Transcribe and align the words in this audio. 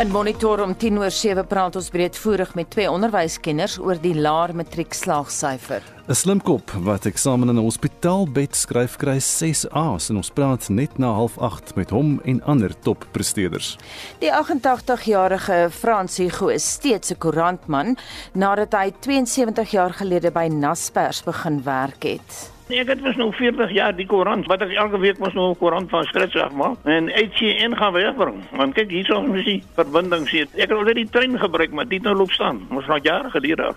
In 0.00 0.08
Monitor 0.08 0.62
om 0.64 0.70
10 0.76 0.96
oor 0.96 1.12
7 1.12 1.42
praat 1.44 1.74
ons 1.76 1.90
breedvoerig 1.92 2.54
met 2.56 2.70
twee 2.72 2.88
onderwyskenners 2.88 3.74
oor 3.84 3.98
die 4.00 4.14
laer 4.16 4.54
matriekslaagsyfer. 4.56 5.82
'n 6.08 6.16
Slimkop 6.16 6.72
wat 6.86 7.04
eksamen 7.04 7.52
in 7.52 7.58
'n 7.58 7.66
hospitaalbed 7.66 8.56
skryf 8.56 8.96
kry 8.96 9.18
6 9.20 9.68
A's 9.68 10.08
en 10.08 10.16
ons 10.16 10.30
praat 10.30 10.68
net 10.68 10.96
na 10.98 11.12
08:30 11.12 11.76
met 11.76 11.90
hom 11.90 12.20
en 12.24 12.40
ander 12.42 12.72
toppresteerders. 12.80 13.76
Die 14.20 14.32
88-jarige 14.32 15.68
Fransie 15.70 16.30
Go 16.30 16.48
is 16.48 16.70
steeds 16.72 17.10
'n 17.10 17.18
koerantman 17.18 17.96
nadat 18.32 18.72
hy 18.72 18.92
72 19.00 19.70
jaar 19.70 19.92
gelede 19.92 20.30
by 20.30 20.48
Naspers 20.48 21.22
begin 21.22 21.62
werk 21.62 22.02
het. 22.02 22.59
Nee, 22.70 22.84
ek 22.84 22.92
het 22.92 23.00
mos 23.02 23.16
nou 23.18 23.32
40 23.34 23.72
jaar 23.74 23.94
die 23.98 24.04
koerant 24.06 24.46
wat 24.46 24.60
ek 24.62 24.70
elke 24.78 25.00
week 25.02 25.18
mos 25.18 25.34
nou 25.34 25.48
'n 25.50 25.58
koerant 25.58 25.90
van 25.90 26.04
skryf 26.06 26.30
zeg 26.30 26.52
maar 26.54 26.76
en 26.86 27.08
HCN 27.10 27.74
gaan 27.74 27.92
wegbring. 27.92 28.44
Want 28.54 28.74
kyk 28.74 28.90
hier 28.90 29.04
so 29.04 29.22
mens 29.22 29.44
die 29.44 29.62
verbinding 29.74 30.28
sien. 30.28 30.46
Ek 30.54 30.70
het 30.70 30.78
al 30.78 30.94
die 30.94 31.08
trein 31.10 31.38
gebruik 31.38 31.72
maar 31.72 31.88
dit 31.88 32.02
nou 32.02 32.14
loop 32.14 32.30
staan. 32.30 32.66
Ons 32.70 32.86
nog 32.86 33.02
jare 33.02 33.30
geduur. 33.30 33.74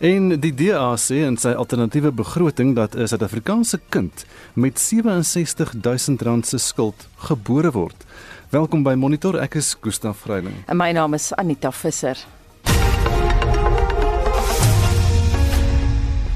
En 0.00 0.40
die 0.40 0.54
DA 0.54 0.96
sê 0.96 1.20
in 1.26 1.36
sy 1.36 1.52
alternatiewe 1.52 2.12
begroting 2.12 2.74
dat 2.74 2.94
'n 2.94 3.06
Suid-Afrikaanse 3.06 3.80
kind 3.90 4.24
met 4.54 4.78
67000 4.78 6.22
rand 6.22 6.46
se 6.46 6.58
skuld 6.58 7.08
gebore 7.16 7.70
word. 7.70 8.06
Welkom 8.50 8.82
by 8.82 8.94
Monitor. 8.94 9.36
Ek 9.38 9.54
is 9.54 9.76
Gustaf 9.80 10.16
Vreiling. 10.16 10.54
En 10.66 10.76
my 10.76 10.92
naam 10.92 11.14
is 11.14 11.34
Anita 11.34 11.72
Visser. 11.72 12.37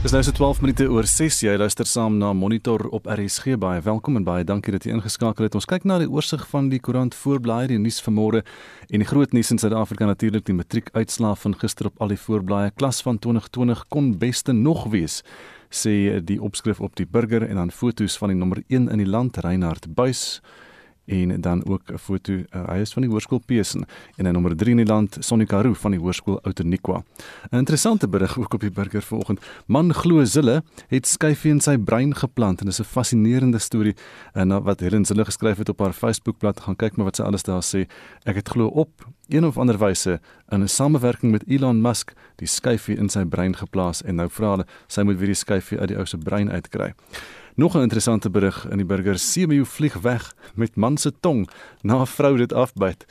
Dis 0.02 0.10
nou 0.10 0.18
so 0.26 0.34
12 0.34 0.60
minute 0.64 0.84
oor 0.90 1.06
6. 1.06 1.36
Jy 1.44 1.52
luister 1.60 1.86
saam 1.86 2.16
na 2.18 2.32
Monitor 2.34 2.88
op 2.90 3.04
RSG. 3.06 3.52
Baie 3.62 3.78
welkom 3.86 4.16
en 4.18 4.24
baie 4.26 4.42
dankie 4.42 4.72
dat 4.74 4.82
jy 4.82 4.96
ingeskakel 4.96 5.46
het. 5.46 5.54
Ons 5.54 5.68
kyk 5.70 5.84
na 5.86 6.00
die 6.02 6.08
oorsig 6.10 6.42
van 6.50 6.72
die 6.72 6.80
koerant 6.82 7.14
voorblaai, 7.14 7.68
die 7.70 7.78
nuus 7.78 8.00
vanmôre 8.02 8.40
en 8.90 9.04
die 9.04 9.06
groot 9.06 9.30
nuus 9.30 9.52
in 9.54 9.62
Suid-Afrika 9.62 10.08
natuurlik 10.10 10.48
die 10.48 10.56
matriekuitslae 10.58 11.38
van 11.44 11.54
gister 11.60 11.86
op 11.92 12.02
al 12.02 12.10
die 12.16 12.18
voorblaaie. 12.18 12.74
Klas 12.74 12.98
van 13.06 13.22
2020 13.22 13.84
kon 13.94 14.10
beste 14.18 14.50
nog 14.50 14.88
wees 14.90 15.20
sê 15.70 16.18
die 16.18 16.40
opskrif 16.42 16.82
op 16.82 16.98
die 16.98 17.06
burger 17.06 17.46
en 17.46 17.62
dan 17.62 17.70
foto's 17.70 18.18
van 18.18 18.34
die 18.34 18.40
nommer 18.42 18.64
1 18.66 18.90
in 18.90 19.04
die 19.04 19.06
land 19.06 19.38
Reinhard 19.38 19.86
Buys 19.94 20.42
en 21.04 21.40
dan 21.40 21.66
ook 21.66 21.82
'n 21.92 21.98
foto 21.98 22.32
uh, 22.32 22.68
hy 22.68 22.78
is 22.78 22.92
van 22.92 23.02
die 23.02 23.10
hoërskool 23.10 23.40
Pesen 23.46 23.86
en 24.16 24.26
'n 24.26 24.32
nommer 24.32 24.56
3 24.56 24.70
in 24.70 24.76
die 24.76 24.86
land 24.86 25.16
Sonika 25.20 25.62
Roo 25.62 25.74
van 25.74 25.90
die 25.90 26.00
hoërskool 26.00 26.40
Outeniqua. 26.42 27.02
'n 27.50 27.56
Interessante 27.56 28.08
berig 28.08 28.38
ook 28.38 28.54
op 28.54 28.60
die 28.60 28.70
burger 28.70 29.02
vanoggend. 29.02 29.40
Man 29.66 29.94
glo 29.94 30.24
Zille 30.24 30.62
het 30.88 31.06
skyfie 31.06 31.50
in 31.50 31.60
sy 31.60 31.78
brein 31.78 32.14
geplant 32.14 32.60
en 32.60 32.66
dis 32.66 32.80
'n 32.80 32.84
fascinerende 32.84 33.58
storie 33.58 33.94
en 34.32 34.50
uh, 34.50 34.58
wat 34.58 34.80
Helen 34.80 35.04
Zille 35.04 35.24
geskryf 35.24 35.58
het 35.58 35.68
op 35.68 35.78
haar 35.78 35.92
Facebookblad 35.92 36.60
gaan 36.60 36.76
kyk 36.76 36.96
maar 36.96 37.04
wat 37.04 37.16
sy 37.16 37.22
alles 37.22 37.42
daar 37.42 37.62
sê. 37.62 37.86
Ek 38.24 38.34
het 38.34 38.48
glo 38.48 38.66
op 38.66 38.90
een 39.28 39.46
of 39.46 39.58
ander 39.58 39.78
wyse 39.78 40.20
in 40.48 40.62
'n 40.62 40.68
samewerking 40.68 41.32
met 41.32 41.44
Elon 41.46 41.80
Musk 41.80 42.12
die 42.36 42.46
skyfie 42.46 42.96
in 42.96 43.08
sy 43.08 43.24
brein 43.24 43.56
geplaas 43.56 44.02
en 44.02 44.14
nou 44.14 44.28
vra 44.28 44.50
hulle 44.50 44.66
sy 44.86 45.02
moet 45.02 45.18
weer 45.18 45.26
die 45.26 45.34
skyfie 45.34 45.78
uit 45.78 45.88
die 45.88 45.96
ou 45.98 46.06
se 46.06 46.18
brein 46.18 46.50
uitkry. 46.50 46.92
Nog 47.54 47.74
'n 47.74 47.80
interessante 47.80 48.30
berig 48.30 48.68
in 48.70 48.76
die 48.76 48.86
burger: 48.86 49.18
Semeeu 49.18 49.64
vlieg 49.64 50.00
weg 50.00 50.34
met 50.54 50.76
man 50.76 50.96
se 50.96 51.12
tong 51.20 51.50
na 51.80 52.06
vrou 52.06 52.36
dit 52.36 52.52
afbyt. 52.52 53.04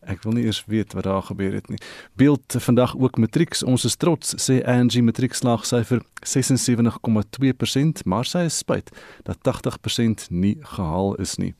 Ek 0.00 0.22
wil 0.22 0.32
nie 0.32 0.44
eers 0.44 0.64
weet 0.66 0.92
wat 0.92 1.04
daar 1.04 1.22
gebeur 1.22 1.52
het 1.52 1.68
nie. 1.68 1.78
Beeld 2.14 2.54
vandag 2.58 2.96
ook 2.96 3.16
matrieks. 3.16 3.62
Ons 3.62 3.84
is 3.84 3.96
trots 3.96 4.50
sê 4.50 4.64
Angie 4.64 5.02
matriekslaagsyfer 5.02 6.02
76,2%, 6.22 8.04
maar 8.04 8.24
sy 8.24 8.38
is 8.38 8.58
spyt 8.58 8.90
dat 9.22 9.38
80% 9.42 10.30
nie 10.30 10.56
gehaal 10.60 11.14
is 11.14 11.36
nie 11.36 11.54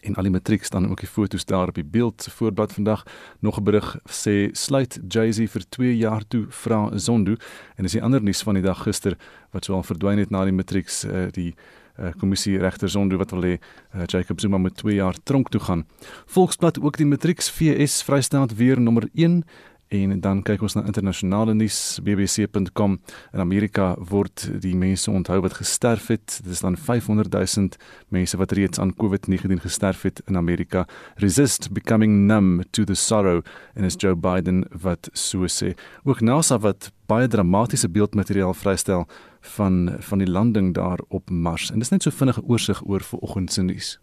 en 0.00 0.14
al 0.14 0.22
die 0.22 0.32
matriek 0.32 0.64
staan 0.64 0.90
ook 0.90 1.00
die 1.00 1.08
foto's 1.08 1.44
daar 1.44 1.68
op 1.68 1.74
die 1.74 1.84
beeld 1.84 2.22
se 2.22 2.30
voorblad 2.30 2.72
vandag. 2.72 3.04
Nog 3.40 3.58
'n 3.58 3.64
berig 3.64 3.96
sê 4.08 4.48
sluit 4.52 5.00
Jay-Z 5.08 5.50
vir 5.50 5.64
2 5.68 5.96
jaar 5.96 6.22
toe 6.28 6.46
vra 6.48 6.98
Zondo. 6.98 7.34
En 7.76 7.84
is 7.84 7.92
die 7.92 8.02
ander 8.02 8.22
nuus 8.22 8.42
van 8.42 8.54
die 8.54 8.62
dag 8.62 8.82
gister 8.82 9.16
wat 9.50 9.64
sou 9.64 9.76
al 9.76 9.82
verdwyn 9.82 10.18
het 10.18 10.30
na 10.30 10.44
die 10.44 10.52
matriek 10.52 10.88
uh, 11.04 11.26
die 11.30 11.54
uh, 11.98 12.10
kommissie 12.18 12.58
regter 12.58 12.88
Zondo 12.88 13.16
wat 13.16 13.30
wil 13.30 13.42
hê 13.42 13.54
uh, 13.58 14.04
Jacob 14.06 14.40
Zuma 14.40 14.58
moet 14.58 14.76
2 14.76 14.94
jaar 14.94 15.14
tronk 15.22 15.48
toe 15.48 15.60
gaan. 15.60 15.86
Volksblad 16.26 16.80
ook 16.80 16.96
die 16.96 17.06
matriek 17.06 17.42
VS 17.42 18.02
Vrystaat 18.02 18.54
weer 18.54 18.80
nommer 18.80 19.08
1 19.14 19.44
En 19.88 20.20
dan 20.20 20.40
kyk 20.42 20.64
ons 20.66 20.74
na 20.74 20.82
internasionale 20.88 21.54
nuus 21.54 22.00
bbc.com 22.02 22.96
in 23.32 23.40
Amerika 23.40 23.92
word 24.10 24.48
die 24.62 24.74
mense 24.74 25.10
onthou 25.10 25.38
wat 25.44 25.54
gesterf 25.60 26.08
het. 26.10 26.40
Dit 26.42 26.52
is 26.56 26.62
dan 26.64 26.76
500 26.76 27.30
000 27.32 27.68
mense 28.08 28.36
wat 28.36 28.52
reeds 28.52 28.80
aan 28.82 28.94
COVID-19 28.98 29.62
gesterf 29.62 30.02
het 30.02 30.22
in 30.26 30.36
Amerika. 30.36 30.86
Resist 31.22 31.70
becoming 31.72 32.26
numb 32.26 32.64
to 32.70 32.84
the 32.84 32.94
sorrow 32.94 33.44
en 33.74 33.84
is 33.84 33.94
Joe 33.98 34.16
Biden 34.16 34.64
wat 34.82 35.08
so 35.12 35.46
sê. 35.46 35.76
Ook 36.02 36.20
NASA 36.20 36.58
wat 36.58 36.90
baie 37.06 37.28
dramatiese 37.28 37.88
beeldmateriaal 37.88 38.54
vrystel 38.54 39.06
van 39.54 39.96
van 39.98 40.18
die 40.18 40.30
landing 40.30 40.74
daar 40.74 40.98
op 41.08 41.30
Mars. 41.30 41.70
En 41.70 41.78
dis 41.78 41.88
net 41.88 42.02
so 42.02 42.10
vinnige 42.10 42.42
oorsig 42.42 42.82
oor 42.86 43.00
vanoggend 43.00 43.52
se 43.52 43.62
nuus. 43.62 43.98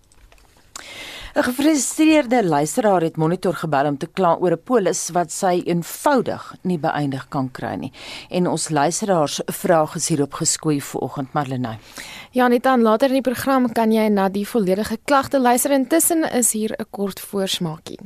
'n 1.36 1.44
Gefrustreerde 1.44 2.46
luisteraar 2.46 3.02
het 3.02 3.16
monitor 3.18 3.54
gebel 3.54 3.86
om 3.86 3.98
te 3.98 4.08
kla 4.08 4.36
oor 4.40 4.52
'n 4.52 4.64
polis 4.64 5.10
wat 5.10 5.32
sy 5.32 5.64
eenvoudig 5.66 6.56
nie 6.62 6.78
beëindig 6.78 7.28
kan 7.30 7.52
kry 7.52 7.74
nie. 7.76 7.92
En 8.30 8.48
ons 8.48 8.70
luisteraars 8.70 9.42
vrae 9.46 9.88
is 9.96 10.08
hierop 10.08 10.34
geskoei 10.34 10.82
vanoggend 10.82 11.34
Marlenae. 11.34 11.78
Ja, 12.32 12.48
net 12.48 12.64
dan 12.64 12.82
later 12.82 13.08
in 13.08 13.22
die 13.22 13.32
program 13.32 13.72
kan 13.72 13.92
jy 13.92 14.08
na 14.08 14.30
die 14.30 14.48
volledige 14.48 14.98
klagte 15.06 15.40
luister. 15.40 15.72
Intussen 15.72 16.24
is 16.32 16.52
hier 16.52 16.76
'n 16.78 16.86
kort 16.92 17.20
voorsmaakie 17.20 18.00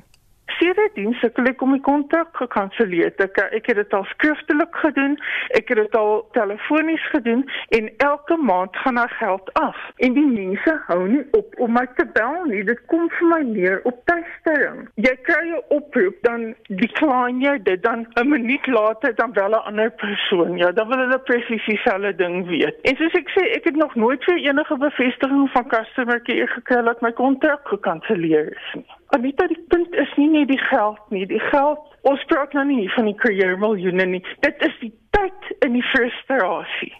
sedertdien 0.59 1.13
sukkel 1.21 1.49
ek 1.51 1.61
om 1.61 1.75
die 1.75 1.81
kontak 1.81 2.35
gekanselleer. 2.41 3.13
Ek 3.23 3.39
ek 3.59 3.69
het 3.71 3.79
dit 3.81 3.93
al 3.93 4.05
skriftelik 4.13 4.75
gedoen, 4.83 5.17
ek 5.59 5.71
het 5.71 5.81
dit 5.81 5.95
al 5.95 6.27
telefonies 6.37 7.03
gedoen 7.13 7.45
en 7.77 7.89
elke 7.97 8.37
maand 8.37 8.77
gaan 8.83 8.99
daar 9.01 9.15
geld 9.19 9.53
af. 9.53 9.77
En 9.97 10.13
die 10.13 10.25
mense 10.25 10.75
hou 10.87 11.01
nie 11.07 11.23
op 11.37 11.55
om 11.63 11.73
my 11.77 11.85
te 11.99 12.05
bel 12.17 12.43
nie. 12.51 12.63
Dit 12.67 12.81
kom 12.91 13.09
vir 13.17 13.27
my 13.33 13.41
neer 13.51 13.79
op 13.89 13.99
tydstering. 14.09 14.87
Jy 14.95 15.15
kry 15.29 15.45
'n 15.47 15.63
oproep 15.79 16.17
dan 16.21 16.55
decline 16.67 17.41
jy 17.45 17.57
dit 17.63 17.83
dan 17.83 18.07
'n 18.15 18.29
minuut 18.29 18.67
later 18.67 19.15
dan 19.15 19.31
bel 19.31 19.51
'n 19.51 19.65
ander 19.71 19.91
persoon. 19.91 20.57
Ja, 20.57 20.71
dan 20.71 20.87
wil 20.87 20.97
hulle 20.97 21.19
presies 21.19 21.65
dieselfde 21.65 22.15
ding 22.15 22.47
weet. 22.47 22.77
En 22.81 22.95
soos 22.95 23.13
ek 23.13 23.29
sê, 23.29 23.43
ek 23.55 23.63
het 23.63 23.75
nog 23.75 23.95
nooit 23.95 24.23
vir 24.23 24.37
enige 24.37 24.77
bevestiging 24.77 25.49
van 25.51 25.67
customer 25.67 26.21
care 26.21 26.47
gekry 26.47 26.83
dat 26.83 27.01
my 27.01 27.11
kontak 27.11 27.67
gekanselleer 27.67 28.51
is 28.51 28.73
nie. 28.73 28.96
Anita, 29.15 29.47
die 29.47 29.63
punt 29.71 29.93
is 29.95 30.13
nie 30.19 30.27
net 30.29 30.49
die 30.51 30.59
geld 30.59 30.99
nie. 31.15 31.25
Die 31.29 31.39
geld, 31.39 31.83
ons 32.01 32.23
praat 32.27 32.53
nou 32.57 32.65
nie 32.67 32.87
van 32.95 33.07
die 33.07 33.15
career 33.15 33.55
miljoene 33.59 34.05
nie. 34.05 34.23
Dit 34.43 34.63
is 34.67 34.75
die 34.81 34.91
tyd 35.15 35.51
in 35.65 35.77
die 35.77 35.85
frustrasie. 35.93 36.91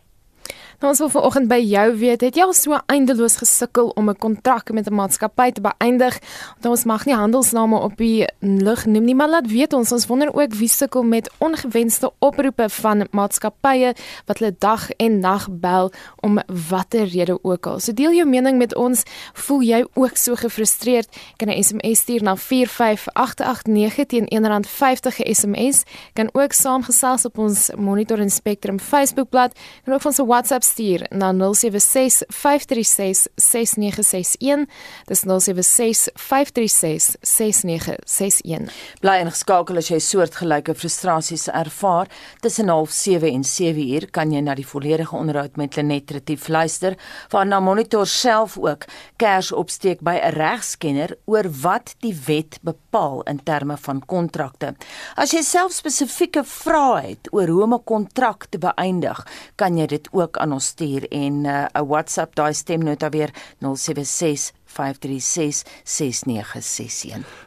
Nou 0.77 0.91
ons 0.91 0.99
wil 1.01 1.09
vanoggend 1.09 1.47
by 1.49 1.57
jou 1.57 1.85
weet, 1.97 2.21
het 2.21 2.35
jy 2.37 2.43
al 2.45 2.51
so 2.53 2.77
eindeloos 2.93 3.39
gesukkel 3.41 3.87
om 3.97 4.09
'n 4.11 4.15
kontrak 4.15 4.69
met 4.71 4.85
'n 4.87 4.93
maatskappy 4.93 5.51
te 5.51 5.61
beëindig? 5.61 6.19
Want 6.61 6.65
ons 6.65 6.83
mag 6.83 7.05
nie 7.05 7.15
handelsname 7.15 7.79
op 7.79 7.97
die 7.97 8.27
lug 8.39 8.85
noem 8.85 9.03
nie, 9.03 9.15
maar 9.15 9.29
laat 9.29 9.47
weet 9.47 9.73
ons, 9.73 9.91
ons 9.91 10.05
wonder 10.05 10.33
ook 10.33 10.53
wie 10.53 10.67
sukkel 10.67 11.03
met 11.03 11.31
ongewenste 11.37 12.11
oproepe 12.19 12.69
van 12.69 13.07
maatskappye 13.11 13.95
wat 14.25 14.37
hulle 14.37 14.55
dag 14.59 14.91
en 14.91 15.19
nag 15.19 15.47
bel 15.51 15.91
om 16.21 16.39
watter 16.69 17.05
rede 17.05 17.39
ook 17.43 17.65
al. 17.65 17.79
So 17.79 17.93
deel 17.93 18.13
jou 18.13 18.27
mening 18.27 18.57
met 18.57 18.75
ons. 18.75 19.03
Voel 19.33 19.61
jy 19.61 19.85
ook 19.93 20.17
so 20.17 20.35
gefrustreerd? 20.35 21.07
Kan 21.37 21.49
'n 21.49 21.63
SMS 21.63 21.99
stuur 21.99 22.23
na 22.23 22.35
45889 22.35 24.05
teen 24.05 24.27
R1.50 24.29 25.17
SMS. 25.25 25.83
Kan 26.13 26.29
ook 26.33 26.51
saamgesels 26.51 27.25
op 27.25 27.37
ons 27.37 27.69
Monitor 27.77 28.19
en 28.19 28.29
Spectrum 28.29 28.79
Facebookblad 28.79 29.57
en 29.83 29.93
ook 29.93 30.05
ons 30.05 30.17
WhatsApp 30.17 30.65
stuur 30.67 31.05
na 31.11 31.31
076 31.33 32.23
536 32.27 33.27
6961. 33.35 34.67
Dis 35.07 35.23
076 35.23 36.09
536 36.13 37.15
6961. 37.21 38.69
Bly 39.01 39.15
ingeskakel 39.23 39.79
as 39.81 39.91
jy 39.91 39.99
soortgelyke 40.03 40.75
frustrasies 40.77 41.47
ervaar. 41.47 42.11
Tussen 42.41 42.69
07:30 42.69 43.33
en 43.33 43.43
7:00 43.43 44.11
kan 44.11 44.31
jy 44.31 44.41
na 44.41 44.55
die 44.55 44.67
volledige 44.67 45.15
onderhoud 45.15 45.57
met 45.57 45.75
Lenet 45.75 46.11
Retief 46.11 46.47
luister, 46.47 46.97
waarna 47.29 47.59
monitor 47.59 48.07
self 48.07 48.57
ook 48.57 48.85
kers 49.17 49.51
opsteek 49.51 50.01
by 50.01 50.19
'n 50.23 50.33
regskenner 50.33 51.17
oor 51.25 51.45
wat 51.61 51.95
die 51.99 52.15
wet 52.25 52.59
bepaal 52.61 53.21
in 53.23 53.39
terme 53.43 53.77
van 53.77 54.01
kontrakte. 54.05 54.75
As 55.15 55.31
jy 55.31 55.41
self 55.41 55.71
spesifieke 55.71 56.43
vrae 56.43 57.07
het 57.07 57.27
oor 57.31 57.47
hoe 57.47 57.63
om 57.63 57.73
'n 57.73 57.83
kontrak 57.83 58.45
te 58.49 58.57
beëindig, 58.57 59.25
kan 59.55 59.77
jy 59.77 59.85
dit 59.85 60.07
ook 60.11 60.37
aan 60.37 60.53
ons 60.57 60.71
stuur 60.73 61.05
en 61.13 61.33
'n 61.41 61.45
uh, 61.45 61.81
WhatsApp 61.91 62.35
daai 62.35 62.53
stemnota 62.53 63.09
weer 63.09 63.31
076 63.61 64.57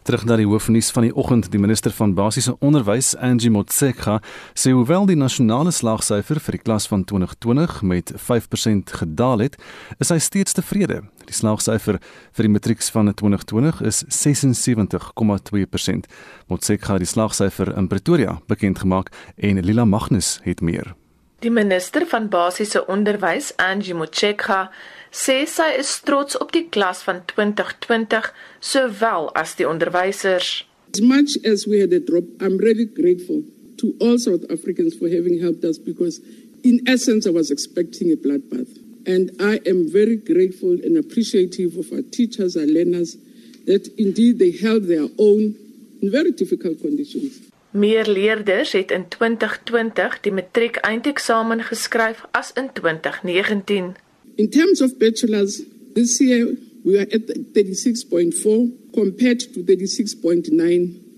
Terug 0.02 0.24
na 0.24 0.36
die 0.40 0.46
hoofnuus 0.48 0.90
van 0.90 1.04
die 1.06 1.14
oggend, 1.14 1.50
die 1.52 1.60
minister 1.60 1.92
van 1.94 2.14
basiese 2.14 2.56
onderwys, 2.58 3.16
Angie 3.16 3.50
Motshekga, 3.52 4.20
sê 4.54 4.72
hoewel 4.74 5.06
die 5.06 5.18
nasionale 5.18 5.70
slaagsyfer 5.70 6.40
vir 6.40 6.56
die 6.56 6.64
klas 6.64 6.88
van 6.90 7.04
2020 7.04 7.82
met 7.86 8.12
5% 8.16 8.96
gedaal 9.02 9.38
het, 9.46 9.54
is 10.00 10.10
hy 10.10 10.18
steeds 10.18 10.56
tevrede. 10.56 11.02
Die 11.28 11.36
slaagsyfer 11.36 12.00
vir 12.32 12.48
die 12.48 12.54
matrieks 12.56 12.90
van 12.90 13.12
2020 13.12 13.84
is 13.86 14.02
76,2%. 14.08 16.10
Motshekga 16.50 16.96
het 16.96 17.04
die 17.04 17.14
slaagsyfer 17.14 17.76
in 17.76 17.90
Pretoria 17.92 18.40
bekend 18.48 18.82
gemaak 18.82 19.12
en 19.36 19.62
Lila 19.62 19.84
Magnus 19.84 20.40
het 20.46 20.64
meer. 20.64 20.99
Die 21.40 21.50
minister 21.50 22.04
van 22.06 22.26
basiese 22.28 22.82
onderwys, 22.92 23.54
Angie 23.56 23.94
Motshekga, 23.96 24.66
sê 25.08 25.38
sy 25.48 25.70
is 25.80 25.94
trots 26.04 26.36
op 26.36 26.50
die 26.52 26.66
klas 26.68 27.00
van 27.06 27.22
2020 27.32 28.28
sowel 28.60 29.30
as 29.40 29.54
die 29.56 29.64
onderwysers. 29.64 30.50
As 30.92 31.00
much 31.00 31.38
as 31.48 31.64
we 31.64 31.80
had 31.80 31.94
a 31.96 32.00
drop, 32.00 32.28
I'm 32.44 32.58
really 32.60 32.84
grateful 32.84 33.40
to 33.80 33.94
all 34.04 34.18
South 34.18 34.44
Africans 34.52 34.98
for 35.00 35.08
having 35.08 35.40
helped 35.40 35.64
us 35.64 35.78
because 35.78 36.20
in 36.62 36.84
essence 36.86 37.24
I 37.26 37.32
was 37.32 37.50
expecting 37.50 38.12
a 38.12 38.20
bloodbath. 38.20 38.76
And 39.06 39.32
I 39.40 39.64
am 39.64 39.88
very 39.88 40.16
grateful 40.20 40.76
and 40.84 40.98
appreciative 40.98 41.78
of 41.80 41.88
our 41.90 42.04
teachers, 42.12 42.54
our 42.54 42.68
learners, 42.68 43.16
that 43.64 43.88
indeed 43.96 44.38
they 44.38 44.52
held 44.52 44.84
their 44.92 45.08
own 45.16 45.56
in 46.02 46.10
very 46.12 46.32
difficult 46.32 46.82
conditions. 46.82 47.49
Meer 47.70 48.08
leerders 48.08 48.72
het 48.72 48.90
in 48.90 49.08
2020 49.08 50.20
die 50.20 50.32
matriek 50.32 50.76
eindeksamen 50.76 51.62
geskryf 51.62 52.24
as 52.30 52.52
in 52.58 52.72
2019. 52.72 53.94
In 54.34 54.50
terms 54.50 54.80
of 54.80 54.96
bachelors, 54.98 55.62
this 55.94 56.18
year 56.18 56.56
we 56.82 56.98
are 56.98 57.06
at 57.14 57.22
36.4 57.54 58.70
compared 58.92 59.52
to 59.52 59.62
36.9 59.62 60.50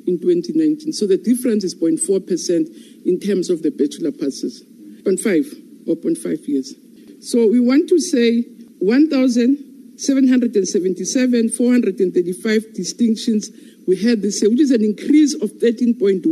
in 0.05 0.19
2019. 0.21 0.93
So 0.93 1.07
the 1.07 1.21
difference 1.21 1.65
is 1.65 1.75
0.4% 1.75 2.69
in 3.05 3.19
terms 3.19 3.49
of 3.49 3.63
the 3.63 3.71
bachelor 3.71 4.13
passes. 4.13 4.63
0.5 5.05 5.63
or 5.87 5.97
0.5 5.97 6.49
years. 6.49 6.75
So 7.21 7.47
we 7.49 7.61
want 7.61 7.89
to 7.89 7.99
say 7.99 8.45
1,777, 8.79 11.49
435 11.49 12.75
distinctions 12.75 13.51
we 13.87 13.97
had 13.97 14.23
this 14.23 14.41
year, 14.43 14.51
which 14.51 14.61
is 14.61 14.71
an 14.71 14.85
increase 14.85 15.35
of 15.35 15.51
13.1% 15.59 16.23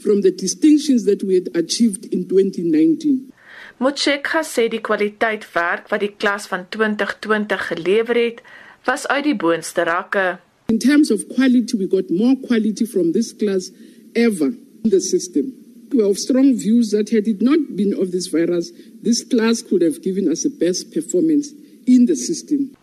from 0.00 0.22
the 0.22 0.30
distinctions 0.30 1.04
that 1.04 1.22
we 1.22 1.34
had 1.34 1.48
achieved 1.54 2.06
in 2.12 2.28
2019. 2.28 3.32
Motshekga 3.78 4.42
sê 4.42 4.66
die 4.68 4.80
kwaliteit 4.82 5.44
werk 5.54 5.86
wat 5.92 6.02
die 6.02 6.10
klas 6.10 6.48
van 6.50 6.64
2020 6.74 7.66
gelewer 7.70 8.18
het, 8.18 8.40
was 8.88 9.06
uit 9.06 9.28
die 9.28 9.36
boonste 9.38 9.84
rakke. 9.86 10.38
In 10.68 10.78
terms 10.78 11.10
of 11.10 11.22
quality, 11.28 11.76
we 11.76 11.86
got 11.86 12.10
more 12.10 12.34
quality 12.46 12.86
from 12.86 13.12
this 13.12 13.32
class 13.32 13.70
ever 14.14 14.50
in 14.84 14.90
the 14.90 15.00
system. 15.00 15.52
We 15.90 16.02
have 16.02 16.18
strong 16.18 16.58
views 16.58 16.90
that 16.90 17.10
had 17.10 17.26
it 17.26 17.40
not 17.40 17.76
been 17.76 17.94
of 17.94 18.10
this 18.10 18.28
virus, 18.28 18.72
this 19.00 19.24
class 19.24 19.62
could 19.62 19.80
have 19.82 20.02
given 20.02 20.28
us 20.28 20.42
the 20.42 20.50
best 20.50 20.92
performance 20.92 21.52
in 21.86 22.06
the 22.06 22.16
system. 22.16 22.76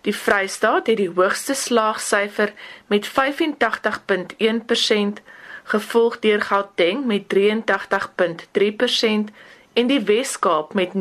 Die 0.00 0.16
Vrystaat 0.16 0.86
het 0.86 0.96
die 0.96 1.10
hoogste 1.10 1.54
slaagsyfer 1.54 2.52
met 2.86 3.08
85.1%, 3.08 3.12
gevolg 5.64 6.18
deur 6.18 6.40
Gauteng 6.40 7.04
met 7.04 7.22
83.3% 7.34 7.40
en 9.72 9.86
die 9.86 10.00
Wes-Kaap 10.00 10.74
met 10.74 10.90
79.9%. 10.94 11.00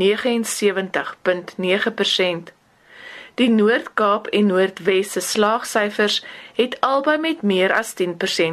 Die 3.36 3.50
Noord-Kaap 3.50 4.28
en 4.28 4.46
Noordwes 4.46 5.12
se 5.12 5.20
slaagsyfers 5.20 6.24
het 6.54 6.78
albei 6.80 7.18
met 7.18 7.42
meer 7.42 7.74
as 7.74 7.94
10% 8.02 8.06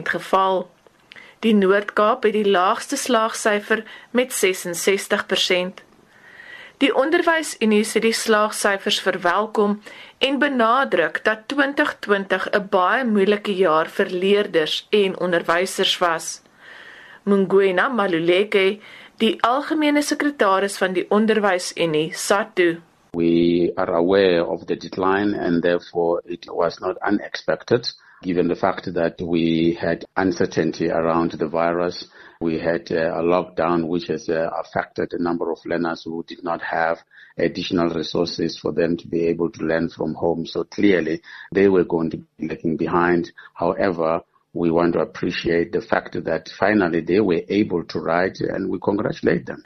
geval. 0.02 0.70
Die 1.38 1.54
Noord-Kaap 1.54 2.22
het 2.22 2.32
die 2.32 2.50
laagste 2.50 2.96
slaagsyfer 2.96 3.84
met 4.10 4.34
66%. 4.44 5.82
Die 6.82 6.90
onderwysunie 6.98 7.84
sê 7.86 8.00
die 8.02 8.14
slaagsyfers 8.16 8.96
verwelkom 9.04 9.76
en 10.26 10.38
benadruk 10.42 11.20
dat 11.28 11.44
2020 11.52 12.48
'n 12.50 12.66
baie 12.72 13.04
moeilike 13.06 13.54
jaar 13.54 13.86
vir 13.98 14.08
leerders 14.24 14.86
en 14.90 15.14
onderwysers 15.26 15.98
was. 15.98 16.42
Mungwena 17.22 17.88
Maluleke 17.88 18.80
die 19.22 19.36
algemene 19.46 20.02
sekretaris 20.02 20.78
van 20.82 20.92
die 20.92 21.06
onderwysunie 21.08 22.10
SATU 22.14 22.80
We 23.14 23.70
are 23.76 23.92
aware 23.92 24.44
of 24.44 24.64
the 24.66 24.76
decline 24.76 25.38
and 25.38 25.62
therefore 25.62 26.22
it 26.24 26.46
was 26.50 26.80
not 26.80 26.96
unexpected 27.10 27.86
given 28.22 28.48
the 28.48 28.56
fact 28.56 28.94
that 28.94 29.20
we 29.20 29.76
had 29.78 30.04
uncertainty 30.16 30.90
around 30.90 31.38
the 31.38 31.48
virus. 31.48 32.08
We 32.42 32.58
had 32.58 32.90
uh, 32.90 33.20
a 33.20 33.22
lockdown 33.22 33.86
which 33.86 34.08
has 34.08 34.28
uh, 34.28 34.50
affected 34.58 35.12
a 35.12 35.22
number 35.22 35.52
of 35.52 35.64
learners 35.64 36.02
who 36.02 36.24
did 36.26 36.42
not 36.42 36.60
have 36.60 36.98
additional 37.38 37.88
resources 37.90 38.58
for 38.58 38.72
them 38.72 38.96
to 38.96 39.06
be 39.06 39.26
able 39.28 39.48
to 39.50 39.64
learn 39.64 39.88
from 39.88 40.14
home. 40.14 40.44
So 40.46 40.64
clearly 40.64 41.22
they 41.52 41.68
were 41.68 41.84
going 41.84 42.10
to 42.10 42.16
be 42.16 42.48
lagging 42.48 42.76
behind. 42.76 43.30
However, 43.54 44.22
we 44.54 44.72
want 44.72 44.94
to 44.94 44.98
appreciate 44.98 45.70
the 45.70 45.80
fact 45.80 46.24
that 46.24 46.48
finally 46.58 47.00
they 47.00 47.20
were 47.20 47.42
able 47.48 47.84
to 47.84 48.00
write 48.00 48.40
and 48.40 48.68
we 48.68 48.80
congratulate 48.80 49.46
them. 49.46 49.62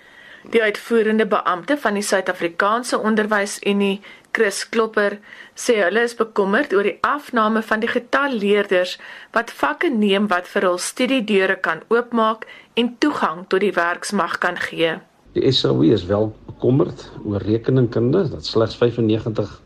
Die 0.51 0.63
uitvoerende 0.63 1.27
beampte 1.27 1.77
van 1.77 1.95
die 1.95 2.03
Suid-Afrikaanse 2.03 3.01
Onderwysunie, 3.03 4.01
Chris 4.37 4.63
Klopper, 4.69 5.19
sê 5.57 5.79
hulle 5.81 6.03
is 6.05 6.15
bekommerd 6.17 6.75
oor 6.77 6.85
die 6.85 6.99
afname 7.07 7.63
van 7.65 7.81
die 7.81 7.91
getal 7.91 8.37
leerders 8.37 8.97
wat 9.37 9.53
vakke 9.63 9.89
neem 9.93 10.29
wat 10.33 10.51
vir 10.53 10.69
hul 10.69 10.81
studiedeure 10.89 11.57
kan 11.69 11.81
oopmaak 11.89 12.45
en 12.77 12.93
toegang 13.01 13.47
tot 13.49 13.65
die 13.65 13.73
werksmag 13.77 14.37
kan 14.45 14.61
gee. 14.69 14.99
Die 15.37 15.53
SOE 15.53 15.93
is 15.97 16.05
wel 16.11 16.31
bekommerd 16.51 17.09
oor 17.25 17.41
rekeningkunde 17.41 18.27
dat 18.35 18.45
slegs 18.45 18.77
95 18.77 19.57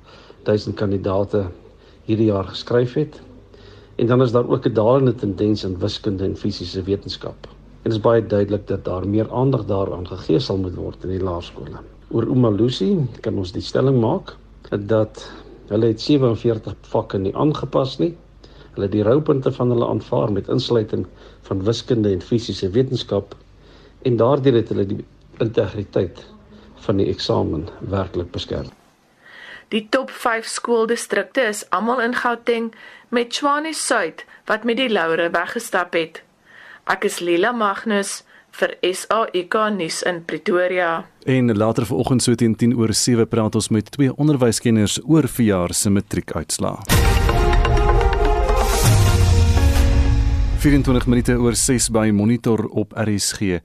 000 0.47 0.79
kandidate 0.79 1.49
hierdie 2.07 2.31
jaar 2.31 2.49
geskryf 2.55 2.95
het 2.99 3.21
En 4.01 4.07
dan 4.07 4.23
is 4.23 4.33
daar 4.33 4.49
ook 4.49 4.67
'n 4.67 4.73
dalende 4.73 5.15
tendens 5.15 5.65
in 5.65 5.79
wiskunde 5.79 6.25
en 6.25 6.37
fisiese 6.37 6.83
wetenskap. 6.83 7.47
En 7.83 7.91
dit 7.91 7.93
is 7.93 8.01
baie 8.01 8.27
duidelik 8.27 8.67
dat 8.67 8.85
daar 8.85 9.09
meer 9.09 9.33
aandag 9.33 9.65
daaraan 9.65 10.07
gegee 10.07 10.39
sal 10.39 10.57
moet 10.57 10.75
word 10.75 11.05
in 11.05 11.11
die 11.11 11.23
laerskole. 11.23 11.79
Oor 12.09 12.23
Umalusi 12.27 13.09
kan 13.21 13.37
ons 13.37 13.53
die 13.53 13.63
stelling 13.63 14.01
maak 14.01 14.37
dat 14.71 15.33
hulle 15.69 15.87
het 15.87 16.01
47 16.01 16.75
vakke 16.91 17.19
nie 17.19 17.37
aangepas 17.37 17.99
nie. 17.99 18.17
Hulle 18.75 18.87
het 18.87 18.93
die 18.95 19.03
roupunte 19.03 19.53
van 19.53 19.71
hulle 19.71 19.89
aanvaar 19.89 20.33
met 20.33 20.49
insluiting 20.49 21.07
van 21.43 21.65
wiskunde 21.65 22.13
en 22.13 22.23
fisiese 22.23 22.71
wetenskap 22.71 23.35
en 24.03 24.17
daardeur 24.17 24.55
het 24.55 24.69
hulle 24.69 24.87
die 24.87 25.05
integriteit 25.39 26.25
van 26.75 26.97
die 26.97 27.09
eksamen 27.11 27.69
werklik 27.81 28.31
beskerm. 28.31 28.71
Die 29.71 29.87
top 29.91 30.11
5 30.11 30.47
skooldistrikte 30.47 31.41
is 31.41 31.63
almal 31.71 32.01
in 32.01 32.15
Gauteng 32.15 32.73
met 33.09 33.31
Tshwane 33.31 33.75
Suid 33.75 34.25
wat 34.45 34.65
met 34.65 34.77
die 34.77 34.91
laure 34.91 35.31
weggestap 35.31 35.95
het. 35.95 36.23
Ek 36.91 37.05
is 37.07 37.21
Lila 37.21 37.53
Magnus 37.53 38.25
vir 38.61 38.77
SAIK 38.85 39.57
nuus 39.77 40.03
in 40.09 40.23
Pretoria. 40.25 40.91
En 41.25 41.57
later 41.57 41.87
vanoggend 41.87 42.23
so 42.23 42.35
teen 42.35 42.57
10 42.57 42.77
oor 42.77 42.95
7 42.95 43.27
praat 43.29 43.55
ons 43.55 43.69
met 43.69 43.91
twee 43.91 44.13
onderwyskenners 44.17 45.01
oor 45.05 45.29
verjaar 45.29 45.75
se 45.75 45.91
matriekuitslae. 45.91 47.30
24 50.61 51.07
minute 51.07 51.33
oor 51.41 51.55
6 51.57 51.87
by 51.89 52.11
Monitor 52.13 52.67
op 52.77 52.91
RSG 52.93 53.63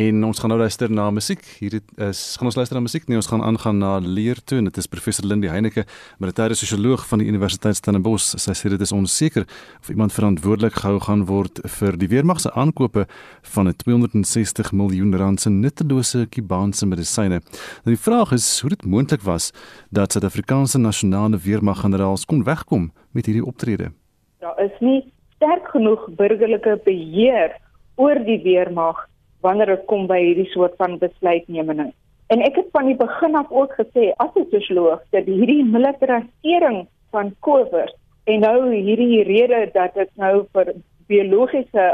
en 0.00 0.22
ons 0.24 0.38
gaan 0.40 0.48
nou 0.48 0.56
luister 0.56 0.88
na 0.88 1.10
musiek. 1.12 1.42
Hier 1.58 1.74
is 2.06 2.22
gaan 2.40 2.48
ons 2.48 2.56
luister 2.56 2.78
na 2.78 2.80
musiek. 2.86 3.04
Nee, 3.04 3.18
ons 3.20 3.28
gaan 3.28 3.42
aangaan 3.44 3.76
na 3.82 3.90
leer 4.00 4.40
toe. 4.40 4.62
Dit 4.64 4.80
is 4.80 4.88
professor 4.88 5.28
Lindie 5.28 5.50
Heineke, 5.52 5.84
militêre 6.16 6.56
sosioloog 6.56 7.04
van 7.10 7.20
die 7.20 7.28
Universiteit 7.28 7.76
Stellenbosch. 7.76 8.30
Sy 8.40 8.54
sê 8.56 8.72
dit 8.72 8.80
is 8.80 8.94
onseker 8.96 9.44
of 9.82 9.90
iemand 9.92 10.16
verantwoordelik 10.16 10.80
gehou 10.80 11.02
gaan 11.04 11.26
word 11.28 11.60
vir 11.74 12.00
die 12.00 12.08
weermag 12.14 12.40
se 12.40 12.54
aankope 12.56 13.04
van 13.52 13.68
'n 13.68 13.76
260 13.84 14.72
miljoen 14.72 15.12
rand 15.20 15.40
se 15.40 15.50
nuttelose 15.50 16.26
Kubaanse 16.30 16.86
medisyne. 16.86 17.42
Nou 17.84 17.92
die 17.92 18.04
vraag 18.08 18.32
is 18.32 18.60
hoe 18.60 18.70
dit 18.70 18.86
moontlik 18.86 19.20
was 19.20 19.52
dat 19.90 20.12
Suid-Afrikaanse 20.12 20.78
nasionale 20.78 21.36
weermaggeneraals 21.36 22.24
kon 22.24 22.44
wegkom 22.44 22.92
met 23.12 23.26
hierdie 23.26 23.44
optrede. 23.44 23.92
Daar 24.40 24.64
is 24.64 24.80
nie 24.80 25.12
sterk 25.38 25.70
genoeg 25.70 26.08
burgerlike 26.18 26.80
beheer 26.84 27.54
oor 27.96 28.18
die 28.26 28.40
weermag 28.42 29.06
wanneer 29.46 29.70
dit 29.70 29.86
kom 29.86 30.08
by 30.10 30.18
hierdie 30.18 30.50
soort 30.50 30.74
van 30.82 30.98
besluitneming. 30.98 31.92
En 32.28 32.42
ek 32.44 32.58
het 32.58 32.72
van 32.74 32.90
die 32.90 32.98
begin 32.98 33.38
af 33.38 33.52
ook 33.54 33.72
gesê 33.78 34.10
as 34.18 34.34
'n 34.34 34.50
sosioloog 34.50 35.00
dat 35.14 35.30
hierdie 35.30 35.64
militarisering 35.64 36.86
van 37.10 37.34
COVID 37.40 37.94
en 38.24 38.40
nou 38.40 38.74
hierdie 38.74 39.22
rede 39.22 39.70
dat 39.72 39.94
dit 39.94 40.10
nou 40.16 40.44
vir 40.52 40.74
biologiese 41.06 41.86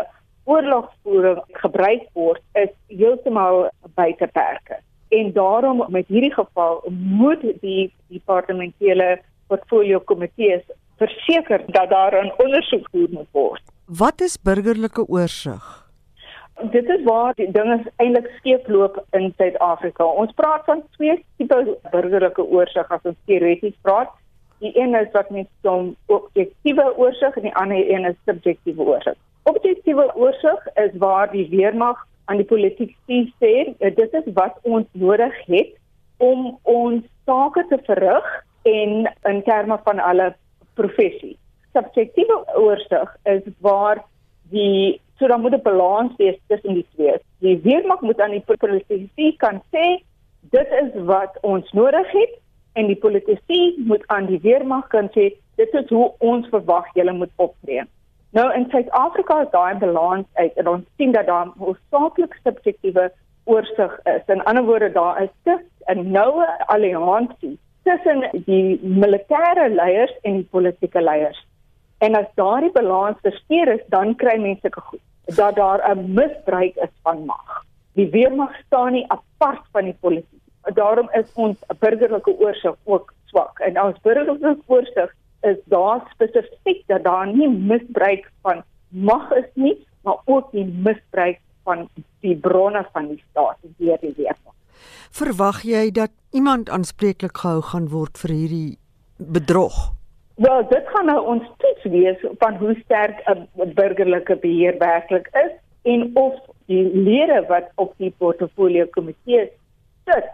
oorlogsvoering 0.44 1.40
gebruik 1.52 2.08
word 2.12 2.42
is 2.52 2.72
heeltemal 2.88 3.68
buite 3.94 4.26
perke. 4.32 4.80
En 5.08 5.32
daarom 5.32 5.84
met 5.88 6.06
hierdie 6.06 6.34
geval 6.34 6.82
moet 6.90 7.44
die 7.60 7.92
departementele 8.08 9.20
portfolio 9.46 10.00
komitees 10.00 10.64
verseker 10.98 11.62
dat 11.66 11.88
daar 11.90 12.14
'n 12.24 12.32
ondersoek 12.36 12.88
gedoen 12.90 13.10
moet 13.10 13.30
word. 13.30 13.62
Wat 13.86 14.20
is 14.20 14.36
burgerlike 14.42 15.04
oorsig? 15.08 15.84
Dit 16.70 16.88
is 16.88 17.02
waar 17.02 17.34
die 17.34 17.50
dinge 17.50 17.82
eintlik 17.96 18.30
skeefloop 18.36 19.04
in 19.10 19.32
Suid-Afrika. 19.36 20.04
Ons 20.04 20.32
praat 20.32 20.64
van 20.64 20.82
twee 20.90 21.24
tipe 21.36 21.78
burgerlike 21.90 22.44
oorsig 22.44 22.88
as 22.88 23.00
ons 23.02 23.16
teoreties 23.24 23.74
praat. 23.82 24.10
Die 24.58 24.72
een 24.78 24.94
is 24.94 25.10
wat 25.12 25.30
mens 25.30 25.48
noem 25.62 25.96
objektiewe 26.06 26.96
oorsig 26.96 27.36
en 27.36 27.42
die 27.42 27.54
ander 27.54 27.90
een 27.90 28.04
is 28.04 28.16
subjektiewe 28.24 28.82
oorsig. 28.82 29.14
Objektiewe 29.42 30.14
oorsig 30.14 30.66
is 30.74 30.90
waar 30.98 31.30
die 31.30 31.48
weermag 31.48 32.06
aan 32.24 32.36
die 32.36 32.48
politiek 32.48 32.94
sê 33.42 33.54
dit 33.78 34.14
is 34.20 34.28
wat 34.34 34.58
ons 34.62 34.86
nodig 34.92 35.34
het 35.46 35.74
om 36.16 36.58
ons 36.62 37.04
sake 37.26 37.66
te 37.68 37.78
verrig 37.84 38.30
en 38.62 39.12
in 39.28 39.42
terme 39.42 39.78
van 39.84 39.98
alle 39.98 40.34
professie. 40.74 41.38
Subjektiewe 41.72 42.44
oorsig 42.56 43.16
is 43.22 43.42
waar 43.58 44.04
die 44.50 45.00
So 45.18 45.26
dan 45.26 45.40
moet 45.40 45.54
'n 45.54 45.62
balans 45.62 46.16
wees 46.16 46.38
tussen 46.46 46.74
die 46.74 46.86
twee. 46.94 47.14
Die 47.38 47.60
weermag 47.62 48.00
moet 48.00 48.20
aan 48.20 48.30
die 48.30 48.44
politici 48.46 49.36
kan 49.36 49.62
sê 49.72 50.02
dit 50.40 50.68
is 50.82 51.02
wat 51.04 51.38
ons 51.40 51.72
nodig 51.72 52.10
het 52.10 52.38
en 52.72 52.86
die 52.86 52.96
politici 52.96 53.74
moet 53.76 54.02
aan 54.06 54.26
die 54.26 54.40
weermag 54.40 54.86
kan 54.86 55.08
sê 55.14 55.34
dit 55.54 55.74
is 55.74 55.88
hoe 55.88 56.12
ons 56.18 56.48
verwag 56.48 56.86
julle 56.94 57.12
moet 57.12 57.30
optree. 57.36 57.82
Nou 58.30 58.52
in 58.54 58.66
Suid-Afrika 58.70 59.42
is 59.42 59.50
daai 59.50 59.74
balans 59.78 60.26
uit 60.32 60.54
en 60.54 60.68
ons 60.68 60.84
sien 60.96 61.12
dat 61.12 61.26
daar 61.26 61.48
hoofsaaklik 61.58 62.38
subjektiewe 62.42 63.12
oorsig 63.44 64.00
is. 64.04 64.22
In 64.26 64.44
ander 64.44 64.64
woorde 64.64 64.92
daar 64.92 65.22
is 65.22 65.60
'n 65.86 66.10
noue 66.10 66.66
alliansie 66.66 67.58
tussen 67.84 68.24
die 68.46 68.78
militêre 68.82 69.68
leiers 69.68 70.12
en 70.22 70.40
die 70.40 70.48
politieke 70.50 71.02
leiers. 71.02 71.40
En 72.04 72.16
as 72.18 72.28
daardie 72.40 72.72
balans 72.72 73.20
versteur 73.22 73.74
is, 73.76 73.84
dan 73.92 74.16
kry 74.20 74.36
mense 74.40 74.70
goed 74.88 75.02
dat 75.36 75.56
daar 75.56 75.80
'n 75.90 76.12
misbruik 76.14 76.76
is 76.76 76.94
van 77.02 77.24
mag. 77.24 77.64
Die 77.92 78.10
weermag 78.10 78.56
staan 78.66 78.92
nie 78.92 79.04
apart 79.08 79.64
van 79.72 79.84
die 79.84 79.96
politiek. 80.00 80.42
Daarom 80.74 81.08
is 81.12 81.32
ons 81.34 81.58
burgerlike 81.78 82.38
oorsig 82.38 82.76
ook 82.84 83.14
swak. 83.24 83.58
En 83.58 83.80
ons 83.80 84.00
burgerlike 84.00 84.62
oorsig 84.66 85.14
is 85.40 85.56
daar 85.64 86.00
spesifiek 86.12 86.86
dat 86.86 87.04
daar 87.04 87.26
nie 87.26 87.48
misbruik 87.48 88.30
van 88.42 88.62
mag 88.88 89.30
is 89.30 89.50
nie, 89.54 89.86
maar 90.02 90.18
ook 90.24 90.52
nie 90.52 90.64
misbruik 90.64 91.40
van 91.64 91.88
die 92.20 92.36
bronne 92.36 92.86
van 92.92 93.08
die 93.08 93.22
staat 93.30 93.56
deur 93.76 93.98
die 94.00 94.14
weermag. 94.16 94.54
Verwag 95.10 95.62
jy 95.62 95.90
dat 95.90 96.10
iemand 96.34 96.70
aanspreeklik 96.70 97.36
gehou 97.38 97.60
gaan 97.62 97.84
word 97.88 98.18
vir 98.18 98.32
hierdie 98.34 98.78
bedrog? 99.18 99.76
Wel, 100.42 100.64
dit 100.68 100.88
gaan 100.90 101.06
nou 101.06 101.20
ons 101.34 101.44
toets 101.62 101.84
wees 101.92 102.24
van 102.40 102.56
hoe 102.62 102.74
sterk 102.84 103.20
'n 103.30 103.46
burgerlike 103.74 104.36
beheer 104.42 104.78
werklik 104.78 105.28
is 105.44 105.52
en 105.82 106.10
of 106.14 106.34
die 106.66 106.84
lede 106.94 107.44
wat 107.48 107.70
op 107.74 107.92
die 107.96 108.10
portfolio 108.18 108.86
komitee 108.96 109.44
sit 110.10 110.26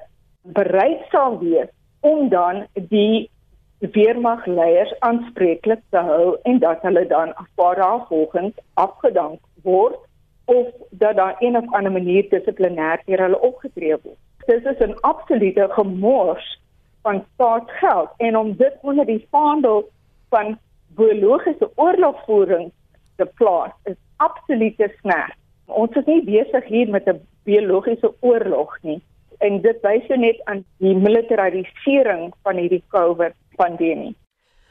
bereid 0.43 1.05
sal 1.11 1.39
wees 1.39 1.69
om 2.01 2.29
dan 2.29 2.67
die 2.75 3.31
weermagleiers 3.79 4.95
aanspreeklik 5.01 5.81
te 5.91 5.99
hou 5.99 6.37
en 6.43 6.59
dat 6.59 6.83
hulle 6.83 7.07
dan 7.07 7.35
afbaar 7.35 8.07
volgens 8.09 8.55
afgedank 8.75 9.41
word 9.63 9.97
of 10.45 10.67
dat 10.91 11.17
daar 11.17 11.37
een 11.39 11.57
of 11.57 11.73
ander 11.73 11.93
manier 11.93 12.25
dissiplinêr 12.29 13.05
teen 13.05 13.21
hulle 13.21 13.41
opgetree 13.41 13.97
word. 14.03 14.19
Dit 14.47 14.65
is 14.67 14.79
'n 14.79 14.97
absolute 15.01 15.67
gemors 15.71 16.61
van 17.03 17.25
staatsgeld 17.35 18.09
en 18.17 18.37
om 18.37 18.57
dit 18.57 18.75
onder 18.81 19.07
die 19.07 19.27
vaandel 19.31 19.91
van 20.29 20.59
biologiese 20.89 21.71
oorlogvoering 21.75 22.73
te 23.17 23.27
plaas 23.35 23.71
is 23.85 23.97
absolute 24.17 24.93
snert. 25.01 25.37
Ons 25.67 25.97
is 25.97 26.05
nie 26.05 26.25
besig 26.25 26.65
hier 26.65 26.91
met 26.91 27.07
'n 27.09 27.21
biologiese 27.45 28.15
oorlog 28.21 28.77
nie 28.83 29.03
en 29.39 29.61
dit 29.65 29.79
wys 29.83 30.07
jou 30.07 30.19
net 30.19 30.41
aan 30.45 30.65
die 30.85 30.95
militarisering 30.97 32.33
van 32.43 32.57
hierdie 32.57 32.83
COVID 32.89 33.35
pandemie. 33.57 34.15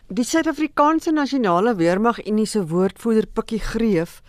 Die 0.08 0.26
Suid-Afrikaanse 0.26 1.12
Nasionale 1.12 1.76
Weermag 1.76 2.26
Unie 2.26 2.46
se 2.46 2.64
woordvoerder 2.68 3.28
Pikkie 3.34 3.60
Greef 3.60 4.22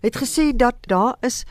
het 0.00 0.16
gesê 0.16 0.52
dat 0.56 0.76
daar 0.80 1.16
is 1.20 1.44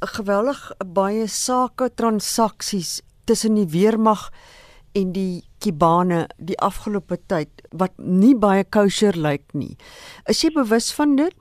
geweldig 0.00 0.60
baie 0.86 1.26
sake 1.26 1.90
transaksies 1.94 3.02
tussen 3.26 3.54
die 3.54 3.68
weermag 3.72 4.28
en 4.94 5.12
die 5.12 5.42
kibane 5.58 6.26
die 6.38 6.58
afgelope 6.58 7.18
tyd 7.30 7.50
wat 7.70 7.92
nie 7.98 8.34
baie 8.38 8.64
kosher 8.64 9.16
lyk 9.18 9.44
nie. 9.52 9.76
Is 10.30 10.42
jy 10.44 10.52
bewus 10.54 10.92
van 10.94 11.16
dit? 11.18 11.34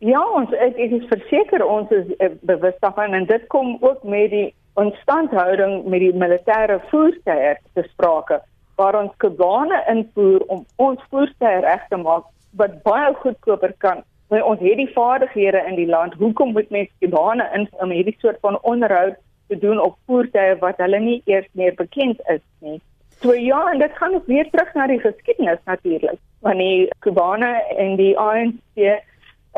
Ja, 0.00 0.20
ons 0.32 0.52
ek, 0.56 0.78
is 0.80 1.04
verseker 1.10 1.62
ons 1.64 1.90
is 1.92 2.08
uh, 2.18 2.32
bewus 2.48 2.76
daarvan 2.80 3.14
en 3.14 3.28
dit 3.28 3.46
kom 3.52 3.76
ook 3.84 4.02
met 4.02 4.30
die 4.32 4.48
onstandhouding 4.80 5.84
met 5.92 6.00
die 6.00 6.14
militêre 6.16 6.78
voertuie 6.88 7.56
te 7.74 7.84
sprake 7.90 8.40
waar 8.80 8.96
ons 8.96 9.12
kibane 9.20 9.82
invoer 9.92 10.46
om 10.48 10.64
ons 10.80 11.02
voertuie 11.12 11.58
reg 11.66 11.82
te 11.92 11.98
maak 12.00 12.24
wat 12.56 12.80
baie 12.82 13.12
goedkoper 13.22 13.74
kan. 13.84 14.00
Want 14.30 14.42
ons 14.46 14.60
het 14.62 14.78
die 14.78 14.92
vaardighede 14.94 15.64
in 15.66 15.74
die 15.74 15.88
land. 15.90 16.14
Hoekom 16.14 16.52
moet 16.54 16.70
mense 16.70 16.92
kibane 17.02 17.48
in 17.54 17.66
om 17.82 17.90
hierdie 17.90 18.16
soort 18.18 18.38
van 18.40 18.58
onderhoud 18.62 19.18
te 19.50 19.58
doen 19.58 19.80
op 19.82 19.96
voertuie 20.06 20.54
wat 20.62 20.78
hulle 20.78 21.00
nie 21.02 21.22
eers 21.24 21.48
meer 21.58 21.74
bekend 21.74 22.20
is 22.30 22.42
nie. 22.58 22.78
So 23.20 23.34
ja, 23.34 23.60
en 23.72 23.78
dit 23.78 23.96
gaan 23.98 24.22
weer 24.26 24.50
terug 24.50 24.74
na 24.74 24.86
die 24.86 25.00
geskiedenis 25.00 25.58
natuurlik. 25.64 26.18
Wanneer 26.40 26.92
Kubane 27.04 27.50
en 27.76 27.96
die 27.96 28.14
ANC 28.18 28.86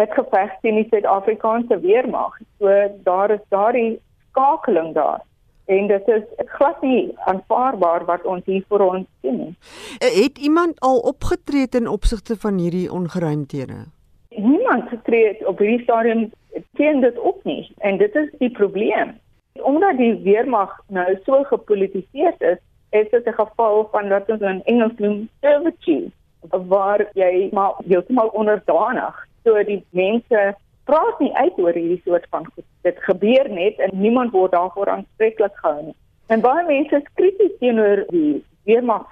het 0.00 0.16
geveg 0.16 0.56
teen 0.64 0.80
die 0.80 0.88
Suid-Afrikaanse 0.90 1.78
weermag. 1.84 2.40
So 2.58 2.72
daar 3.04 3.30
is 3.30 3.44
daardie 3.54 4.00
skakeling 4.30 4.94
daar. 4.94 5.20
En 5.64 5.86
dit 5.86 6.08
is 6.08 6.22
glad 6.56 6.82
nie 6.82 7.12
aanvaarbaar 7.30 8.04
wat 8.04 8.24
ons 8.26 8.42
hier 8.50 8.64
vir 8.68 8.82
ons 8.88 9.06
sien 9.20 9.36
nie. 9.38 9.54
Het 10.02 10.38
iemand 10.38 10.80
al 10.80 10.98
opgetree 10.98 11.68
ten 11.68 11.86
opsigte 11.88 12.36
van 12.36 12.58
hierdie 12.58 12.88
ongeruimthede? 12.92 13.84
Niemand 14.36 14.88
getree 14.88 15.48
op 15.48 15.58
hierdie 15.58 15.82
stadium 15.82 16.30
teen 16.78 17.00
dit 17.00 17.18
op 17.18 17.44
nie 17.44 17.72
en 17.78 17.96
dit 17.96 18.14
is 18.14 18.30
die 18.38 18.50
probleem 18.50 19.18
omdat 19.52 19.96
die 19.96 20.14
weermag 20.24 20.72
nou 20.88 21.18
so 21.24 21.42
gepolitiseer 21.44 22.34
is, 22.38 22.58
is 22.90 23.10
dit 23.10 23.26
'n 23.26 23.32
geval 23.32 23.88
van 23.92 24.08
wat 24.08 24.30
ons 24.30 24.40
in 24.40 24.62
Engels 24.64 24.96
noem 24.96 25.28
servitude, 25.40 26.10
waar 26.50 27.06
jy 27.12 27.48
maar 27.52 27.74
heeltemal 27.86 28.28
onderdanig. 28.28 29.26
So 29.44 29.64
die 29.64 29.84
mense 29.90 30.54
praat 30.84 31.18
nie 31.18 31.34
uit 31.34 31.58
oor 31.58 31.72
hierdie 31.72 32.02
soort 32.04 32.26
van 32.30 32.44
goed. 32.54 32.64
Dit 32.82 32.96
gebeur 32.98 33.50
net 33.50 33.78
en 33.78 33.90
niemand 33.92 34.30
word 34.30 34.52
daarvoor 34.52 34.88
aanspreeklik 34.88 35.56
gehou 35.56 35.82
nie. 35.82 35.96
En 36.26 36.40
baie 36.40 36.66
mense 36.66 36.96
is 36.96 37.12
krities 37.14 37.58
teenoor 37.58 38.04
die 38.08 38.44
weermag 38.64 39.06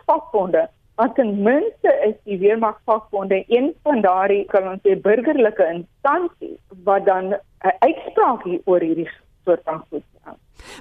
Want 1.00 1.14
ten 1.14 1.42
minste 1.42 1.90
is 2.04 2.14
die 2.24 2.38
weermag 2.38 2.80
vakbonde 2.84 3.44
een 3.48 3.70
van 3.82 4.00
daardie 4.04 4.42
kan 4.52 4.66
ons 4.68 4.82
sê 4.84 4.96
burgerlike 5.00 5.64
instansies 5.72 6.58
wat 6.84 7.06
dan 7.06 7.32
'n 7.32 7.76
uitspraak 7.86 8.42
hier 8.44 8.60
oor 8.64 8.84
hierdie 8.84 9.08
soort 9.44 9.62
van 9.64 9.80
goed 9.88 10.04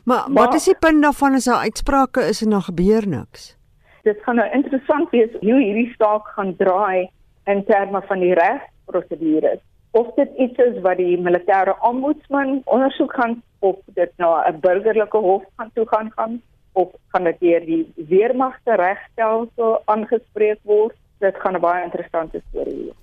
Maar, 0.04 0.24
maar 0.32 0.44
wat 0.44 0.54
is 0.54 0.64
die 0.64 0.76
punt 0.80 1.02
daarvan 1.02 1.34
as 1.34 1.48
'n 1.48 1.64
uitsprake 1.68 2.22
is 2.32 2.42
en 2.42 2.50
dan 2.50 2.62
gebeur 2.62 3.08
niks? 3.08 3.58
Dit 4.04 4.18
gaan 4.24 4.36
nou 4.36 4.52
interessant 4.52 5.10
wees 5.10 5.32
hoe 5.40 5.62
hierdie 5.64 5.94
saak 5.98 6.28
gaan 6.28 6.56
draai 6.56 7.10
in 7.46 7.66
terme 7.66 8.02
van 8.02 8.20
die 8.20 8.34
regsprosedures. 8.34 9.62
Of 9.92 10.14
dit 10.16 10.30
iets 10.38 10.58
is 10.58 10.82
wat 10.82 10.98
die 10.98 11.18
militêre 11.18 11.80
ombudsman 11.80 12.62
ondersoek 12.66 13.14
gaan 13.14 13.42
of 13.60 13.76
dit 13.86 14.12
nou 14.18 14.32
'n 14.48 14.60
burgerlike 14.60 15.18
hof 15.18 15.44
gaan 15.56 15.72
toe 15.74 15.88
gaan 15.88 16.12
gaan 16.16 16.42
of 16.80 16.96
gaan 17.12 17.28
dit 17.28 17.40
deur 17.44 17.66
die 17.66 17.84
weermagte 18.10 18.76
regstelsel 18.80 19.82
aangespreek 19.86 20.60
word. 20.64 20.96
Dit 21.20 21.36
gaan 21.44 21.56
'n 21.56 21.62
baie 21.62 21.84
interessante 21.84 22.42
storie 22.50 22.78
wees. 22.84 22.98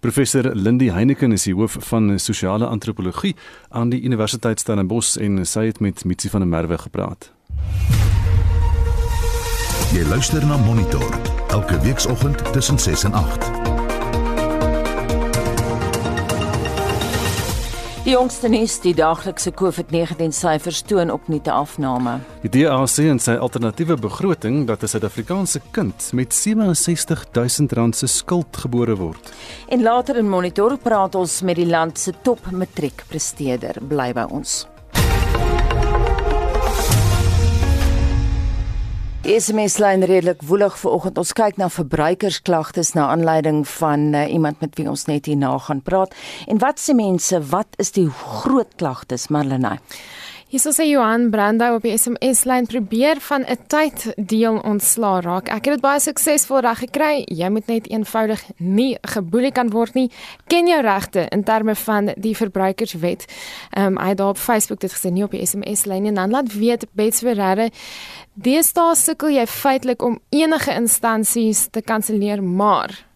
Professor 0.00 0.54
Lindy 0.54 0.90
Heineken 0.90 1.32
is 1.32 1.44
die 1.48 1.54
hoof 1.54 1.76
van 1.88 2.18
sosiale 2.18 2.66
antropologie 2.66 3.34
aan 3.68 3.88
die 3.88 4.02
Universiteit 4.02 4.60
Stellenbosch 4.60 5.16
en 5.16 5.46
sy 5.46 5.66
het 5.66 5.80
met 5.80 6.04
Mitsi 6.04 6.28
van 6.28 6.40
der 6.40 6.48
Merwe 6.48 6.78
gepraat. 6.78 7.32
Jy 9.94 10.04
luister 10.08 10.46
na 10.46 10.56
Monitor 10.56 11.20
elke 11.48 11.80
weekoggend 11.80 12.52
tussen 12.52 12.78
6 12.78 13.04
en 13.04 13.12
8. 13.12 13.75
Die 18.06 18.12
jongste 18.14 18.46
nuus, 18.46 18.76
die 18.84 18.92
daaglikse 18.94 19.50
COVID-19 19.58 20.30
syfers 20.30 20.84
toon 20.86 21.10
opnuut 21.10 21.48
'n 21.48 21.50
afname. 21.50 22.12
Die 22.42 22.50
DA 22.54 22.86
sê 22.86 23.08
in 23.10 23.18
sy 23.18 23.34
alternatiewe 23.34 23.96
begroting 23.96 24.66
dat 24.66 24.82
'n 24.82 24.86
Suid-Afrikaanse 24.86 25.60
kind 25.72 26.10
met 26.12 26.32
67 26.34 27.26
000 27.32 27.68
rand 27.74 27.96
se 27.96 28.06
skuld 28.06 28.56
gebore 28.56 28.96
word. 28.96 29.32
En 29.68 29.82
later 29.82 30.16
in 30.16 30.28
Monitor 30.28 30.78
praat 30.78 31.14
ons 31.14 31.42
met 31.42 31.56
die 31.56 31.66
land 31.66 31.98
se 31.98 32.12
top 32.22 32.50
matriekpresteerder. 32.50 33.74
Bly 33.88 34.12
by 34.12 34.26
ons. 34.30 34.66
Die 39.26 39.34
SMS-lyn 39.34 40.04
redelik 40.06 40.42
woelig 40.46 40.76
vanoggend. 40.78 41.16
Ons 41.18 41.32
kyk 41.34 41.56
na 41.58 41.66
verbruikersklagtes 41.66 42.92
na 42.94 43.08
aanleiding 43.10 43.64
van 43.66 44.12
uh, 44.14 44.20
iemand 44.30 44.60
met 44.62 44.76
wie 44.78 44.86
ons 44.86 45.08
net 45.10 45.26
hierna 45.26 45.50
gaan 45.64 45.80
praat. 45.82 46.14
En 46.46 46.62
wat 46.62 46.78
sê 46.78 46.94
mense, 46.94 47.40
wat 47.50 47.74
is 47.82 47.90
die 47.96 48.06
groot 48.06 48.76
klagtes, 48.78 49.26
Marlenae? 49.34 49.80
Hierso 50.46 50.70
sê 50.70 50.84
Johan 50.86 51.24
Brandau 51.32 51.72
op 51.74 51.82
die 51.82 51.90
SMS 51.98 52.44
lyn 52.46 52.68
probeer 52.70 53.18
van 53.18 53.42
'n 53.42 53.58
tyd 53.66 54.14
deel 54.14 54.60
ontslaa 54.62 55.20
raak. 55.20 55.48
Ek 55.48 55.64
het 55.64 55.74
dit 55.74 55.80
baie 55.80 56.00
suksesvol 56.00 56.60
reg 56.60 56.78
gekry. 56.78 57.24
Jy 57.26 57.48
moet 57.50 57.66
net 57.66 57.90
eenvoudig 57.90 58.44
nie 58.56 58.96
geboelie 59.02 59.50
kan 59.50 59.70
word 59.70 59.94
nie. 59.94 60.10
Ken 60.46 60.68
jou 60.68 60.80
regte 60.82 61.26
in 61.30 61.42
terme 61.42 61.74
van 61.74 62.12
die 62.16 62.36
verbruikerswet. 62.36 63.26
Ehm 63.70 63.86
um, 63.86 63.98
hy 63.98 64.08
het 64.08 64.20
op 64.20 64.38
Facebook 64.38 64.80
dit 64.80 64.92
gesê 64.92 65.10
nie 65.10 65.24
op 65.24 65.30
die 65.30 65.46
SMS 65.46 65.84
lyn 65.84 66.06
en 66.06 66.14
dan 66.14 66.30
laat 66.30 66.52
weet 66.52 66.86
Bets 66.92 67.18
Ferreira 67.20 67.68
Deesdae 68.34 68.94
sukkel 68.94 69.28
jy 69.28 69.46
feitelik 69.46 70.02
om 70.02 70.20
enige 70.28 70.74
instansies 70.74 71.68
te 71.70 71.82
kanselleer, 71.82 72.42
maar 72.42 73.06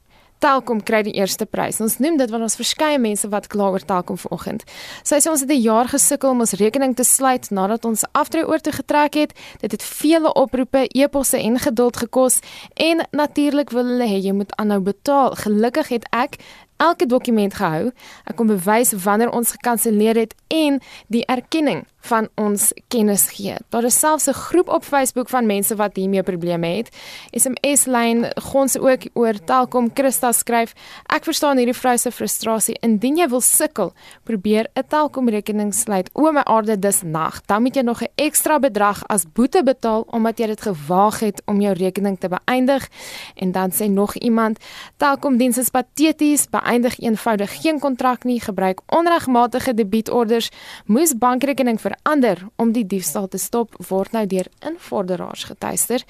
Telkom 0.40 0.78
kry 0.80 1.02
die 1.04 1.12
eerste 1.18 1.44
prys. 1.44 1.82
Ons 1.85 1.99
noem 2.00 2.16
dit 2.16 2.30
want 2.32 2.47
ons 2.47 2.56
verskeie 2.56 2.97
mense 2.99 3.28
wat 3.28 3.49
kla 3.52 3.66
oor 3.75 3.82
Telkom 3.85 4.16
vanoggend. 4.23 4.64
Sy 5.04 5.18
sê 5.20 5.28
ons 5.28 5.42
het 5.44 5.50
'n 5.50 5.61
jaar 5.61 5.88
gesukkel 5.88 6.30
om 6.30 6.40
ons 6.40 6.56
rekening 6.56 6.97
te 6.97 7.04
sluit 7.04 7.50
nadat 7.50 7.85
ons 7.85 8.04
aftree 8.12 8.49
oor 8.49 8.59
te 8.59 8.73
getrek 8.73 9.14
het. 9.14 9.32
Dit 9.61 9.73
het 9.73 9.82
vele 9.82 10.32
oproepe, 10.32 10.88
e-posse 10.88 11.37
en 11.37 11.59
geduld 11.59 11.97
gekos 11.97 12.40
en 12.75 13.06
natuurlik 13.11 13.70
wil 13.70 13.85
hulle 13.85 14.09
hê 14.09 14.18
jy 14.25 14.32
moet 14.32 14.56
aanhou 14.56 14.80
betaal. 14.80 15.35
Gelukkig 15.35 15.88
het 15.88 16.06
ek 16.11 16.38
elke 16.76 17.06
dokument 17.06 17.54
gehou. 17.54 17.92
Ek 18.25 18.37
kon 18.37 18.47
bewys 18.47 18.92
wanneer 18.92 19.30
ons 19.30 19.50
gekanselleer 19.50 20.16
het 20.16 20.35
en 20.49 20.80
die 21.09 21.26
erkenning 21.26 21.85
van 22.00 22.28
ons 22.35 22.73
kennis 22.88 23.28
gee. 23.30 23.57
Daar 23.69 23.85
is 23.85 23.99
selfs 23.99 24.28
'n 24.28 24.33
groep 24.33 24.69
op 24.69 24.85
Facebook 24.85 25.28
van 25.28 25.47
mense 25.47 25.76
wat 25.76 25.97
hiermee 25.97 26.23
probleme 26.23 26.66
het. 26.66 26.97
SMS 27.30 27.85
lyn 27.85 28.26
gons 28.35 28.78
ook 28.78 29.02
oor 29.12 29.35
Telkom 29.45 29.90
Christa 29.95 30.33
skryf: 30.33 30.73
Ek 31.07 31.25
verstaan 31.25 31.57
hierdie 31.57 31.75
vrou 31.75 31.99
se 31.99 32.11
frustrasie. 32.11 32.76
Indien 32.80 33.16
jy 33.16 33.28
wil 33.28 33.40
sukkel, 33.40 33.92
probeer 34.25 34.69
'n 34.75 34.83
Telkom 34.88 35.28
rekening 35.28 35.75
sluit. 35.75 36.11
O 36.12 36.33
my 36.33 36.40
aarde 36.45 36.78
dis 36.78 37.02
nag. 37.02 37.40
Dan 37.47 37.62
moet 37.62 37.75
jy 37.75 37.83
nog 37.83 38.02
'n 38.02 38.09
ekstra 38.14 38.59
bedrag 38.59 39.02
as 39.07 39.25
boete 39.33 39.62
betaal 39.62 40.04
omdat 40.11 40.38
jy 40.38 40.47
dit 40.47 40.61
gewaag 40.61 41.21
het 41.21 41.42
om 41.47 41.61
jou 41.61 41.75
rekening 41.75 42.19
te 42.19 42.28
beëindig. 42.28 42.88
En 43.35 43.52
dan 43.52 43.71
sê 43.71 43.90
nog 43.90 44.14
iemand: 44.14 44.59
Telkom 44.97 45.37
diens 45.37 45.59
is 45.59 45.71
pateties. 45.71 46.47
Beëindig 46.50 46.99
eenvoudig 47.00 47.62
geen 47.62 47.78
kontrak 47.78 48.25
nie. 48.25 48.40
Gebruik 48.40 48.80
onregmatige 48.87 49.75
debietorders. 49.75 50.50
Moes 50.87 51.19
bankrekening 51.19 51.80
verander 51.90 52.42
om 52.56 52.73
die 52.73 52.87
diefstal 52.87 53.28
te 53.28 53.38
stop 53.38 53.76
word 53.90 54.14
nou 54.16 54.26
deur 54.30 54.49
invorderaars 54.66 55.47
getuister. 55.50 56.04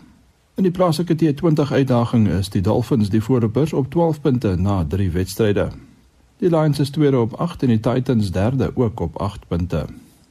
In 0.56 0.64
die 0.64 0.72
plaaslike 0.72 1.16
T20 1.16 1.72
uitdaging 1.72 2.28
is 2.28 2.50
die 2.50 2.62
Dolphins 2.62 3.10
die 3.10 3.22
voorlopers 3.22 3.74
op 3.74 3.90
12 3.92 4.22
punte 4.22 4.56
na 4.56 4.86
3 4.88 5.10
wedstryde. 5.12 5.70
Die 6.38 6.50
Lions 6.50 6.80
is 6.80 6.90
tweede 6.90 7.20
op 7.20 7.34
8 7.34 7.64
en 7.64 7.70
die 7.70 7.80
Titans 7.80 8.32
derde 8.32 8.72
ook 8.76 9.00
op 9.00 9.18
8 9.22 9.48
punte. 9.48 9.86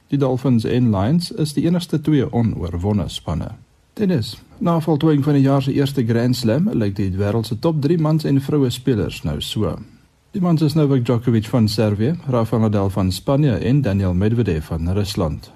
Die 0.08 0.18
Dolphins 0.18 0.64
en 0.64 0.90
Lions 0.90 1.30
is 1.30 1.52
die 1.52 1.64
enigste 1.64 2.00
twee 2.00 2.32
onoorwonne 2.32 3.08
spanne. 3.08 3.50
Tennis. 3.92 4.42
Na 4.58 4.80
voltooiing 4.80 5.24
van 5.24 5.32
die 5.32 5.42
jaar 5.42 5.62
se 5.62 5.72
eerste 5.72 6.04
Grand 6.06 6.36
Slam 6.36 6.70
lyk 6.72 6.96
die 6.96 7.10
wêreld 7.16 7.46
se 7.46 7.58
top 7.58 7.82
3 7.82 7.98
mans 7.98 8.24
en 8.24 8.40
vroue 8.40 8.70
spelers 8.70 9.22
nou 9.22 9.40
so. 9.40 9.76
Die 10.30 10.42
mans 10.42 10.62
is 10.62 10.74
Novak 10.74 11.04
Djokovic 11.04 11.46
van 11.46 11.68
Servië, 11.68 12.14
Rafael 12.26 12.62
Nadal 12.62 12.90
van 12.90 13.12
Spanje 13.12 13.54
en 13.54 13.82
Daniel 13.82 14.14
Medvedev 14.14 14.66
van 14.66 14.88
Rusland. 14.92 15.52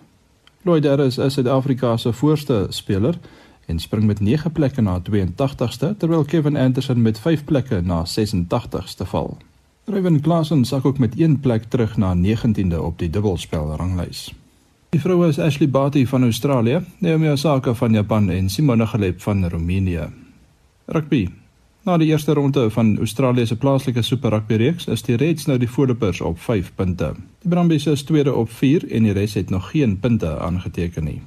Lloyd 0.63 0.85
Harris 0.85 1.19
is 1.19 1.35
Suid-Afrika 1.35 1.97
se 1.97 2.13
voorste 2.13 2.67
speler 2.69 3.19
en 3.67 3.79
spring 3.79 4.05
met 4.07 4.21
9 4.21 4.53
plekke 4.53 4.83
na 4.83 4.99
82ste 5.01 5.93
terwyl 5.99 6.25
Kevin 6.25 6.57
Anderson 6.57 7.03
met 7.03 7.19
5 7.19 7.45
plekke 7.45 7.81
na 7.81 8.05
86ste 8.05 9.07
val. 9.07 9.37
Ryan 9.85 10.21
Klassen 10.21 10.65
sak 10.65 10.85
ook 10.85 10.99
met 10.99 11.15
1 11.17 11.41
plek 11.41 11.63
terug 11.69 11.97
na 11.97 12.15
19de 12.15 12.81
op 12.81 12.99
die 12.99 13.11
dubbelspel 13.11 13.77
ranglys. 13.77 14.35
Die 14.89 15.01
vroue 15.01 15.29
is 15.29 15.39
Ashley 15.39 15.69
Barty 15.69 16.07
van 16.07 16.23
Australië, 16.23 16.81
Naomi 16.99 17.31
Osaka 17.31 17.75
van 17.75 17.93
Japan 17.93 18.31
en 18.31 18.51
Simona 18.51 18.85
Halep 18.85 19.21
van 19.21 19.49
Roemenië. 19.49 20.09
Rugby. 20.85 21.29
Na 21.89 21.97
die 21.97 22.11
eerste 22.13 22.35
ronde 22.37 22.71
van 22.71 22.99
Australië 22.99 23.47
se 23.47 23.57
plaaslike 23.57 24.03
Super 24.03 24.31
Rugby 24.31 24.55
reeks 24.61 24.85
is 24.93 25.03
die 25.03 25.17
Reds 25.17 25.47
nou 25.49 25.55
die 25.59 25.71
voorlopers 25.71 26.21
op 26.21 26.39
5 26.39 26.73
punte. 26.75 27.15
Die 27.41 27.49
Brumbies 27.49 27.87
is 27.87 28.03
tweede 28.05 28.35
op 28.35 28.51
4 28.53 28.85
en 28.93 29.07
die 29.09 29.13
res 29.17 29.35
het 29.35 29.51
nog 29.51 29.71
geen 29.71 29.95
punte 29.99 30.35
aangeteken 30.39 31.05
nie. 31.05 31.23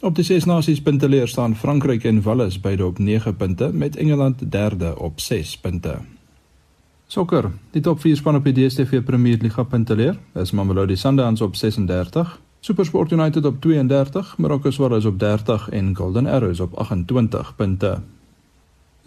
Op 0.00 0.14
die 0.14 0.24
ses 0.24 0.44
nasies 0.46 0.82
punteleer 0.82 1.26
staan 1.28 1.56
Frankryk 1.56 2.04
en 2.04 2.22
Wales 2.22 2.60
beide 2.60 2.86
op 2.86 2.98
9 2.98 3.36
punte 3.36 3.70
met 3.72 3.96
Engeland 3.96 4.52
derde 4.52 4.98
op 4.98 5.20
6 5.20 5.56
punte. 5.58 5.96
Sokker. 7.06 7.50
Die 7.70 7.82
top 7.82 8.00
4 8.00 8.16
span 8.16 8.36
op 8.36 8.44
die 8.44 8.54
DStv 8.54 9.02
Premier 9.02 9.38
Liga 9.42 9.62
punteleer 9.62 10.18
is 10.34 10.50
Mamelodi 10.50 10.96
Sundowns 10.96 11.40
op 11.40 11.56
36, 11.56 12.40
SuperSport 12.60 13.10
United 13.10 13.44
op 13.44 13.60
32, 13.60 14.36
Morocco 14.38 14.70
Swallows 14.70 15.04
op 15.04 15.18
30 15.18 15.68
en 15.68 15.96
Golden 15.96 16.26
Arrows 16.26 16.60
op 16.60 16.74
28 16.74 17.56
punte. 17.56 17.98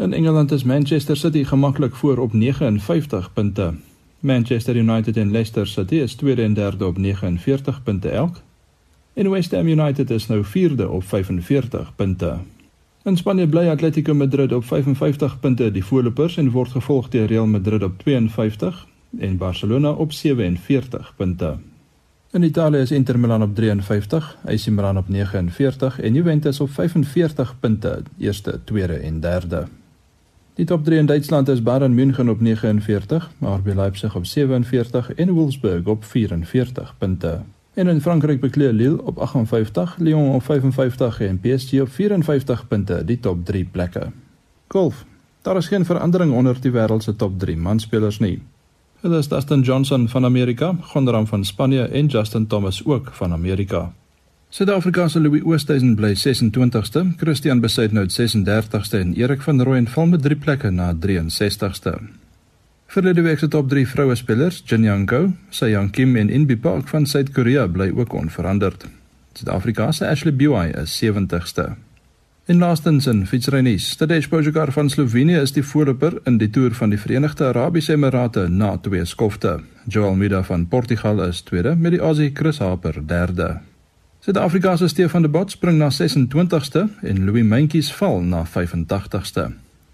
In 0.02 0.14
Engeland 0.14 0.52
is 0.52 0.64
Manchester 0.64 1.18
City 1.18 1.44
gemaklik 1.44 1.96
voor 1.96 2.18
op 2.18 2.34
59 2.34 3.34
punte. 3.34 3.74
Manchester 4.20 4.76
United 4.76 5.18
en 5.18 5.32
Leicester 5.32 5.68
City 5.68 5.96
is 5.96 6.16
tweede 6.16 6.42
en 6.44 6.54
derde 6.54 6.86
op 6.86 6.98
49 6.98 7.84
punte 7.84 8.10
elk. 8.10 8.36
En 9.14 9.30
West 9.30 9.52
Ham 9.52 9.68
United 9.68 10.10
is 10.10 10.28
nou 10.28 10.46
vierde 10.46 10.90
op 10.90 11.04
45 11.04 11.96
punte. 11.96 12.38
In 13.04 13.18
Spanje 13.18 13.48
bly 13.48 13.68
Atletico 13.68 14.14
Madrid 14.14 14.54
op 14.54 14.66
55 14.66 15.40
punte 15.40 15.72
die 15.72 15.86
voorlopers 15.86 16.38
en 16.38 16.52
word 16.52 16.70
gevolg 16.70 17.10
deur 17.10 17.26
Real 17.26 17.48
Madrid 17.48 17.84
op 17.84 17.98
52 17.98 18.88
en 19.20 19.38
Barcelona 19.38 19.92
op 19.92 20.12
47 20.12 21.14
punte. 21.16 21.58
In 22.32 22.44
Italië 22.44 22.78
is 22.78 22.92
Inter 22.92 23.20
Milan 23.20 23.44
op 23.44 23.56
53, 23.56 24.38
AC 24.46 24.66
Milan 24.66 24.98
op 24.98 25.10
49 25.10 26.00
en 26.00 26.14
Juventus 26.14 26.60
op 26.60 26.70
45 26.72 27.60
punte, 27.60 28.04
eerste, 28.18 28.60
tweede 28.64 28.94
en 28.94 29.20
derde. 29.20 29.68
Die 30.54 30.66
top 30.66 30.84
3 30.84 30.98
in 30.98 31.06
Duitsland 31.06 31.48
is 31.48 31.64
Bayern 31.64 31.94
München 31.94 32.30
op 32.30 32.42
49, 32.42 33.32
RB 33.40 33.74
Leipzig 33.76 34.16
op 34.16 34.26
47 34.26 35.14
en 35.14 35.30
Wolfsburg 35.30 35.86
op 35.86 36.04
44 36.04 36.96
punte. 36.98 37.42
En 37.74 37.88
in 37.88 38.02
Frankryk 38.02 38.40
bekleë 38.40 38.72
Lille 38.72 39.04
op 39.04 39.18
58, 39.18 39.98
Lyon 39.98 40.34
op 40.34 40.44
55 40.44 41.22
en 41.22 41.40
PSG 41.40 41.82
op 41.82 41.90
54 41.90 42.68
punte 42.68 43.06
die 43.06 43.20
top 43.20 43.46
3 43.46 43.68
plekke. 43.72 44.12
Golf. 44.68 45.06
Daar 45.42 45.58
is 45.58 45.68
geen 45.68 45.86
verandering 45.86 46.34
onder 46.34 46.62
die 46.62 46.72
wêreld 46.72 47.04
se 47.04 47.16
top 47.16 47.40
3 47.40 47.58
manspelers 47.58 48.20
nie. 48.20 48.42
Hulle 49.02 49.18
is 49.18 49.28
Dustin 49.28 49.62
Johnson 49.62 50.10
van 50.10 50.26
Amerika, 50.26 50.76
Gondram 50.82 51.28
van 51.28 51.46
Spanje 51.46 51.82
en 51.82 52.06
Justin 52.06 52.48
Thomas 52.48 52.86
ook 52.86 53.10
van 53.12 53.34
Amerika. 53.34 53.94
Suid-Afrika 54.52 55.08
se 55.08 55.20
Louis 55.20 55.42
Oosthuizen 55.48 55.94
bly 55.96 56.10
26ste, 56.12 57.06
Christian 57.18 57.62
Besaidnout 57.64 58.12
36ste 58.12 58.98
en 59.00 59.14
Erik 59.16 59.46
van 59.48 59.62
Rooyen 59.64 59.88
val 59.88 60.10
met 60.12 60.22
3 60.22 60.36
plekke 60.36 60.72
na 60.76 60.90
63ste. 60.92 61.94
Verlede 62.92 63.22
week 63.22 63.40
se 63.40 63.48
top 63.48 63.70
3 63.70 63.88
vroue 63.88 64.16
spelers, 64.16 64.60
Jin 64.66 64.84
Young 64.84 65.08
Ko, 65.08 65.32
Sayang 65.50 65.92
Kim 65.92 66.16
en 66.16 66.30
Inbi 66.30 66.58
Park 66.58 66.88
van 66.88 67.06
Suid-Korea 67.06 67.68
bly 67.68 67.94
ook 67.96 68.14
onveranderd. 68.14 68.86
Suid-Afrika 69.34 69.92
se 69.92 70.08
Ashley 70.08 70.36
Buy 70.36 70.74
is 70.84 71.00
70ste. 71.04 71.70
In 72.46 72.60
laastens 72.60 73.08
in 73.08 73.26
fietsrynies, 73.26 73.96
Tadej 73.96 74.28
Pogačar 74.28 74.72
van 74.72 74.90
Slovenië 74.90 75.40
is 75.40 75.56
die 75.56 75.64
voorloper 75.64 76.20
in 76.26 76.38
die 76.38 76.50
toer 76.50 76.76
van 76.76 76.90
die 76.90 77.00
Verenigde 77.00 77.48
Arabiese 77.48 77.94
Emirate 77.94 78.50
na 78.50 78.76
twee 78.78 79.06
skofte. 79.06 79.62
Joel 79.88 80.16
Mida 80.16 80.44
van 80.44 80.68
Portugal 80.68 81.24
is 81.24 81.42
tweede 81.42 81.76
met 81.76 81.96
die 81.96 82.04
Aussie 82.04 82.32
Chris 82.34 82.60
Harper 82.60 83.00
derde. 83.08 83.62
Suid-Afrika 84.22 84.76
se 84.78 84.88
Stefan 84.88 85.22
de 85.22 85.30
Bot 85.30 85.52
spring 85.52 85.78
na 85.78 85.90
26ste 85.90 86.82
en 87.02 87.24
Louis 87.26 87.44
Mentjes 87.44 87.88
val 87.94 88.20
na 88.22 88.44
85ste. 88.46 89.48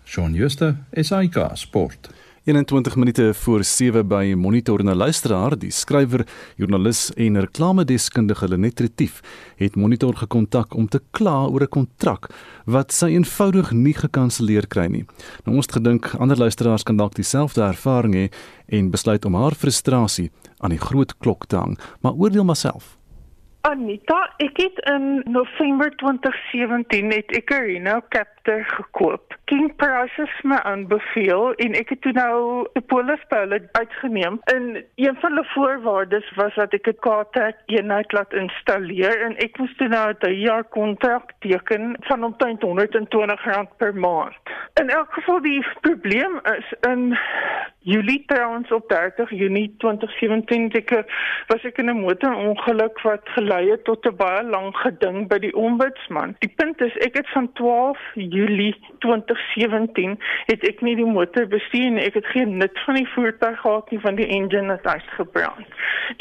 Shaun 0.03 0.33
Schuster, 0.35 0.75
SAK 0.91 1.37
Sport. 1.53 2.09
21 2.43 2.95
minute 2.95 3.33
voor 3.33 3.63
7 3.63 4.07
by 4.07 4.33
Monitor 4.37 4.83
na 4.83 4.95
luisteraar, 4.95 5.55
die 5.57 5.71
skrywer, 5.71 6.25
joernalis 6.55 7.13
en 7.15 7.39
reklamedeskundige 7.39 8.47
Lenet 8.47 8.79
Retief 8.79 9.21
het 9.55 9.75
Monitor 9.75 10.15
gekontak 10.15 10.75
om 10.75 10.87
te 10.87 11.01
kla 11.11 11.45
oor 11.45 11.61
'n 11.61 11.69
kontrak 11.69 12.27
wat 12.65 12.91
sy 12.91 13.05
eenvoudig 13.05 13.71
nie 13.71 13.93
gekanselleer 13.93 14.67
kry 14.67 14.87
nie. 14.87 15.05
Nou 15.45 15.55
ons 15.55 15.65
het 15.65 15.75
gedink 15.75 16.15
ander 16.19 16.37
luisteraars 16.37 16.83
kan 16.83 16.97
dalk 16.97 17.15
dieselfde 17.15 17.61
ervaring 17.61 18.13
hê 18.13 18.29
en 18.65 18.91
besluit 18.91 19.25
om 19.25 19.35
haar 19.35 19.55
frustrasie 19.55 20.31
aan 20.57 20.69
die 20.69 20.79
groot 20.79 21.17
klok 21.17 21.45
te 21.45 21.55
hang, 21.55 21.79
maar 22.01 22.13
oordeel 22.13 22.43
maar 22.43 22.55
self. 22.55 22.96
Anita, 23.67 24.33
ek 24.39 24.61
het 24.61 24.77
in 24.87 25.23
November 25.27 25.89
2017 25.99 27.07
net 27.11 27.31
ek 27.35 27.51
'n 27.51 27.63
Reno 27.67 27.99
Captor 28.09 28.63
gekoop. 28.63 29.36
King 29.47 29.69
Prices 29.79 30.31
my 30.43 30.57
aanbeveel 30.67 31.53
en 31.63 31.75
ek 31.79 31.93
het 31.93 32.01
toe 32.03 32.11
nou 32.11 32.67
'n 32.75 32.83
polis 32.91 33.21
by 33.31 33.37
hulle 33.45 33.59
uitgeneem. 33.79 34.39
En 34.53 34.63
een 34.95 35.15
van 35.21 35.31
hulle 35.31 35.45
voorwaardes 35.53 36.31
was 36.35 36.55
dat 36.55 36.73
ek 36.73 36.87
'n 36.87 36.99
kaart 36.99 37.39
eenheid 37.65 38.11
laat 38.11 38.33
installeer 38.33 39.21
en 39.25 39.37
ek 39.37 39.57
moes 39.57 39.75
toe 39.77 39.87
nou 39.87 40.13
'n 40.19 40.33
jaar 40.33 40.63
kontrak 40.63 41.31
teken 41.39 41.95
van 41.99 42.23
omtrent 42.23 42.63
R120 42.63 43.77
per 43.77 43.95
maand. 43.95 44.35
In 44.73 44.89
elk 44.89 45.13
geval 45.13 45.41
die 45.41 45.65
probleem 45.81 46.39
is 46.43 46.73
in 46.81 47.17
Julie 47.79 48.23
trouens 48.25 48.71
op 48.71 48.89
30 48.89 49.29
Junie 49.29 49.75
2017 49.77 50.71
ek 50.71 50.89
was 51.47 51.63
ek 51.63 51.77
in 51.77 51.89
'n 51.89 51.99
motorongeluk 51.99 53.01
wat 53.01 53.23
gelei 53.23 53.69
het 53.69 53.83
tot 53.83 54.05
'n 54.05 54.15
baie 54.15 54.43
lang 54.43 54.75
geding 54.75 55.27
by 55.27 55.39
die 55.39 55.55
ombudsman. 55.55 56.35
Die 56.39 56.53
punt 56.55 56.81
is 56.81 56.97
ek 56.97 57.15
het 57.15 57.29
van 57.29 57.53
12 57.53 57.99
Julie 58.13 58.75
2017 59.53 60.17
het 60.45 60.63
ek 60.67 60.81
nie 60.81 60.95
die 60.95 61.05
motor 61.05 61.47
bestuur 61.47 61.89
nie. 61.91 62.05
Ek 62.05 62.17
het 62.19 62.29
geen 62.33 62.57
nut 62.57 62.79
van 62.85 62.99
die 62.99 63.07
voertuig 63.13 63.59
gehad 63.61 63.91
nie 63.91 63.99
van 63.99 64.15
die 64.19 64.27
engine 64.27 64.71
het 64.71 64.87
uitgebrand. 64.87 65.67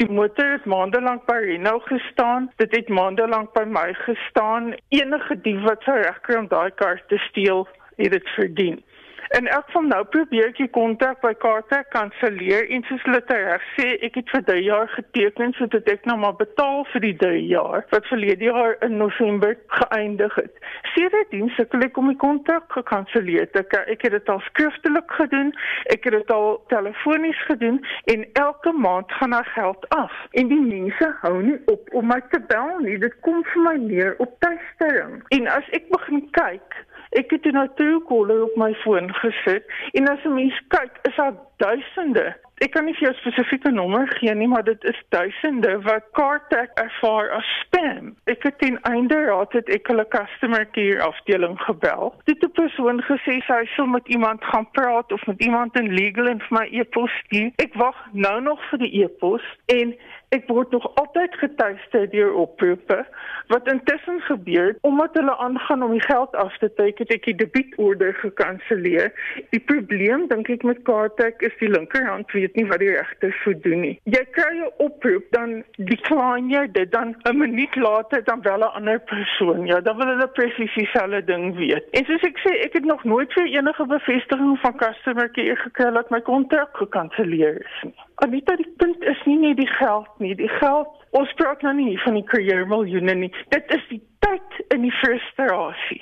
Die 0.01 0.09
motor 0.11 0.51
het 0.57 0.65
maande 0.65 1.01
lank 1.01 1.25
by 1.29 1.37
Renault 1.45 1.87
gestaan. 1.87 2.51
Dit 2.61 2.75
het 2.75 2.89
maande 2.89 3.27
lank 3.27 3.53
by 3.53 3.65
my 3.67 3.93
gestaan. 3.93 4.73
Enige 4.89 5.41
dief 5.41 5.61
wat 5.67 5.83
sou 5.87 5.97
regkry 6.01 6.39
om 6.41 6.47
daai 6.47 6.71
kar 6.75 7.01
te 7.07 7.17
steel, 7.29 7.67
het 7.95 8.11
dit 8.11 8.29
verdien. 8.35 8.83
En 9.29 9.47
ek 9.47 9.71
van 9.73 9.87
nou 9.91 10.03
probeer 10.05 10.53
ek 10.53 10.71
kontak 10.71 11.19
by 11.23 11.33
Kaarte 11.41 11.81
kanselleer 11.91 12.69
en 12.71 12.83
soos 12.87 13.03
hulle 13.03 13.19
reg 13.27 13.63
sê, 13.75 13.87
ek 14.05 14.19
het 14.21 14.29
vir 14.31 14.43
3 14.49 14.63
jaar 14.63 14.87
geteken 14.93 15.53
sodat 15.57 15.89
ek 15.91 16.05
nou 16.07 16.15
maar 16.21 16.37
betaal 16.39 16.85
vir 16.93 17.03
die 17.03 17.15
3 17.23 17.41
jaar 17.49 17.83
wat 17.91 18.07
verlede 18.07 18.47
jaar 18.47 18.77
in 18.87 18.97
November 19.01 19.57
geëindig 19.79 20.35
het. 20.39 20.63
Sedertdien 20.93 21.51
sukkel 21.57 21.83
ek 21.89 21.99
om 21.99 22.11
die 22.11 22.19
kontak 22.21 22.71
gekanselleer 22.71 23.49
te 23.51 23.65
kry. 23.67 23.83
Ek 23.91 24.07
het 24.07 24.15
dit 24.15 24.31
al 24.31 24.41
skriftelik 24.47 25.11
gedoen, 25.19 25.51
ek 25.93 26.07
het 26.07 26.17
dit 26.19 26.33
al 26.33 26.61
telefonies 26.71 27.43
gedoen 27.51 27.81
en 28.13 28.25
elke 28.39 28.71
maand 28.71 29.11
gaan 29.19 29.35
daar 29.35 29.51
geld 29.55 29.89
af. 29.97 30.15
En 30.39 30.51
die 30.51 30.61
mense 30.61 31.11
hou 31.21 31.35
nie 31.43 31.59
op 31.71 31.91
om 31.91 32.07
my 32.07 32.21
te 32.31 32.39
bel 32.47 32.77
nie. 32.85 32.97
Dit 33.03 33.15
kom 33.27 33.43
vir 33.53 33.65
my 33.67 33.75
neer 33.83 34.15
op 34.23 34.39
tystering. 34.43 35.19
En 35.35 35.51
as 35.51 35.67
ek 35.75 35.91
begin 35.91 36.23
kyk 36.37 36.83
Ek 37.09 37.31
het 37.31 37.45
nou 37.51 37.67
Truecaller 37.75 38.43
op 38.43 38.55
my 38.55 38.73
foon 38.83 39.13
gesit 39.13 39.63
en 39.93 40.07
as 40.11 40.23
'n 40.25 40.33
mens 40.33 40.61
kyk, 40.67 40.99
is 41.03 41.15
daar 41.15 41.33
duisende. 41.57 42.35
Ek 42.57 42.71
kan 42.73 42.87
nie 42.87 42.95
vir 42.97 43.11
jou 43.11 43.13
spesifieke 43.19 43.69
nommer 43.69 44.07
gee 44.17 44.33
nie, 44.33 44.47
maar 44.49 44.63
dit 44.65 44.83
is 44.89 44.97
duisende 45.13 45.75
wat 45.85 46.07
CarTag 46.17 46.71
ervaar 46.81 47.29
as 47.37 47.49
spam. 47.61 48.15
Ek 48.25 48.47
het 48.47 48.57
ten 48.63 48.79
einde 48.89 49.19
raad 49.27 49.53
het 49.53 49.69
ek 49.69 49.91
hulle 49.91 50.07
customer 50.09 50.65
care 50.73 51.03
afdeling 51.05 51.53
gebel. 51.67 52.15
Dit 52.25 52.43
'n 52.43 52.51
persoon 52.57 53.01
gesê 53.09 53.37
sy 53.45 53.65
sou 53.75 53.87
met 53.87 54.07
iemand 54.07 54.43
gaan 54.43 54.65
praat 54.71 55.11
of 55.11 55.25
met 55.27 55.43
iemand 55.43 55.77
in 55.79 55.93
legal 55.93 56.27
en 56.27 56.39
vir 56.39 56.57
my 56.59 56.65
e-pos 56.71 57.11
stuur. 57.25 57.51
Ek 57.57 57.73
wag 57.73 57.95
nou 58.11 58.41
nog 58.41 58.59
vir 58.69 58.79
die 58.79 59.03
e-pos 59.03 59.45
en 59.65 59.93
Ek 60.35 60.47
word 60.51 60.71
nog 60.75 60.85
altyd 60.99 61.35
getuiste 61.39 62.07
deur 62.11 62.33
oproepe 62.33 63.05
wat 63.47 63.67
intussen 63.71 64.19
gebeur 64.21 64.75
omdat 64.81 65.15
hulle 65.15 65.35
aangaan 65.37 65.83
om 65.83 65.91
die 65.91 66.03
geld 66.03 66.35
af 66.35 66.57
te 66.57 66.67
teken 66.73 67.05
het 67.05 67.13
ek 67.15 67.29
die 67.29 67.35
debietorder 67.35 68.13
gekanselleer. 68.13 69.13
Die 69.55 69.61
probleem 69.71 70.25
dink 70.27 70.49
ek 70.51 70.65
met 70.67 70.81
Kaartek 70.89 71.45
is 71.47 71.55
die 71.61 71.69
linkerhand 71.71 72.31
weet 72.35 72.59
nie 72.59 72.65
wat 72.67 72.83
die 72.83 72.91
regter 72.91 73.31
moet 73.45 73.63
doen 73.63 73.81
nie. 73.85 73.93
Jy 74.03 74.23
kry 74.35 74.51
'n 74.57 74.71
oproep 74.83 75.31
dan 75.31 75.63
decline 75.77 76.51
jy 76.51 76.65
dit 76.79 76.91
dan 76.91 77.15
'n 77.23 77.37
minuut 77.37 77.75
later 77.75 78.23
dan 78.23 78.41
wel 78.41 78.67
'n 78.67 78.75
ander 78.81 78.99
persoon. 78.99 79.65
Ja, 79.65 79.79
dan 79.79 79.97
wil 79.97 80.07
hulle 80.07 80.27
presies 80.27 80.73
dieselfde 80.75 81.23
ding 81.23 81.55
weet. 81.55 81.87
En 81.91 82.05
soos 82.05 82.27
ek 82.31 82.37
sê, 82.43 82.51
ek 82.65 82.73
het 82.73 82.85
nog 82.85 83.03
nooit 83.03 83.33
vir 83.33 83.47
enige 83.47 83.85
bevestiging 83.85 84.59
van 84.59 84.77
customer 84.77 85.31
care 85.31 85.55
gekry 85.55 85.91
dat 85.91 86.09
my 86.09 86.21
kontrak 86.21 86.77
gekanselleer 86.77 87.55
is 87.63 87.83
nie. 87.83 88.06
Anita, 88.19 88.55
die 88.57 88.73
punt 88.81 89.03
is 89.05 89.19
nie 89.29 89.37
net 89.37 89.59
die 89.59 89.69
geld 89.77 90.09
nie. 90.23 90.33
Die 90.35 90.49
geld, 90.57 90.93
ons 91.19 91.33
praat 91.37 91.61
nou 91.61 91.73
nie 91.77 91.97
van 92.01 92.17
die 92.17 92.25
career 92.25 92.65
miljoene 92.69 93.13
nie. 93.13 93.29
Dit 93.53 93.69
is 93.75 93.83
die 93.91 94.01
tyd 94.25 94.61
in 94.73 94.87
die 94.87 94.93
frustrasie. 95.03 96.01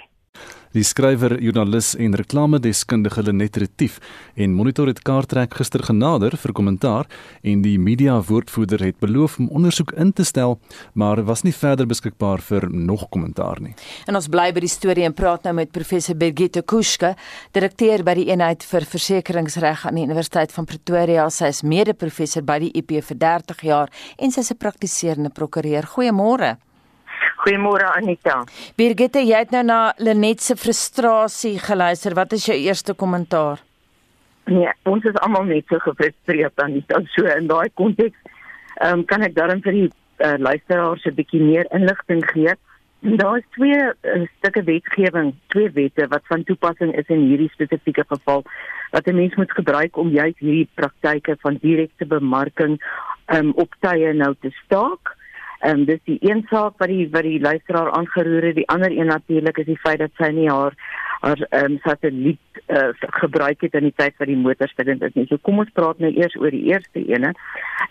Die 0.75 0.83
skrywer, 0.83 1.37
joernalis 1.39 1.93
en 2.03 2.17
reklamedeskundige 2.19 3.21
Lenet 3.23 3.55
Retief 3.61 3.93
en 4.35 4.51
Monitor 4.57 4.89
het 4.91 4.97
Kaartrek 5.07 5.53
gister 5.55 5.79
genader 5.87 6.35
vir 6.35 6.51
kommentaar 6.57 7.07
en 7.47 7.61
die 7.63 7.77
media 7.79 8.17
woordvoerder 8.19 8.83
het 8.83 8.99
beloof 8.99 9.37
om 9.39 9.47
ondersoek 9.55 9.93
in 9.95 10.11
te 10.11 10.25
stel, 10.27 10.57
maar 10.91 11.23
was 11.23 11.45
nie 11.47 11.55
verder 11.55 11.87
beskikbaar 11.87 12.43
vir 12.43 12.67
nog 12.67 13.07
kommentaar 13.07 13.63
nie. 13.63 13.71
En 14.03 14.19
ons 14.19 14.27
bly 14.27 14.49
by 14.51 14.65
die 14.65 14.73
storie 14.73 15.07
en 15.07 15.15
praat 15.15 15.47
nou 15.47 15.55
met 15.61 15.71
professor 15.71 16.19
Birgitte 16.19 16.65
Kuske, 16.67 17.13
direkteur 17.55 18.03
by 18.03 18.19
die 18.19 18.27
eenheid 18.33 18.67
vir 18.67 18.83
versekeringsreg 18.97 19.87
aan 19.87 19.95
die 19.95 20.03
Universiteit 20.09 20.51
van 20.51 20.67
Pretoria. 20.67 21.29
Sy 21.31 21.53
is 21.55 21.63
mede-professor 21.63 22.43
by 22.43 22.59
die 22.67 22.73
IP 22.75 22.97
vir 22.99 23.23
30 23.23 23.63
jaar 23.63 23.95
en 24.19 24.27
sy 24.27 24.43
is 24.43 24.51
'n 24.51 24.59
praktiserende 24.59 25.31
prokureur. 25.31 25.87
Goeiemôre. 25.95 26.57
Goeiemôre 27.45 27.85
Anita. 27.93 28.39
Birgitte, 28.73 29.21
jy 29.21 29.37
het 29.43 29.51
nou 29.53 29.61
na 29.67 29.79
Lenet 30.01 30.41
se 30.41 30.55
frustrasie 30.57 31.59
geluister. 31.61 32.15
Wat 32.17 32.31
is 32.33 32.47
jou 32.49 32.55
eerste 32.57 32.95
kommentaar? 32.97 33.59
Nee, 34.49 34.71
ons 34.89 35.03
is 35.05 35.19
almal 35.21 35.45
net 35.51 35.69
so 35.69 35.77
gefrustreerd 35.83 36.63
Anita. 36.63 37.03
So 37.13 37.29
in 37.29 37.45
daai 37.51 37.69
konteks, 37.77 38.17
ehm 38.81 39.03
um, 39.03 39.03
kan 39.05 39.21
ek 39.27 39.35
daarin 39.37 39.61
vir 39.61 39.77
die 39.77 39.89
uh, 40.25 40.39
luisteraars 40.41 41.05
'n 41.05 41.13
bietjie 41.19 41.41
meer 41.43 41.69
inligting 41.69 42.25
gee. 42.31 42.55
Daar 43.21 43.37
is 43.37 43.45
twee 43.53 43.77
uh, 43.77 44.25
stukke 44.39 44.63
wetgewing, 44.65 45.35
twee 45.53 45.69
wette 45.69 46.07
wat 46.09 46.25
van 46.33 46.43
toepassing 46.43 46.95
is 46.97 47.13
in 47.13 47.27
hierdie 47.29 47.51
spesifieke 47.53 48.05
geval 48.07 48.41
wat 48.91 49.05
'n 49.05 49.15
mens 49.21 49.35
moet 49.35 49.51
gebruik 49.51 49.97
om 49.97 50.09
juis 50.09 50.33
hierdie 50.39 50.69
praktyke 50.73 51.37
van 51.45 51.61
direkte 51.61 52.05
bemarking 52.05 52.81
um, 53.29 53.53
op 53.53 53.69
tye 53.85 54.13
nou 54.13 54.33
te 54.41 54.49
staak. 54.65 55.14
Ehm 55.59 55.79
um, 55.79 55.85
dis 55.85 55.99
die 56.03 56.17
een 56.19 56.45
saak 56.49 56.77
wat 56.77 56.91
die 56.91 57.07
wat 57.11 57.23
die 57.23 57.39
luisteraar 57.39 57.91
aangeroer 57.91 58.49
het. 58.49 58.55
Die 58.55 58.69
ander 58.69 58.91
een 58.91 59.11
natuurlik 59.11 59.57
is 59.57 59.65
die 59.65 59.79
feit 59.79 59.99
dat 59.99 60.11
sy 60.17 60.31
nie 60.35 60.49
haar 60.49 60.73
haar 61.21 61.41
ehm 61.49 61.71
um, 61.71 61.79
satelliet 61.83 62.61
uh, 62.67 62.89
gebruik 63.21 63.61
het 63.61 63.73
in 63.73 63.87
die 63.89 63.95
tyd 63.95 64.17
wat 64.17 64.27
die 64.27 64.37
motor 64.37 64.67
stilend 64.67 65.03
is 65.03 65.13
nie. 65.13 65.25
So 65.29 65.37
kom 65.41 65.59
ons 65.59 65.71
praat 65.73 65.99
nou 65.99 66.11
eers 66.13 66.35
oor 66.35 66.51
die 66.51 66.65
eerste 66.71 67.05
ene. 67.05 67.33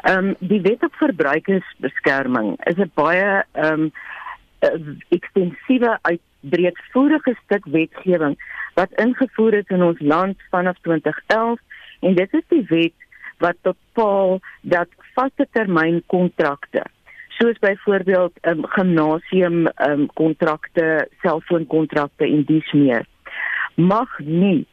Ehm 0.03 0.33
um, 0.33 0.35
die 0.38 0.61
wet 0.61 0.85
op 0.85 0.94
verbruikersbeskerming 1.03 2.57
is 2.70 2.79
'n 2.79 2.90
baie 2.94 3.44
ehm 3.53 3.88
um, 3.88 3.92
ekstensiewe 5.09 5.98
uitbreedvoerige 6.03 7.37
stuk 7.44 7.64
wetgewing 7.64 8.37
wat 8.74 8.92
ingevoer 9.00 9.55
is 9.55 9.68
in 9.68 9.83
ons 9.83 10.00
land 10.00 10.40
vanaf 10.50 10.79
2011 10.81 11.61
en 12.00 12.14
dit 12.14 12.35
is 12.35 12.46
die 12.48 12.64
wet 12.68 13.09
wat 13.38 13.57
bepaal 13.62 14.40
dat 14.62 14.88
vaste 15.14 15.46
termyn 15.53 16.03
kontrakte 16.07 16.85
soos 17.38 17.59
byvoorbeeld 17.62 18.38
um, 18.42 18.62
gimnasium 18.77 19.66
um, 19.88 20.07
kontrakte, 20.14 21.09
selfoonkontrakte 21.23 22.27
en 22.27 22.44
dies 22.49 22.73
meer 22.73 23.07
mag 23.75 24.11
nie 24.18 24.66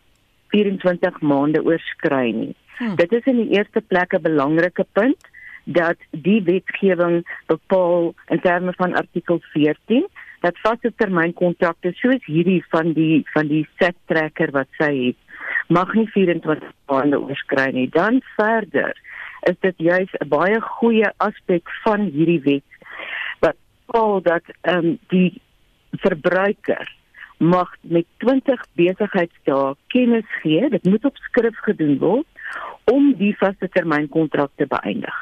24 0.54 1.22
maande 1.26 1.62
oorskry 1.66 2.32
nie. 2.36 2.56
Hmm. 2.78 2.96
Dit 3.00 3.14
is 3.14 3.26
in 3.30 3.40
die 3.42 3.58
eerste 3.58 3.82
plek 3.82 4.14
'n 4.14 4.22
belangrike 4.22 4.86
punt 4.94 5.30
dat 5.64 5.98
die 6.12 6.42
wetgewing 6.44 7.24
bepaal 7.46 8.14
in 8.28 8.40
terme 8.42 8.74
van 8.78 8.96
artikel 8.96 9.40
14 9.54 10.08
dat 10.42 10.58
vaste 10.62 10.92
termynkontrakte 10.96 11.92
soos 11.96 12.26
hierdie 12.26 12.64
van 12.70 12.94
die 12.94 13.24
van 13.34 13.48
die 13.48 13.68
set 13.80 13.96
trekker 14.06 14.52
wat 14.52 14.68
sy 14.78 14.92
het 15.08 15.20
mag 15.68 15.94
nie 15.94 16.08
24 16.14 16.72
maande 16.92 17.20
oorskry 17.20 17.72
nie. 17.72 17.90
Dan 17.90 18.22
verder 18.36 18.98
is 19.50 19.58
dit 19.60 19.78
juis 19.78 20.12
'n 20.20 20.28
baie 20.28 20.62
goeie 20.62 21.12
aspek 21.18 21.70
van 21.84 22.02
hierdie 22.16 22.42
wet 22.42 22.70
wat 23.40 23.56
bepaal 23.86 24.22
dat 24.22 24.44
ehm 24.62 24.78
um, 24.86 25.00
die 25.08 25.42
verbruiker 25.92 26.88
mag 27.38 27.76
met 27.82 28.06
20 28.18 28.62
besigheidsdae 28.78 29.76
kennis 29.88 30.30
gee, 30.42 30.70
dit 30.70 30.84
moet 30.86 31.06
op 31.06 31.18
skrift 31.18 31.58
gedoen 31.66 31.98
word 31.98 32.28
om 32.84 33.14
die 33.18 33.34
vaste 33.38 33.70
termynkontrak 33.70 34.52
te 34.56 34.68
beëindig. 34.70 35.18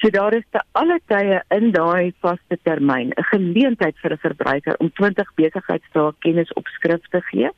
So 0.00 0.10
daar 0.10 0.34
is 0.36 0.44
te 0.50 0.60
alle 0.72 0.98
tye 1.08 1.40
in 1.56 1.70
daai 1.72 2.12
vaste 2.20 2.58
termyn 2.62 3.12
'n 3.16 3.28
geleentheid 3.32 3.96
vir 4.02 4.12
'n 4.12 4.24
verbruiker 4.26 4.76
om 4.78 4.92
20 4.92 5.34
besigheidsdae 5.34 6.12
kennis 6.18 6.52
op 6.52 6.66
skrif 6.66 7.08
te 7.10 7.20
gee. 7.20 7.50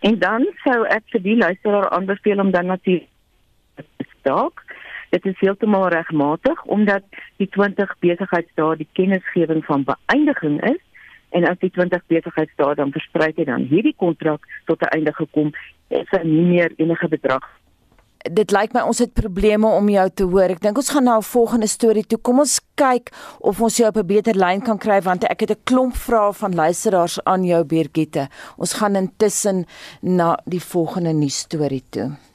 En 0.00 0.18
dan 0.18 0.46
sou 0.64 0.84
ek 0.86 1.04
vir 1.12 1.22
die 1.22 1.36
luisteraar 1.36 1.88
aanbeveel 1.90 2.40
om 2.40 2.50
dan 2.50 2.66
natuurlik 2.66 3.08
te 3.76 4.04
staak. 4.18 4.64
Dit 5.10 5.26
is 5.26 5.38
heeltemal 5.40 5.88
regmatig 5.88 6.64
omdat 6.64 7.02
die 7.36 7.48
20 7.48 7.94
besigheidsdae 8.00 8.76
die 8.76 8.88
kennisgewing 8.92 9.64
van 9.64 9.84
beëindiging 9.84 10.60
is 10.70 10.82
en 11.30 11.48
as 11.48 11.58
die 11.58 11.70
20 11.70 12.02
besigheidsdae 12.06 12.74
dan 12.74 12.92
verstryk 12.92 13.36
het 13.36 13.46
dan 13.46 13.68
hierdie 13.70 13.96
kontrak 13.96 14.44
tot 14.66 14.82
'n 14.82 14.92
einde 14.96 15.12
gekom, 15.12 15.52
is 15.88 16.10
daar 16.10 16.24
nie 16.24 16.46
meer 16.46 16.72
enige 16.76 17.08
bedrag 17.08 17.58
dit 18.26 18.52
lyk 18.52 18.74
my 18.74 18.82
ons 18.88 19.00
het 19.02 19.12
probleme 19.16 19.68
om 19.68 19.88
jou 19.92 20.06
te 20.10 20.26
hoor. 20.28 20.54
Ek 20.54 20.62
dink 20.62 20.78
ons 20.80 20.90
gaan 20.90 21.04
na 21.04 21.16
'n 21.18 21.22
volgende 21.22 21.66
storie 21.66 22.04
toe. 22.06 22.18
Kom 22.18 22.38
ons 22.38 22.60
kyk 22.74 23.12
of 23.40 23.60
ons 23.60 23.76
jou 23.76 23.88
op 23.88 23.96
'n 23.96 24.06
beter 24.06 24.34
lyn 24.34 24.60
kan 24.60 24.78
kry 24.78 25.00
want 25.00 25.24
ek 25.24 25.40
het 25.40 25.50
'n 25.50 25.62
klomp 25.64 25.94
vrae 25.96 26.32
van 26.32 26.54
luisteraars 26.54 27.24
aan 27.24 27.44
jou 27.44 27.64
Birgitte. 27.64 28.28
Ons 28.56 28.72
gaan 28.74 28.96
intussen 28.96 29.66
na 30.00 30.38
die 30.44 30.62
volgende 30.62 31.12
nuus 31.12 31.38
storie 31.38 31.84
toe. 31.90 32.27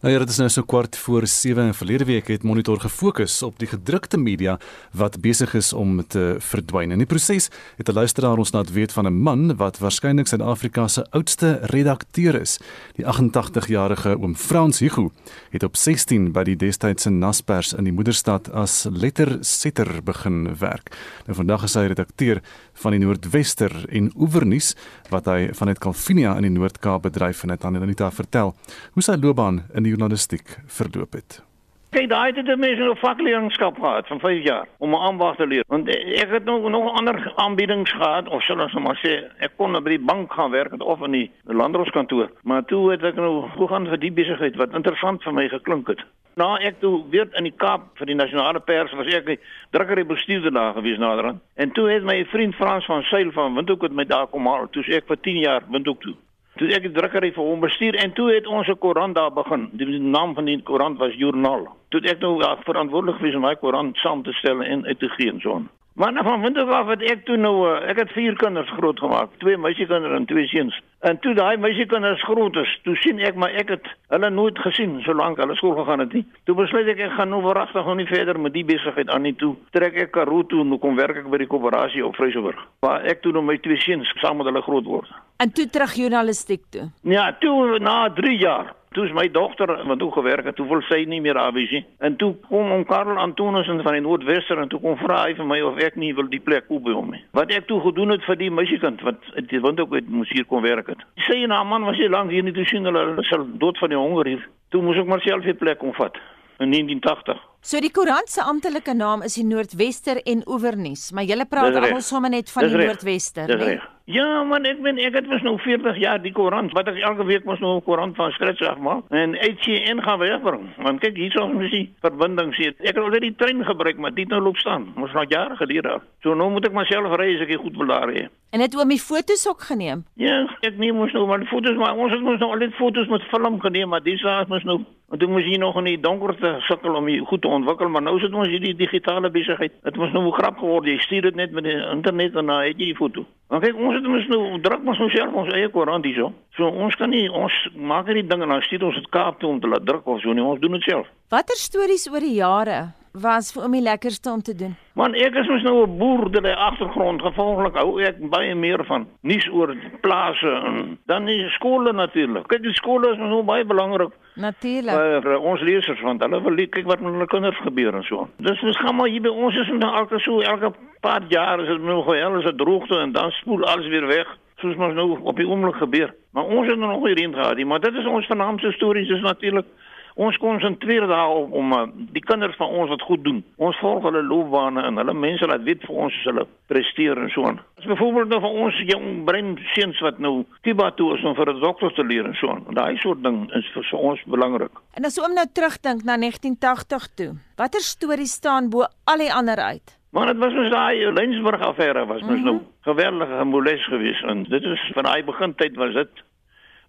Nou 0.00 0.12
ja, 0.12 0.18
dit 0.18 0.30
is 0.32 0.38
nou 0.40 0.48
so 0.48 0.62
kwart 0.64 0.96
voor 0.96 1.26
7 1.26 1.62
en 1.62 1.74
verlede 1.74 2.04
week 2.08 2.28
het 2.32 2.42
Monitor 2.42 2.80
gefokus 2.80 3.42
op 3.42 3.58
die 3.60 3.66
gedrukte 3.68 4.16
media 4.16 4.54
wat 4.96 5.18
besig 5.20 5.52
is 5.54 5.72
om 5.76 6.00
te 6.06 6.38
verdwyn. 6.40 6.94
In 6.94 7.02
die 7.02 7.06
proses 7.06 7.50
het 7.76 7.88
'n 7.88 7.92
luisteraar 7.92 8.38
ons 8.38 8.52
laat 8.52 8.72
weet 8.72 8.92
van 8.92 9.06
'n 9.06 9.22
man 9.22 9.56
wat 9.56 9.78
waarskynlik 9.78 10.26
Suid-Afrika 10.26 10.88
se 10.88 11.10
oudste 11.10 11.58
redakteur 11.62 12.40
is. 12.40 12.58
Die 12.96 13.04
88-jarige 13.04 14.16
oom 14.20 14.36
Frans 14.36 14.78
Hugo 14.78 15.12
het 15.50 15.62
op 15.62 15.76
16 15.76 16.32
by 16.32 16.42
die 16.44 16.56
destydse 16.56 17.10
Naspers 17.10 17.72
in 17.72 17.84
die 17.84 17.92
moederstad 17.92 18.52
as 18.52 18.86
lettersetter 18.90 20.02
begin 20.04 20.56
werk. 20.58 20.96
Nou 21.26 21.36
vandag 21.36 21.62
is 21.62 21.74
hy 21.74 21.86
redakteur 21.86 22.40
van 22.72 22.90
die 22.90 23.00
Noordwester 23.00 23.84
en 23.88 24.12
Oevernuus 24.16 24.76
wat 25.10 25.24
hy 25.24 25.48
vanuit 25.52 25.78
Kalvinia 25.78 26.36
in 26.36 26.42
die 26.42 26.50
Noord-Kaap 26.50 27.02
bedryf 27.02 27.42
en 27.42 27.50
het 27.50 27.64
aan 27.64 27.76
Anita 27.76 28.10
vertel 28.10 28.54
hoe 28.92 29.02
sy 29.02 29.16
loopbaan 29.20 29.62
in 29.74 29.89
die 29.90 29.98
journalistiek 29.98 30.58
verloop 30.66 31.12
het. 31.12 31.44
Kijk, 31.90 32.08
daar 32.08 32.26
het 32.26 32.46
de 32.46 32.56
mensen 32.56 32.84
nog 32.84 32.98
vakleerlingschap 32.98 33.78
gehad 33.78 34.06
van 34.06 34.18
vijf 34.20 34.44
jaar 34.44 34.68
om 34.78 34.92
een 34.92 35.00
ambacht 35.00 35.36
te 35.36 35.46
leren. 35.46 35.64
Want 35.68 35.88
ik 35.88 36.26
heb 36.30 36.44
nog, 36.44 36.68
nog 36.68 36.92
andere 36.92 37.36
aanbiedingen 37.36 37.86
gehad, 37.86 38.28
of 38.28 38.44
zullen 38.44 38.70
ze 38.70 38.80
maar 38.80 38.96
zeggen, 38.96 39.32
ik 39.38 39.50
kon 39.56 39.72
bij 39.72 39.82
die 39.82 40.00
bank 40.00 40.32
gaan 40.32 40.50
werken 40.50 40.80
of 40.80 41.00
in 41.00 41.10
die 41.10 41.30
landrooskantoor. 41.44 42.30
Maar 42.42 42.64
toen 42.64 42.90
heb 42.90 43.02
ik 43.02 43.14
nog 43.14 43.54
hoe 43.54 43.68
gaan 43.68 43.86
voor 43.86 43.98
die 43.98 44.12
bezigheid, 44.12 44.56
wat 44.56 44.72
interessant 44.72 45.22
voor 45.22 45.34
mij 45.34 45.48
geklonken. 45.48 46.04
Nou, 46.34 46.60
ek 46.62 46.78
toe 46.80 47.04
weer 47.10 47.28
in 47.32 47.42
die 47.42 47.56
Kaap 47.56 47.98
vir 47.98 48.06
die 48.06 48.14
nasionale 48.14 48.60
pers 48.60 48.92
was 48.92 49.06
ek 49.06 49.40
drukker 49.70 50.06
bestuurder 50.06 50.52
daar 50.52 50.72
gewees 50.72 50.98
naderhand. 50.98 51.42
En 51.54 51.72
toe 51.72 51.90
het 51.90 52.04
my 52.04 52.24
vriend 52.24 52.54
Frans 52.54 52.84
van 52.84 53.02
Sail 53.02 53.32
van 53.32 53.54
Windhoek 53.54 53.82
met 53.82 53.92
my 53.92 54.06
daar 54.06 54.26
kom 54.26 54.46
haal. 54.46 54.68
Toe 54.70 54.84
ek 54.84 55.10
vir 55.10 55.20
10 55.20 55.42
jaar 55.42 55.66
Windhoek 55.68 56.00
toe. 56.00 56.14
Toe 56.60 56.68
ek 56.76 56.82
die 56.84 56.92
drukkery 56.92 57.30
vir 57.32 57.46
hom 57.46 57.62
bestuur 57.64 57.96
en 58.02 58.10
toe 58.12 58.26
het 58.34 58.46
ons 58.46 58.68
'n 58.68 58.76
koerant 58.84 59.14
daar 59.16 59.32
begin. 59.32 59.62
Die 59.72 59.98
naam 59.98 60.34
van 60.34 60.44
die 60.44 60.60
koerant 60.60 60.98
was 60.98 61.14
Joernaal. 61.16 61.64
Toe 61.88 62.00
ek 62.04 62.20
nou 62.20 62.36
ja, 62.42 62.56
verantwoordelik 62.66 63.20
was 63.20 63.34
om 63.34 63.40
my 63.40 63.54
koerant 63.56 63.96
saam 63.96 64.22
te 64.22 64.32
stel 64.32 64.60
en 64.62 64.84
uit 64.84 64.98
te 64.98 65.08
gee 65.08 65.30
en 65.30 65.40
so. 65.40 65.62
Maar 66.00 66.12
nou 66.12 66.24
van 66.24 66.40
winter 66.40 66.70
af 66.72 66.86
het 66.88 67.02
ek 67.02 67.26
toe 67.28 67.36
nou 67.36 67.56
eh, 67.68 67.90
ek 67.92 67.98
het 68.00 68.12
vier 68.16 68.36
kinders 68.40 68.70
grootgemaak, 68.72 69.34
twee 69.42 69.58
meisiekinders 69.60 70.14
en 70.16 70.24
twee 70.24 70.46
seuns. 70.48 70.78
En 71.04 71.18
toe 71.20 71.34
daai 71.36 71.58
meisiekinders 71.60 72.22
groot 72.24 72.56
is, 72.56 72.70
toe 72.86 72.94
sien 73.02 73.20
ek 73.20 73.36
maar 73.36 73.52
ek 73.60 73.74
het 73.74 73.90
hulle 74.08 74.30
nooit 74.32 74.62
gesien 74.64 74.94
solank 75.04 75.42
hulle 75.44 75.58
skool 75.58 75.76
gegaan 75.76 76.00
het 76.00 76.16
nie. 76.16 76.24
Toe 76.48 76.56
besluit 76.56 76.88
ek 76.88 77.04
ek 77.04 77.18
gaan 77.18 77.28
nou 77.34 77.42
verragtig 77.44 77.84
nog 77.84 78.00
nie 78.00 78.08
verder 78.08 78.40
met 78.40 78.56
die 78.56 78.64
besigheid 78.64 79.12
aan 79.12 79.28
nie 79.28 79.34
toe. 79.36 79.52
Trek 79.76 80.00
ek 80.06 80.14
Karoo 80.16 80.40
toe 80.48 80.64
en 80.64 80.78
kom 80.80 80.96
werk 80.96 81.20
ek 81.20 81.28
by 81.28 81.44
die 81.44 81.50
koöperasie 81.52 82.06
op 82.06 82.16
Vryseburg. 82.16 82.64
Waar 82.80 83.04
ek 83.04 83.20
toe 83.20 83.36
nou 83.36 83.44
my 83.44 83.60
twee 83.60 83.76
seuns 83.84 84.08
saam 84.24 84.40
met 84.40 84.48
hulle 84.48 84.64
groot 84.64 84.88
word. 84.88 85.12
En 85.44 85.52
toe 85.52 85.68
terug 85.68 85.98
journalistiek 86.00 86.64
toe. 86.72 86.88
Ja, 87.04 87.28
toe 87.44 87.76
na 87.76 88.06
3 88.08 88.38
jaar 88.40 88.72
Toe 88.90 89.04
is 89.06 89.12
my 89.14 89.28
dogter 89.30 89.70
wat 89.86 90.02
ook 90.02 90.14
gewerk 90.14 90.44
het, 90.44 90.56
toe 90.58 90.64
wil 90.66 90.80
sy 90.88 91.04
nie 91.06 91.20
meer 91.22 91.38
afwees 91.38 91.70
nie. 91.70 91.84
En 92.02 92.16
toe 92.18 92.32
kom 92.48 92.72
om 92.74 92.80
Karel 92.88 93.20
Antonus 93.22 93.68
van 93.70 93.94
die 93.94 94.02
Noordwester 94.02 94.58
en 94.58 94.72
toe 94.72 94.80
kom 94.82 94.96
vra 94.98 95.20
hy 95.28 95.36
vir 95.38 95.46
my 95.46 95.60
of 95.62 95.78
ek 95.78 95.94
nie 95.94 96.08
wil 96.18 96.26
die 96.32 96.40
plek 96.42 96.66
koop 96.66 96.82
by 96.88 96.96
hom 96.96 97.12
nie. 97.14 97.20
Wat 97.38 97.52
ek 97.54 97.68
toe 97.68 97.78
gedoen 97.84 98.10
het 98.16 98.26
vir 98.26 98.40
die 98.40 98.50
meisiekind 98.50 99.04
wat 99.06 99.22
dit 99.36 99.62
want 99.62 99.78
ook 99.78 99.94
met 99.94 100.10
moes 100.10 100.32
hier 100.34 100.48
kom 100.50 100.66
werk 100.66 100.90
het. 100.90 101.04
Sy 101.28 101.38
en 101.44 101.54
haar 101.54 101.68
man 101.70 101.86
was 101.86 102.02
hier 102.02 102.10
lank 102.10 102.34
hier 102.34 102.42
nie 102.42 102.56
te 102.56 102.66
sien 102.66 102.90
hulle 102.90 103.22
sal 103.30 103.46
dood 103.62 103.78
van 103.78 103.94
die 103.94 104.00
honger 104.00 104.32
hier. 104.32 104.42
Toe 104.74 104.82
moes 104.82 104.98
ek 104.98 105.06
maar 105.06 105.22
self 105.22 105.46
die 105.46 105.54
plek 105.62 105.86
omvat 105.86 106.18
in 106.58 106.74
1980. 106.74 107.38
So 107.62 107.78
die 107.78 107.92
koerant 107.94 108.28
se 108.32 108.42
amptelike 108.42 108.92
naam 108.96 109.22
is 109.22 109.38
die 109.38 109.46
Noordwester 109.46 110.18
en 110.26 110.42
Oevernuus, 110.50 111.12
maar 111.14 111.30
julle 111.30 111.46
praat 111.46 111.78
almal 111.78 112.02
sommer 112.02 112.34
net 112.34 112.50
van 112.50 112.66
die 112.66 112.82
Noordwester, 112.88 113.54
né? 113.54 113.72
Nee? 113.76 113.80
Ja, 114.10 114.42
man, 114.42 114.64
ek 114.66 114.80
ben 114.82 114.98
ek 114.98 115.14
het 115.14 115.28
mos 115.30 115.42
nou 115.46 115.52
40 115.62 115.98
jaar 116.02 116.18
die 116.18 116.32
koerant 116.34 116.72
wat 116.74 116.88
ek 116.90 116.96
elke 117.06 117.22
week 117.28 117.44
mos 117.46 117.60
nou 117.62 117.76
'n 117.76 117.84
koerant 117.86 118.16
van 118.16 118.32
skryf 118.34 118.78
maak 118.82 119.04
en 119.14 119.36
ICN 119.38 120.02
gaan 120.02 120.18
wegbring. 120.18 120.66
Want 120.82 121.00
kyk 121.00 121.16
hier 121.16 121.30
is 121.30 121.40
ons 121.40 121.70
die 121.70 121.94
verbinding 122.00 122.54
sien. 122.54 122.74
Ek 122.80 122.96
het 122.96 122.98
al 122.98 123.10
die 123.10 123.34
trein 123.36 123.64
gebruik, 123.64 123.98
maar 123.98 124.14
dit 124.14 124.28
nou 124.28 124.40
loop 124.42 124.56
staan. 124.56 124.92
Ons 124.96 125.12
nog 125.12 125.28
jare 125.28 125.56
gelede. 125.56 126.00
So 126.22 126.34
nou 126.34 126.50
moet 126.50 126.66
ek 126.66 126.72
myself 126.72 127.16
ry 127.16 127.34
as 127.34 127.46
ek 127.46 127.60
goed 127.60 127.76
wil 127.76 127.86
daar 127.86 128.10
hê. 128.10 128.26
En 128.50 128.60
het 128.60 128.74
oom 128.74 128.88
die 128.88 128.98
foto's 128.98 129.46
ook 129.48 129.60
geneem? 129.60 130.04
Ja, 130.14 130.56
ek 130.60 130.76
neem 130.76 130.96
mos 130.96 131.12
nou 131.12 131.26
maar 131.26 131.38
die 131.38 131.48
foto's, 131.48 131.76
maar 131.76 131.94
ons 131.94 132.12
het 132.12 132.20
mos 132.20 132.38
nou 132.38 132.50
al 132.50 132.58
die 132.58 132.70
foto's 132.70 133.06
met 133.06 133.22
film 133.30 133.60
geneem, 133.60 133.88
maar 133.88 134.02
dis 134.02 134.22
is 134.22 134.48
mos 134.48 134.64
nou 134.64 134.80
Want 135.10 135.22
toen 135.22 135.30
moest 135.30 135.46
je 135.46 135.58
nog 135.58 135.76
in 135.76 135.84
die 135.84 136.00
donkerte 136.00 136.56
sukkel 136.58 136.94
om 136.94 137.08
je 137.08 137.18
goed 137.18 137.40
te 137.40 137.48
ontwikkelen. 137.48 137.90
Maar 137.90 138.02
nu 138.02 138.14
is 138.16 138.22
het 138.22 138.32
ons 138.32 138.48
die 138.48 138.74
digitale 138.74 139.30
bezigheid. 139.30 139.72
Het 139.82 139.96
was 139.96 140.12
nu 140.12 140.30
grap 140.30 140.58
geworden. 140.58 140.92
Je 140.92 141.00
stuurt 141.00 141.24
het 141.24 141.34
net 141.34 141.50
met 141.50 141.64
het 141.64 141.92
internet 141.92 142.34
en 142.34 142.46
dan 142.46 142.60
heb 142.60 142.78
je 142.78 142.84
die 142.84 142.96
foto. 142.96 143.26
Maar 143.50 143.60
kijk, 143.60 143.76
ons 143.76 143.94
het 143.94 144.06
ons 144.06 144.26
nou, 144.30 144.60
druk 144.62 144.84
ons 144.86 144.98
nou 144.98 145.10
zelf 145.10 145.32
ons 145.32 145.48
eigen 145.50 145.70
koerant 145.74 146.04
hier 146.04 146.14
zo. 146.14 146.28
So, 146.54 146.68
ons 146.70 146.94
kan 146.94 147.10
niet, 147.10 147.30
ons 147.34 147.54
maken 147.74 148.14
die 148.14 148.26
dingen, 148.26 148.48
dan 148.48 148.62
stuurt 148.62 148.82
ons 148.86 148.94
het 148.94 149.08
kaap 149.10 149.40
toe 149.40 149.48
om 149.50 149.60
te 149.60 149.68
laten 149.68 149.84
drukken 149.84 150.12
of 150.12 150.20
zo. 150.20 150.32
Nee, 150.32 150.44
ons 150.44 150.60
doen 150.60 150.72
het 150.78 150.86
zelf. 150.86 151.08
Wat 151.28 151.50
er 151.50 151.58
stories 151.58 152.06
oor 152.12 152.22
die 152.22 152.34
jare 152.34 152.78
was 153.12 153.52
vir 153.52 153.64
om 153.66 153.72
die 153.74 153.82
lekkerste 153.82 154.30
om 154.30 154.42
te 154.42 154.54
doen? 154.54 154.76
Man, 154.98 155.14
ek 155.18 155.34
is 155.40 155.48
mos 155.48 155.62
nou 155.62 155.82
'n 155.86 155.98
boer 155.98 156.30
dat 156.30 156.44
hy 156.44 156.52
agtergrond 156.52 157.22
gevolglik 157.22 157.74
hou 157.74 158.00
ek 158.02 158.18
baie 158.30 158.54
meer 158.54 158.84
van 158.84 159.06
nuus 159.22 159.48
oor 159.52 159.74
plase 160.00 160.46
en 160.66 160.98
dan 161.06 161.24
die 161.24 161.48
skole 161.48 161.92
natuurlik. 161.92 162.46
Kyk, 162.48 162.62
die 162.62 162.74
skole 162.74 163.12
is 163.12 163.18
nou 163.18 163.42
baie 163.42 163.64
belangrik. 163.64 164.12
Natuurlik. 164.34 165.22
Vir 165.22 165.38
ons 165.38 165.60
leerders 165.60 166.00
want 166.00 166.22
hulle 166.22 166.42
wil 166.42 166.56
kyk 166.56 166.86
wat 166.86 167.00
met 167.00 167.12
hulle 167.12 167.26
kinders 167.26 167.60
gebeur 167.62 167.94
en 167.94 168.02
so. 168.02 168.28
Dis 168.36 168.62
ons 168.62 168.76
gaan 168.76 168.96
maar 168.96 169.08
hier 169.08 169.22
by 169.22 169.28
ons 169.28 169.56
is 169.56 169.68
nou 169.68 169.94
elke 169.94 170.18
so 170.18 170.40
elke 170.40 170.72
paar 171.00 171.22
jaar 171.28 171.60
is 171.60 171.68
dit 171.68 171.82
nou 171.82 172.02
geheel 172.02 172.38
is 172.38 172.44
dit 172.44 172.58
droogte 172.58 172.98
en 172.98 173.12
dan 173.12 173.30
spoel 173.30 173.64
alles 173.64 173.88
weer 173.88 174.06
weg. 174.06 174.26
Soos 174.60 174.76
mos 174.76 174.94
nou 174.94 175.18
op 175.22 175.36
die 175.36 175.48
oomblik 175.48 175.76
gebeur. 175.76 176.14
Maar 176.32 176.44
ons 176.44 176.68
het 176.68 176.78
nog 176.78 177.06
hierin 177.06 177.34
gehad, 177.34 177.64
maar 177.64 177.80
dit 177.80 177.94
is 177.94 178.06
ons 178.06 178.26
vernaamste 178.26 178.72
stories 178.72 179.08
is 179.08 179.20
natuurlik 179.20 179.66
Ons 180.14 180.36
konsentreer 180.36 181.06
daarop 181.06 181.52
om 181.52 181.72
uh, 181.72 181.84
die 182.14 182.22
kinders 182.22 182.56
van 182.56 182.68
ons 182.68 182.90
wat 182.90 183.02
goed 183.02 183.24
doen. 183.24 183.44
Ons 183.56 183.78
volg 183.78 184.02
hulle 184.02 184.22
loopbane 184.22 184.82
en 184.82 184.96
hulle 184.96 185.14
mense 185.14 185.46
laat 185.46 185.62
weet 185.62 185.84
vir 185.86 186.00
ons 186.06 186.18
hulle 186.24 186.46
presteer 186.66 187.18
en 187.18 187.30
so 187.30 187.46
aan. 187.46 187.60
As 187.78 187.88
byvoorbeeld 187.90 188.28
nou 188.28 188.40
van 188.40 188.58
ons 188.64 188.82
jong 188.90 189.24
brein 189.24 189.54
seuns 189.74 190.00
wat 190.00 190.18
nou 190.18 190.44
Tiba 190.66 190.90
toe 190.96 191.14
is 191.16 191.24
om 191.24 191.34
vir 191.34 191.54
'n 191.54 191.60
dokter 191.60 191.92
te 191.94 192.04
leer 192.04 192.26
en 192.26 192.34
so 192.34 192.50
aan. 192.50 192.64
Daai 192.74 192.96
soort 192.98 193.22
ding 193.22 193.50
is 193.54 193.66
vir 193.72 193.98
ons 193.98 194.20
belangrik. 194.26 194.72
En 194.94 195.04
as 195.04 195.18
oom 195.18 195.34
nou 195.34 195.46
terugdink 195.52 196.04
na 196.04 196.16
1980 196.16 197.08
toe, 197.14 197.30
watter 197.56 197.80
stories 197.80 198.32
staan 198.32 198.70
bo 198.70 198.86
al 199.04 199.18
die 199.18 199.32
ander 199.32 199.58
uit? 199.58 200.00
Maar 200.10 200.26
dit 200.26 200.38
was 200.42 200.54
ons 200.58 200.70
daai 200.70 201.12
Lensburg 201.12 201.60
affære 201.62 202.06
was 202.06 202.20
mos 202.20 202.30
mm 202.30 202.36
-hmm. 202.36 202.44
nou 202.44 202.60
geweldige 202.80 203.44
moles 203.44 203.84
geweest 203.84 204.24
en 204.24 204.42
dit 204.42 204.62
is 204.62 204.90
van 204.94 205.04
daai 205.04 205.24
begintyd 205.24 205.76
was 205.76 205.94
dit 205.94 206.10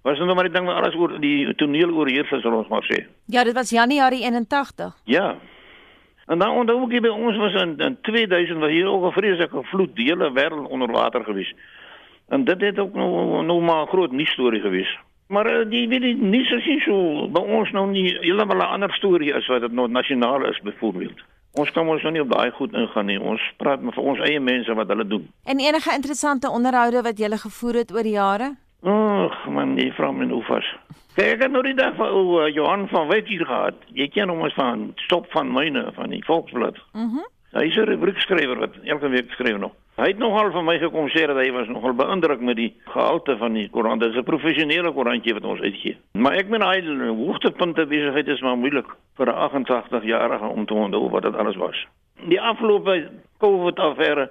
Was 0.01 0.17
nou 0.17 0.33
maar 0.33 0.47
die 0.49 0.53
ding 0.53 0.65
met 0.65 0.75
alles 0.75 0.95
oor 0.95 1.19
die 1.21 1.53
toneel 1.55 1.91
oorheers 1.93 2.31
as 2.33 2.45
ons 2.45 2.67
maar 2.67 2.85
sê. 2.89 3.03
Ja, 3.25 3.43
dit 3.43 3.53
was 3.53 3.69
Januarie 3.69 4.23
81. 4.23 4.95
Ja. 5.05 5.35
En 6.25 6.39
dan 6.39 6.55
onthou 6.57 6.87
ek 6.87 7.03
by 7.05 7.11
ons 7.11 7.37
was 7.37 7.53
in, 7.61 7.77
in 7.77 7.97
2000 8.01 8.59
was 8.59 8.69
hier 8.71 8.87
ook 8.89 9.05
'n 9.05 9.11
vreeslike 9.19 9.63
vloed, 9.63 9.95
die 9.95 10.09
hele 10.09 10.31
wêreld 10.31 10.67
onder 10.67 10.91
water 10.91 11.23
gewees. 11.23 11.53
En 12.29 12.43
dit 12.45 12.61
het 12.61 12.79
ook 12.79 12.93
nou 12.93 13.43
nou 13.45 13.61
maar 13.61 13.83
'n 13.83 13.87
groot 13.87 14.11
nuus 14.11 14.31
storie 14.31 14.61
gewees. 14.61 14.97
Maar 15.27 15.59
uh, 15.59 15.69
die 15.69 15.87
weet 15.87 16.01
die 16.01 16.15
nuus 16.15 16.51
is 16.51 16.65
nie 16.65 16.79
so 16.79 17.27
by 17.27 17.41
ons 17.41 17.71
nou 17.71 17.87
nie 17.87 18.17
heeltemal 18.19 18.57
'n 18.57 18.73
ander 18.73 18.93
storie 18.93 19.35
as 19.35 19.47
wat 19.47 19.61
dit 19.61 19.71
nou 19.71 19.87
nasionaal 19.87 20.45
is 20.45 20.59
byvoorbeeld. 20.63 21.19
Ons 21.51 21.71
kan 21.71 21.87
ons 21.87 22.01
nou 22.01 22.13
nie 22.13 22.21
op 22.21 22.31
daai 22.31 22.51
goed 22.51 22.73
ingaan 22.73 23.05
nie. 23.05 23.19
Ons 23.21 23.41
praat 23.57 23.81
met 23.81 23.93
vir 23.93 24.03
ons 24.03 24.19
eie 24.19 24.39
mense 24.39 24.73
wat 24.73 24.87
hulle 24.87 25.07
doen. 25.07 25.27
En 25.43 25.59
enige 25.59 25.93
interessante 25.93 26.49
onderhoude 26.49 27.01
wat 27.01 27.17
jy 27.17 27.25
gele 27.25 27.37
gevoer 27.37 27.73
het 27.73 27.93
oor 27.93 28.03
die 28.03 28.17
jare? 28.17 28.55
Ag 28.81 29.47
man, 29.49 29.75
die 29.75 29.91
vrou 29.93 30.13
met 30.13 30.31
oefers. 30.33 30.65
Kyk, 31.13 31.35
ek 31.35 31.41
het 31.43 31.51
nou 31.53 31.61
die 31.61 31.75
dag 31.77 31.93
van 31.99 32.09
o, 32.09 32.39
uh, 32.39 32.47
Johan 32.49 32.87
van 32.89 33.11
Wyk 33.11 33.27
hier 33.29 33.43
gehad. 33.45 33.77
Jy 33.93 34.07
ken 34.09 34.31
hom 34.33 34.41
as 34.47 34.55
van 34.57 34.87
Stop 35.05 35.27
van 35.35 35.51
myne 35.53 35.91
van 35.93 36.09
die 36.09 36.23
Volksblad. 36.25 36.79
Mhm. 36.93 37.21
Mm 37.21 37.29
hy 37.51 37.65
is 37.67 37.75
'n 37.75 37.83
rubriekskrywer 37.83 38.59
wat 38.59 38.75
elke 38.85 39.09
week 39.09 39.31
skryf 39.31 39.57
nog. 39.57 39.71
Hy 39.95 40.07
het 40.07 40.17
nogal 40.17 40.51
van 40.51 40.65
my 40.65 40.77
gekom 40.79 41.09
sê 41.09 41.27
dat 41.27 41.35
hy 41.35 41.51
was 41.51 41.67
nogal 41.67 41.93
beïndruk 41.93 42.39
met 42.39 42.55
die 42.55 42.73
gehalte 42.85 43.37
van 43.37 43.53
die 43.53 43.69
koerant. 43.69 44.01
Dit 44.01 44.09
is 44.11 44.17
'n 44.17 44.23
professionele 44.23 44.91
koerantjie 44.91 45.33
wat 45.33 45.43
ons 45.43 45.59
uitgee. 45.59 45.97
Maar 46.13 46.33
ek 46.33 46.47
meen 46.47 46.61
hy 46.61 46.81
hoogtepunte 47.07 47.85
besigheid 47.85 48.27
is 48.27 48.41
maar 48.41 48.57
moeilik 48.57 48.87
vir 49.17 49.27
'n 49.27 49.35
88-jarige 49.35 50.45
om 50.45 50.65
te 50.65 50.73
onthou 50.73 51.09
wat 51.09 51.21
dit 51.23 51.35
alles 51.35 51.55
was. 51.55 51.87
Die 52.27 52.41
afgelope 52.41 53.09
COVID-affære 53.37 54.29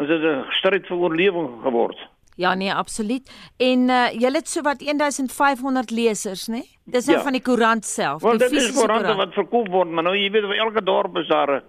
is 0.00 0.06
dit 0.06 0.22
'n 0.22 0.44
stryd 0.50 0.86
vir 0.86 0.96
oorlewing 0.96 1.62
geword. 1.62 1.98
Ja 2.36 2.54
nee, 2.54 2.72
absoluut. 2.72 3.30
En 3.56 3.88
uh, 3.88 4.08
jy 4.12 4.30
het 4.34 4.48
so 4.48 4.62
wat 4.62 4.82
1500 4.84 5.90
lesers, 5.90 6.46
né? 6.48 6.60
Nee? 6.60 6.74
Dis 6.84 7.06
nou 7.08 7.16
ja. 7.16 7.22
van 7.24 7.32
die 7.32 7.42
koerant 7.42 7.84
self. 7.84 8.22
Want 8.22 8.38
dit 8.44 8.52
is 8.52 8.72
koerante 8.76 9.14
wat 9.16 9.32
verkoop 9.34 9.68
word, 9.72 9.90
maar 9.90 10.04
nou 10.06 10.14
jy 10.14 10.28
weet 10.30 10.44
vir 10.46 10.60
elke 10.66 10.82
dorp 10.84 11.16
is 11.16 11.28
daar 11.32 11.56
'n 11.56 11.62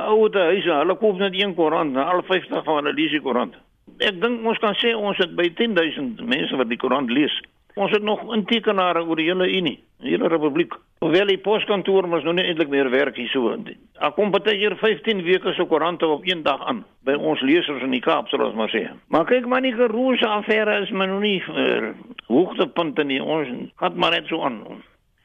oude 0.00 0.38
huis, 0.38 0.64
hulle 0.64 0.96
koop 0.96 1.18
net 1.18 1.34
een 1.34 1.54
koerant, 1.54 1.96
al 1.96 2.22
50 2.22 2.64
van 2.64 2.76
hulle 2.76 2.92
lees 2.92 3.10
die 3.10 3.20
koerant. 3.20 3.54
Ek 3.98 4.20
dink 4.20 4.44
ons 4.46 4.58
kan 4.58 4.74
sê 4.74 4.94
ons 4.94 5.18
het 5.18 5.34
by 5.36 5.48
10000 5.54 6.20
mense 6.20 6.56
wat 6.56 6.68
die 6.68 6.78
koerant 6.78 7.10
lees. 7.10 7.40
Ons 7.74 7.90
het 7.90 8.02
nog 8.02 8.22
intekenare 8.34 9.04
oor 9.06 9.16
die 9.16 9.28
hele 9.28 9.46
Unie, 9.48 9.76
die 10.02 10.10
hele 10.14 10.28
Republiek. 10.28 10.74
Hoewel 11.00 11.30
die 11.30 11.38
poskantoor 11.40 12.08
mos 12.10 12.24
nou 12.26 12.34
nie 12.36 12.44
eintlik 12.44 12.68
meer 12.68 12.90
werk 12.90 13.16
hier 13.16 13.30
so. 13.32 13.54
Daar 13.96 14.12
kom 14.16 14.32
baie 14.34 14.56
hier 14.58 14.74
15 14.76 15.22
weke 15.24 15.54
se 15.56 15.64
koerante 15.64 16.06
op 16.06 16.26
een 16.28 16.42
dag 16.42 16.60
aan 16.68 16.82
by 17.08 17.14
ons 17.16 17.40
lesers 17.40 17.82
in 17.86 17.94
die 17.94 18.02
Kaap, 18.04 18.28
sal 18.28 18.44
ons 18.44 18.58
maar 18.58 18.72
sê. 18.74 18.82
Maar 19.08 19.24
kyk 19.30 19.46
maar 19.48 19.64
nie 19.64 19.72
geroose 19.76 20.26
affære 20.28 20.80
is 20.82 20.90
maar 20.90 21.08
nog 21.08 21.22
nie 21.24 21.38
uh, 21.40 21.92
hoogtepunte 22.28 23.04
nie. 23.04 23.22
Ons 23.22 23.48
gaan 23.80 23.96
maar 23.96 24.16
net 24.16 24.28
so 24.28 24.42
aan. 24.44 24.60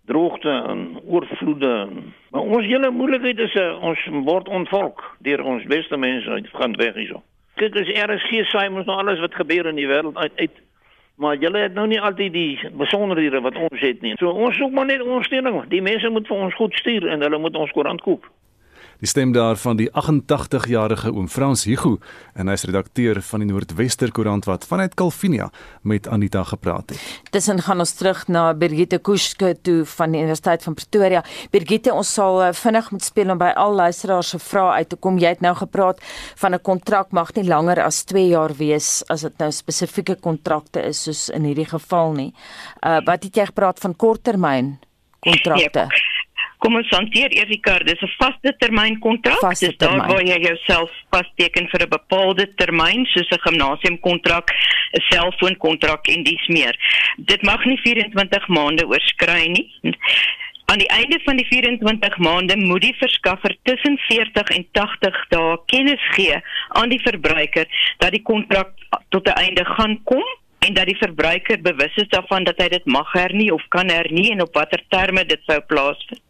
Droogte 0.06 0.54
en 0.70 1.00
oorvloede. 1.04 1.74
Maar 2.32 2.42
ons 2.56 2.68
hele 2.70 2.92
moeilikheid 2.94 3.40
is 3.48 3.56
uh, 3.60 3.72
ons 3.84 4.06
word 4.28 4.48
ontvolk 4.48 5.02
deur 5.26 5.44
ons 5.44 5.66
beste 5.72 5.98
mense 5.98 6.30
uit 6.30 6.48
gaan 6.54 6.78
weg 6.80 6.96
hierso. 6.96 7.24
Kyk, 7.60 7.76
as 7.80 7.92
RSG 8.06 8.46
saai 8.52 8.70
mos 8.70 8.88
nou 8.88 9.00
alles 9.00 9.20
wat 9.24 9.36
gebeur 9.36 9.68
in 9.68 9.80
die 9.80 9.90
wêreld 9.90 10.16
uit 10.20 10.40
uit 10.40 10.64
maar 11.16 11.38
julle 11.38 11.58
het 11.58 11.74
nou 11.74 11.88
nie 11.88 12.02
altyd 12.02 12.34
die 12.34 12.70
besonderhede 12.78 13.42
wat 13.42 13.56
ons 13.56 13.82
het 13.82 14.02
nie. 14.02 14.16
So 14.20 14.30
ons 14.30 14.58
soek 14.58 14.72
maar 14.72 14.86
net 14.86 15.02
ondersteuning. 15.02 15.62
Die 15.72 15.82
mense 15.82 16.10
moet 16.10 16.28
vir 16.28 16.38
ons 16.48 16.56
goed 16.56 16.76
stuur 16.76 17.08
en 17.08 17.22
hulle 17.22 17.40
moet 17.40 17.56
ons 17.56 17.72
koerant 17.72 18.02
koop. 18.02 18.28
Die 19.06 19.12
stem 19.12 19.32
daar 19.32 19.56
van 19.56 19.78
die 19.78 19.86
88-jarige 19.94 21.12
oom 21.14 21.28
Frans 21.30 21.64
Hugo 21.70 22.00
en 22.34 22.50
hy's 22.50 22.64
redakteur 22.66 23.20
van 23.22 23.44
die 23.44 23.48
Noordwester 23.52 24.10
Koerant 24.10 24.48
wat 24.50 24.64
vanuit 24.66 24.96
Kalvinia 24.98 25.52
met 25.86 26.08
Anita 26.10 26.42
gepraat 26.44 26.90
het. 26.90 27.04
Tussen 27.30 27.62
gaan 27.62 27.84
ons 27.84 27.94
terug 27.94 28.24
na 28.34 28.48
Birgitte 28.58 28.98
Kuske 28.98 29.52
toe 29.62 29.84
van 29.92 30.16
die 30.16 30.24
Universiteit 30.24 30.66
van 30.66 30.74
Pretoria. 30.74 31.22
Birgitte, 31.54 31.94
ons 31.94 32.14
sal 32.18 32.42
uh, 32.48 32.50
vinnig 32.58 32.90
moet 32.96 33.06
speel 33.06 33.36
om 33.36 33.44
by 33.44 33.52
al 33.54 33.78
luisteraars 33.78 34.34
se 34.34 34.42
vrae 34.42 34.82
uit 34.82 34.90
te 34.90 34.98
kom. 34.98 35.22
Jy 35.22 35.36
het 35.36 35.46
nou 35.46 35.54
gepraat 35.62 36.02
van 36.42 36.58
'n 36.58 36.62
kontrak 36.66 37.14
mag 37.14 37.30
nie 37.38 37.46
langer 37.46 37.84
as 37.86 38.04
2 38.10 38.28
jaar 38.34 38.58
wees 38.58 39.04
as 39.08 39.22
dit 39.22 39.38
nou 39.38 39.52
spesifieke 39.52 40.16
kontrakte 40.16 40.82
is 40.82 41.04
soos 41.04 41.30
in 41.30 41.46
hierdie 41.46 41.70
geval 41.70 42.12
nie. 42.18 42.34
Uh 42.82 43.06
wat 43.06 43.24
het 43.24 43.36
jy 43.36 43.46
gepraat 43.54 43.80
van 43.80 43.96
korttermyn 43.96 44.80
kontrakte? 45.20 45.86
Ja, 45.94 46.15
kom 46.66 46.80
ons 46.80 46.94
hanteer 46.98 47.34
eers 47.38 47.52
die 47.52 47.62
kar. 47.62 47.84
Dis 47.86 48.02
'n 48.02 48.12
vaste 48.18 48.54
termyn 48.58 48.98
kontrak. 49.00 49.42
Dis 49.60 49.78
daar 49.78 50.02
waar 50.10 50.24
jy 50.24 50.40
jouself 50.50 50.92
vasteken 51.14 51.70
vir 51.70 51.82
'n 51.86 51.90
bepaalde 51.90 52.46
termyn, 52.56 53.06
soos 53.06 53.30
'n 53.30 53.46
gimnasiumkontrak, 53.48 54.52
'n 54.52 55.04
selfoonkontrak 55.12 56.08
en 56.08 56.24
dies 56.24 56.48
meer. 56.48 56.76
Dit 57.18 57.42
mag 57.44 57.66
nie 57.66 57.78
24 57.78 58.48
maande 58.48 58.88
oorskry 58.88 59.48
nie. 59.48 59.70
Aan 60.66 60.82
die 60.82 60.90
einde 60.90 61.20
van 61.24 61.38
die 61.38 61.46
24 61.46 62.18
maande 62.18 62.58
moet 62.58 62.82
die 62.82 62.96
verskaffer 62.98 63.56
tussen 63.64 63.98
40 63.98 64.50
en 64.50 64.66
80 64.72 65.26
dae 65.30 65.58
kennis 65.66 66.02
gee 66.16 66.42
aan 66.70 66.90
die 66.90 67.02
verbruiker 67.02 67.68
dat 67.98 68.12
die 68.12 68.22
kontrak 68.22 68.72
tot 69.10 69.28
'n 69.28 69.38
einde 69.46 69.66
gaan 69.66 70.04
kom 70.04 70.26
en 70.66 70.74
dat 70.74 70.86
die 70.86 70.98
verbruiker 70.98 71.62
bewus 71.62 71.96
is 71.96 72.10
daarvan 72.10 72.44
dat 72.44 72.58
hy 72.58 72.70
dit 72.70 72.86
mag 72.86 73.12
hernie 73.14 73.54
of 73.54 73.62
kan 73.70 73.90
hernie 73.90 74.32
en 74.32 74.42
op 74.42 74.54
watter 74.54 74.82
terme 74.90 75.26
dit 75.26 75.42
sou 75.46 75.60
plaasvind. 75.62 76.25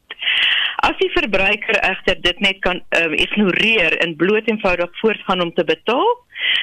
As 0.84 0.98
die 1.00 1.12
verbruiker 1.14 1.80
egter 1.90 2.20
dit 2.22 2.40
net 2.40 2.60
kan 2.60 2.82
uh, 2.98 3.12
ignoreer 3.16 3.98
en 4.04 4.16
bloot 4.16 4.48
eenvoudig 4.50 4.92
voortgaan 5.02 5.42
om 5.42 5.54
te 5.54 5.64
betaal, 5.64 6.12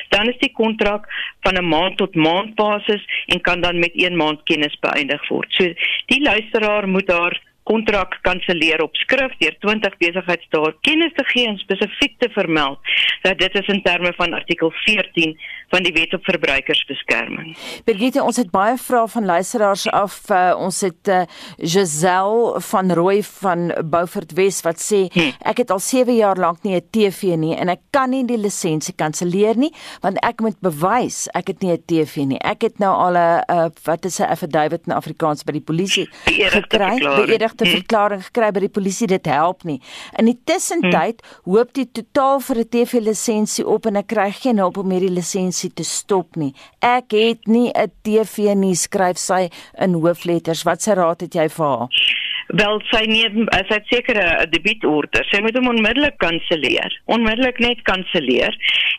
dan 0.09 0.29
is 0.29 0.39
die 0.39 0.53
kontrak 0.53 1.09
van 1.47 1.57
'n 1.57 1.69
maand 1.69 1.97
tot 1.97 2.15
maand 2.15 2.55
basis 2.55 3.03
en 3.27 3.41
kan 3.41 3.61
dan 3.61 3.79
met 3.79 3.95
1 3.95 4.17
maand 4.17 4.43
kennis 4.45 4.77
beëindig 4.81 5.29
word. 5.29 5.49
So 5.53 5.73
die 6.07 6.23
luisteraar 6.23 6.89
moet 6.89 7.07
daar 7.07 7.41
kontrak 7.69 8.19
kanselleer 8.27 8.83
op 8.83 8.97
skrif 8.99 9.35
deur 9.39 9.55
20 9.65 9.97
besigheidsdae 10.03 10.73
kennis 10.87 11.13
te 11.17 11.25
gee 11.31 11.47
en 11.47 11.59
spesifiek 11.61 12.19
te 12.19 12.29
vermeld 12.35 12.79
dat 13.23 13.39
dit 13.39 13.55
is 13.61 13.69
in 13.71 13.83
terme 13.83 14.13
van 14.17 14.35
artikel 14.35 14.73
14 14.85 15.37
van 15.73 15.87
die 15.87 15.93
Wet 15.97 16.13
op 16.13 16.25
Verbruikersbeskerming. 16.29 17.55
Birgitte, 17.89 18.23
ons 18.23 18.37
het 18.37 18.51
baie 18.53 18.75
vrae 18.77 19.07
van 19.09 19.25
luisteraars 19.25 19.87
af. 19.89 20.19
Uh, 20.29 20.53
ons 20.59 20.81
het 20.85 21.09
uh, 21.09 21.23
Giselle 21.57 22.61
van 22.61 22.93
Rooi 22.93 23.23
van 23.23 23.71
Beaufort 23.85 24.35
Wes 24.37 24.61
wat 24.67 24.83
sê 24.83 25.07
hm. 25.15 25.33
ek 25.49 25.63
het 25.65 25.73
al 25.73 25.81
7 25.81 26.17
jaar 26.17 26.41
lank 26.41 26.67
nie 26.67 26.77
'n 26.77 26.85
TV 26.91 27.39
nie 27.39 27.55
en 27.57 27.73
ek 27.73 27.81
kan 27.91 28.11
nie 28.11 28.25
die 28.27 28.39
lisensie 28.39 28.95
kanselleer 28.95 29.57
nie 29.57 29.73
want 30.03 30.19
ek 30.21 30.41
moet 30.41 30.59
bewys 30.61 31.29
ek 31.33 31.55
het 31.55 31.63
nie 31.63 31.73
'n 31.73 31.83
TV 31.87 32.27
nie. 32.27 32.41
Ek 32.43 32.63
het 32.63 32.79
nou 32.79 32.93
al 32.93 33.17
'n 33.17 33.41
uh, 33.49 33.69
wat 33.85 34.05
is 34.05 34.21
'n 34.21 34.29
affidavit 34.29 34.87
in 34.87 34.93
Afrikaans 34.93 35.45
by 35.45 35.53
die 35.53 35.65
polisie 35.65 36.09
gekry. 36.27 36.99
Beëdigde 36.99 37.52
hm. 37.67 37.71
verklaring 37.79 38.25
gekry 38.25 38.51
by 38.53 38.61
die 38.61 38.73
polisie 38.73 39.07
dit 39.07 39.27
help 39.27 39.65
nie. 39.65 39.81
In 40.19 40.27
die 40.27 40.39
tussentyd 40.45 41.23
hm. 41.23 41.51
hoop 41.51 41.73
die 41.75 41.87
totaal 41.87 42.41
vir 42.41 42.59
'n 42.59 42.69
TV 42.69 43.01
lisensie 43.01 43.67
op 43.67 43.87
en 43.87 43.97
ek 43.97 44.07
kry 44.07 44.31
geen 44.31 44.59
hulp 44.59 44.77
om 44.79 44.91
hierdie 44.91 45.13
lisensie 45.13 45.71
te 45.71 45.85
stop 45.85 46.37
nie. 46.37 46.55
Ek 46.81 47.13
het 47.13 47.47
nie 47.47 47.71
'n 47.75 47.93
TV 48.03 48.55
nie, 48.55 48.75
skryf 48.75 49.19
sy 49.19 49.51
in 49.79 49.95
hoofletters. 49.95 50.65
Wat 50.65 50.83
se 50.83 50.95
raad 50.95 51.21
het 51.21 51.35
jy 51.35 51.49
vir 51.49 51.67
haar? 51.67 52.22
Wel 52.53 52.83
sy 52.91 53.07
neem 53.09 53.47
as 53.57 53.65
hy 53.73 53.79
sekere 53.89 54.45
debietorder. 54.53 55.25
Sy 55.31 55.39
moet 55.41 55.57
hom 55.57 55.71
onmiddellik 55.73 56.19
kanselleer. 56.21 56.93
Onmiddellik 57.13 57.59
net 57.65 57.81
kanselleer. 57.89 58.53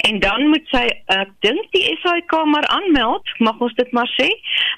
En 0.10 0.18
dan 0.24 0.48
moet 0.50 0.66
sy 0.74 0.82
ek 1.14 1.30
dink 1.46 1.62
die 1.76 1.86
SAIK 2.02 2.34
maar 2.50 2.66
aanmeld, 2.74 3.26
mag 3.46 3.62
ons 3.62 3.76
dit 3.78 3.92
maar 3.94 4.10
sê, 4.18 4.30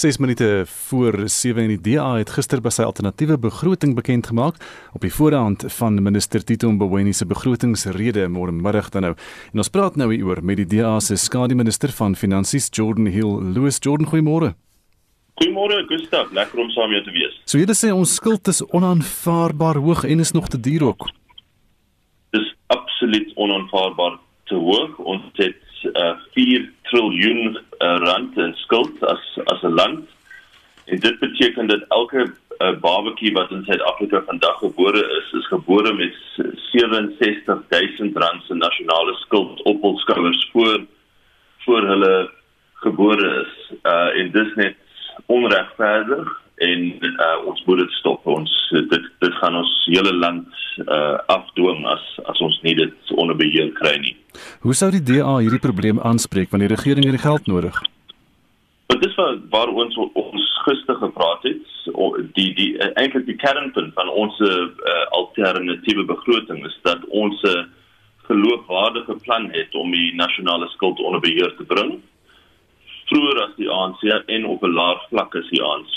6 0.00 0.16
minute 0.22 0.64
voor 0.66 1.28
7 1.28 1.62
in 1.62 1.72
die 1.74 1.96
DA 1.96 2.14
het 2.16 2.30
gister 2.30 2.60
by 2.62 2.70
sy 2.72 2.86
alternatiewe 2.86 3.36
begroting 3.42 3.96
bekend 3.98 4.30
gemaak 4.30 4.56
op 4.94 5.02
die 5.04 5.10
voorhand 5.12 5.66
van 5.74 5.98
minister 6.00 6.44
Tito 6.46 6.70
Mboweni 6.72 7.12
se 7.12 7.26
begrotingsrede 7.28 8.28
môre 8.30 8.54
middag 8.54 8.88
dan 8.94 9.02
nou. 9.02 9.12
En 9.52 9.60
ons 9.60 9.68
praat 9.68 9.98
nou 10.00 10.08
hieroor 10.14 10.40
met 10.46 10.62
die 10.62 10.68
DA 10.78 10.94
se 11.04 11.18
skademinister 11.20 11.92
van 11.98 12.16
finansies 12.16 12.70
Jordan 12.72 13.10
Hill. 13.12 13.42
Louis 13.52 13.76
Jordan, 13.82 14.08
goeiemôre. 14.08 14.54
Goeiemôre 15.42 15.84
Gustaf, 15.90 16.32
lekker 16.32 16.62
om 16.62 16.70
saam 16.70 16.94
jou 16.94 17.04
te 17.04 17.12
wees. 17.16 17.36
So 17.44 17.60
julle 17.60 17.76
sê 17.76 17.92
ons 17.92 18.14
skuld 18.14 18.48
is 18.48 18.62
onaanvaarbaar 18.70 19.82
hoog 19.84 20.06
en 20.06 20.20
is 20.20 20.32
nog 20.32 20.48
te 20.48 20.60
duur 20.60 20.92
ook. 20.94 21.10
Absoluut 22.70 23.32
onaanvaarbaar 23.34 24.18
te 24.50 24.54
hoog. 24.54 24.98
Ons 25.12 25.22
het 25.38 25.56
uh, 25.82 26.14
4 26.36 26.68
triljoen 26.90 27.56
uh, 27.56 27.96
rand 28.04 28.38
in 28.38 28.54
skuld 28.64 29.04
as 29.04 29.38
as 29.44 29.62
'n 29.62 29.74
land. 29.74 30.08
En 30.84 30.98
dit 30.98 31.18
beteken 31.18 31.66
dat 31.66 31.84
elke 31.88 32.22
uh, 32.26 32.72
babatjie 32.80 33.32
wat 33.32 33.50
in 33.50 33.64
Suid-Afrika 33.64 34.22
vandag 34.26 34.58
gebore 34.58 35.02
is, 35.18 35.32
is 35.38 35.46
gebore 35.46 35.92
met 35.92 36.14
67000 36.72 38.16
rand 38.16 38.42
se 38.44 38.54
nasionale 38.54 39.14
skuld 39.14 39.62
op 39.62 39.82
hul 39.82 39.98
skouers 39.98 40.48
voor 40.52 40.86
voor 41.58 41.82
hulle 41.86 42.30
gebore 42.74 43.46
is. 43.46 43.76
Uh 43.82 44.18
en 44.20 44.30
dis 44.30 44.54
net 44.54 44.76
onregverdig 45.26 46.40
en 46.60 46.82
uh, 47.08 47.36
ons 47.48 47.62
moet 47.66 47.80
dit 47.82 47.94
stop. 47.98 48.26
Ons 48.28 48.56
dit 48.70 49.06
dit 49.24 49.38
gaan 49.40 49.56
ons 49.60 49.70
hele 49.88 50.12
land 50.16 50.48
uh, 50.86 51.16
afdwing 51.32 51.86
as 51.88 52.04
as 52.32 52.42
ons 52.44 52.58
nie 52.66 52.74
dit 52.78 53.14
onder 53.16 53.36
beheer 53.36 53.72
kry 53.80 53.96
nie. 54.02 54.14
Hoe 54.66 54.76
sou 54.76 54.90
die 54.94 55.02
DA 55.02 55.38
hierdie 55.40 55.62
probleem 55.62 56.00
aanspreek 56.00 56.52
want 56.52 56.66
die 56.66 56.74
regering 56.74 57.08
het 57.08 57.16
die 57.18 57.24
geld 57.24 57.48
nodig? 57.50 57.80
Dit 58.90 59.06
is 59.06 59.16
waar, 59.16 59.36
waar 59.50 59.74
ons 59.84 59.96
ons 59.96 60.46
gister 60.66 60.96
gepraat 61.00 61.44
het, 61.48 61.66
die 62.36 62.50
die 62.54 62.70
eintlik 63.00 63.26
die 63.26 63.38
kernpunt 63.40 63.94
van 63.96 64.08
ons 64.12 64.40
uh, 64.44 64.68
alternatiewe 65.16 66.04
begroting 66.08 66.64
is 66.68 66.78
dat 66.86 67.04
ons 67.08 67.42
'n 67.42 67.58
uh, 67.58 67.68
geloofwaardige 68.30 69.16
plan 69.24 69.48
het 69.50 69.74
om 69.74 69.90
die 69.90 70.14
nasionale 70.14 70.68
skuld 70.68 71.00
onder 71.00 71.20
beheer 71.20 71.54
te 71.56 71.66
bring 71.66 71.98
vroeër 73.10 73.40
as 73.44 73.54
die 73.58 73.70
ANC 73.70 74.02
en 74.36 74.46
op 74.46 74.62
'n 74.62 74.74
laer 74.78 74.98
vlak 75.08 75.34
as 75.34 75.48
die 75.50 75.62
ANC. 75.62 75.96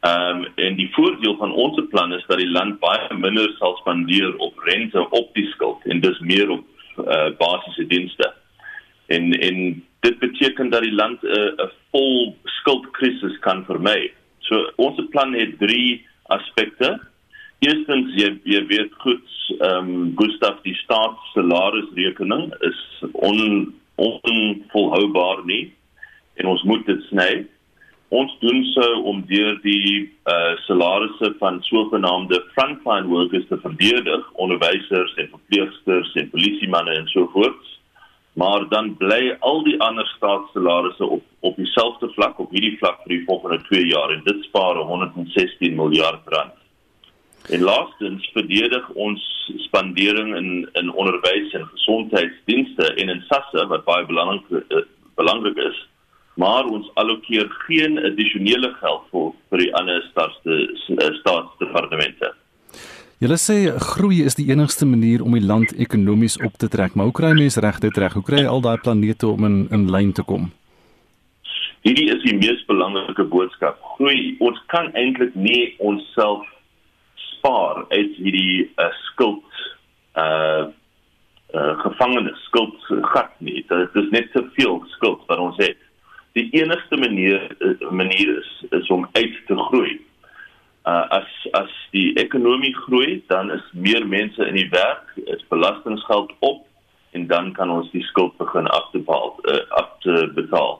Ehm 0.00 0.36
um, 0.36 0.46
en 0.54 0.76
die 0.76 0.88
voordeel 0.92 1.36
van 1.36 1.52
ons 1.52 1.80
plan 1.90 2.12
is 2.12 2.24
dat 2.26 2.38
die 2.40 2.48
land 2.48 2.78
baie 2.80 3.16
minder 3.20 3.50
sal 3.58 3.74
spandeer 3.76 4.36
op 4.36 4.58
rente 4.64 5.02
op 5.10 5.34
die 5.36 5.44
skuld 5.52 5.84
en 5.84 6.00
dus 6.00 6.18
meer 6.24 6.48
op 6.50 6.64
uh, 6.96 7.28
basiese 7.36 7.86
dienste. 7.86 8.32
En 9.06 9.32
en 9.40 9.84
dit 10.00 10.18
beteken 10.18 10.70
dat 10.70 10.82
die 10.82 10.92
land 10.92 11.22
'n 11.22 11.26
uh, 11.26 11.66
'n 11.66 11.70
vol 11.90 12.36
skuldkrisis 12.44 13.38
kan 13.38 13.64
vermy. 13.64 14.12
So 14.38 14.72
ons 14.76 15.04
plan 15.10 15.34
het 15.34 15.58
drie 15.58 16.06
aspekte. 16.22 17.00
Eerstens 17.58 18.14
jy 18.14 18.40
jy 18.44 18.66
weet 18.66 18.92
goed 19.04 19.28
ehm 19.60 19.90
um, 19.90 20.12
Gustaf 20.16 20.62
die 20.62 20.74
staatssalarisrekening 20.74 22.54
is 22.60 22.80
on 23.12 23.74
onvolhoubaar 23.94 25.44
nie 25.44 25.72
en 26.34 26.46
ons 26.46 26.62
moet 26.62 26.86
dit 26.86 27.02
sny. 27.02 27.46
Ons 28.10 28.32
doen 28.42 28.64
so 28.74 28.86
om 29.06 29.20
deur 29.30 29.58
die 29.62 29.90
uh, 30.26 30.56
salarisse 30.66 31.28
van 31.38 31.60
sogenaamde 31.62 32.40
frontline 32.56 33.06
workers 33.06 33.44
te 33.46 33.58
verdedig, 33.62 34.24
onderwysers 34.34 35.12
en 35.14 35.28
verpleegsters 35.30 36.10
en 36.18 36.30
polisiemanne 36.32 36.96
en 36.98 37.06
so 37.12 37.28
voort. 37.30 37.68
Maar 38.34 38.66
dan 38.72 38.96
bly 38.98 39.36
al 39.46 39.62
die 39.62 39.76
ander 39.86 40.06
staatssalarisse 40.16 41.06
op 41.06 41.22
op 41.40 41.56
dieselfde 41.56 42.10
vlak 42.16 42.38
op 42.42 42.50
hierdie 42.52 42.76
vlak 42.82 42.98
vir 43.04 43.14
die 43.14 43.24
volgende 43.28 43.60
2 43.68 43.86
jaar 43.88 44.10
en 44.12 44.26
dit 44.26 44.42
spaar 44.48 44.82
116 44.90 45.78
miljard 45.78 46.26
rand. 46.34 46.58
En 47.48 47.62
laastens 47.64 48.26
verdedig 48.34 48.90
ons 49.06 49.22
spandering 49.68 50.34
in 50.36 50.50
in 50.82 50.90
onderwys 50.92 51.54
en 51.54 51.70
gesondheidsdienste 51.76 52.90
en 52.94 53.14
in 53.14 53.22
SASSA 53.30 53.68
wat 53.70 53.86
baie 53.86 54.04
belangrik 54.10 54.50
uh, 54.50 54.82
belangrik 55.14 55.62
is 55.70 55.80
maar 56.40 56.64
ons 56.64 56.88
allokeer 56.94 57.48
geen 57.66 57.98
addisionele 57.98 58.72
geld 58.80 59.08
vir 59.12 59.32
vir 59.50 59.64
die 59.64 59.72
ander 59.80 60.04
staatsde 60.10 60.60
staatsdepartemente. 61.20 62.32
Julle 63.20 63.36
sê 63.36 63.56
groei 63.84 64.22
is 64.28 64.38
die 64.38 64.46
enigste 64.48 64.86
manier 64.88 65.20
om 65.20 65.34
die 65.36 65.44
land 65.44 65.74
ekonomies 65.86 66.38
op 66.46 66.54
te 66.62 66.70
trek, 66.72 66.94
maar 66.96 67.10
hoe 67.10 67.16
kry 67.18 67.34
mense 67.36 67.60
reg 67.60 67.82
dit 67.82 67.98
reg? 68.00 68.16
Hoe 68.16 68.24
kry 68.24 68.44
jy 68.44 68.48
al 68.48 68.64
daai 68.64 68.78
planete 68.80 69.28
om 69.28 69.44
in 69.48 69.58
in 69.76 69.90
lyn 69.92 70.14
te 70.16 70.24
kom? 70.30 70.48
Hierdie 71.84 72.08
is 72.14 72.24
die 72.24 72.36
mees 72.36 72.64
belangrike 72.68 73.24
boodskap. 73.34 73.76
Groei, 73.96 74.36
ons 74.40 74.56
kan 74.72 74.88
eintlik 74.96 75.36
nie 75.36 75.74
onsself 75.90 76.48
spaar 77.26 77.84
uit 77.92 78.16
hierdie 78.16 78.64
uh, 78.64 78.88
skuld 79.10 79.62
uh 80.16 80.68
uh 81.50 81.72
gevangenes 81.82 82.42
skuld 82.46 82.90
gat 83.12 83.32
nie. 83.44 83.60
Dit 83.68 83.96
is 84.04 84.10
net 84.16 84.32
te 84.32 84.44
veel 84.56 84.80
skuld 84.96 85.24
wat 85.28 85.40
ons 85.42 85.56
het 85.60 85.89
die 86.32 86.48
enigste 86.54 86.96
manier 86.96 87.56
eh, 87.58 87.90
manier 87.90 88.38
is 88.38 88.50
is 88.70 88.88
om 88.88 89.08
uit 89.12 89.36
te 89.46 89.56
groei. 89.56 90.00
Uh 90.84 91.06
as 91.20 91.30
as 91.52 91.72
die 91.90 92.14
ekonomie 92.14 92.74
groei, 92.74 93.22
dan 93.26 93.50
is 93.50 93.64
meer 93.72 94.06
mense 94.06 94.46
in 94.46 94.54
die 94.54 94.68
werk, 94.70 95.14
is 95.26 95.46
belastinggeld 95.48 96.32
op 96.38 96.66
en 97.10 97.26
dan 97.26 97.52
kan 97.52 97.70
ons 97.70 97.90
die 97.90 98.02
skuld 98.02 98.36
begin 98.38 98.66
af 98.66 98.90
te 98.90 98.98
betaal 98.98 99.34
uh, 99.44 99.64
af 99.68 99.90
te 100.04 100.30
betaal. 100.34 100.78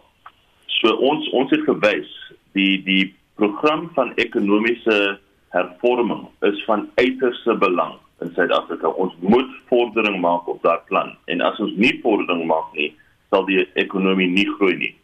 So 0.67 0.95
ons 0.95 1.29
ons 1.31 1.51
het 1.51 1.67
gewys 1.67 2.13
die 2.59 2.83
die 2.87 3.15
program 3.41 3.91
van 3.95 4.15
ekonomiese 4.15 5.19
hervorming 5.51 6.29
is 6.47 6.63
van 6.65 6.89
uiterste 6.95 7.57
belang 7.59 7.99
in 8.21 8.33
Suid-Afrika. 8.37 8.89
Ons 8.89 9.15
moet 9.19 9.51
vordering 9.69 10.21
maak 10.21 10.49
op 10.49 10.63
daardie 10.63 10.87
plan 10.93 11.15
en 11.27 11.43
as 11.43 11.59
ons 11.59 11.75
nie 11.77 11.97
vordering 12.03 12.47
maak 12.47 12.71
nie, 12.79 12.93
sal 13.31 13.47
die 13.49 13.65
ekonomie 13.81 14.31
nie 14.31 14.47
groei 14.57 14.77
nie. 14.79 14.95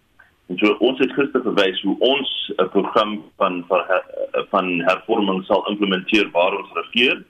En 0.47 0.59
so 0.59 0.77
ons 0.79 0.99
het 0.99 1.13
gister 1.13 1.43
gewys 1.43 1.83
hoe 1.83 1.97
ons 1.99 2.53
'n 2.57 2.69
program 2.71 3.23
van 3.37 3.65
van 3.69 3.83
van 4.51 4.67
hervorming 4.87 5.45
sal 5.45 5.67
implementeer 5.69 6.31
waar 6.31 6.57
ons 6.57 6.73
regeer. 6.73 7.25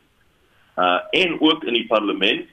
Uh 0.76 1.00
en 1.10 1.40
ook 1.40 1.64
in 1.64 1.72
die 1.72 1.86
parlement 1.86 2.46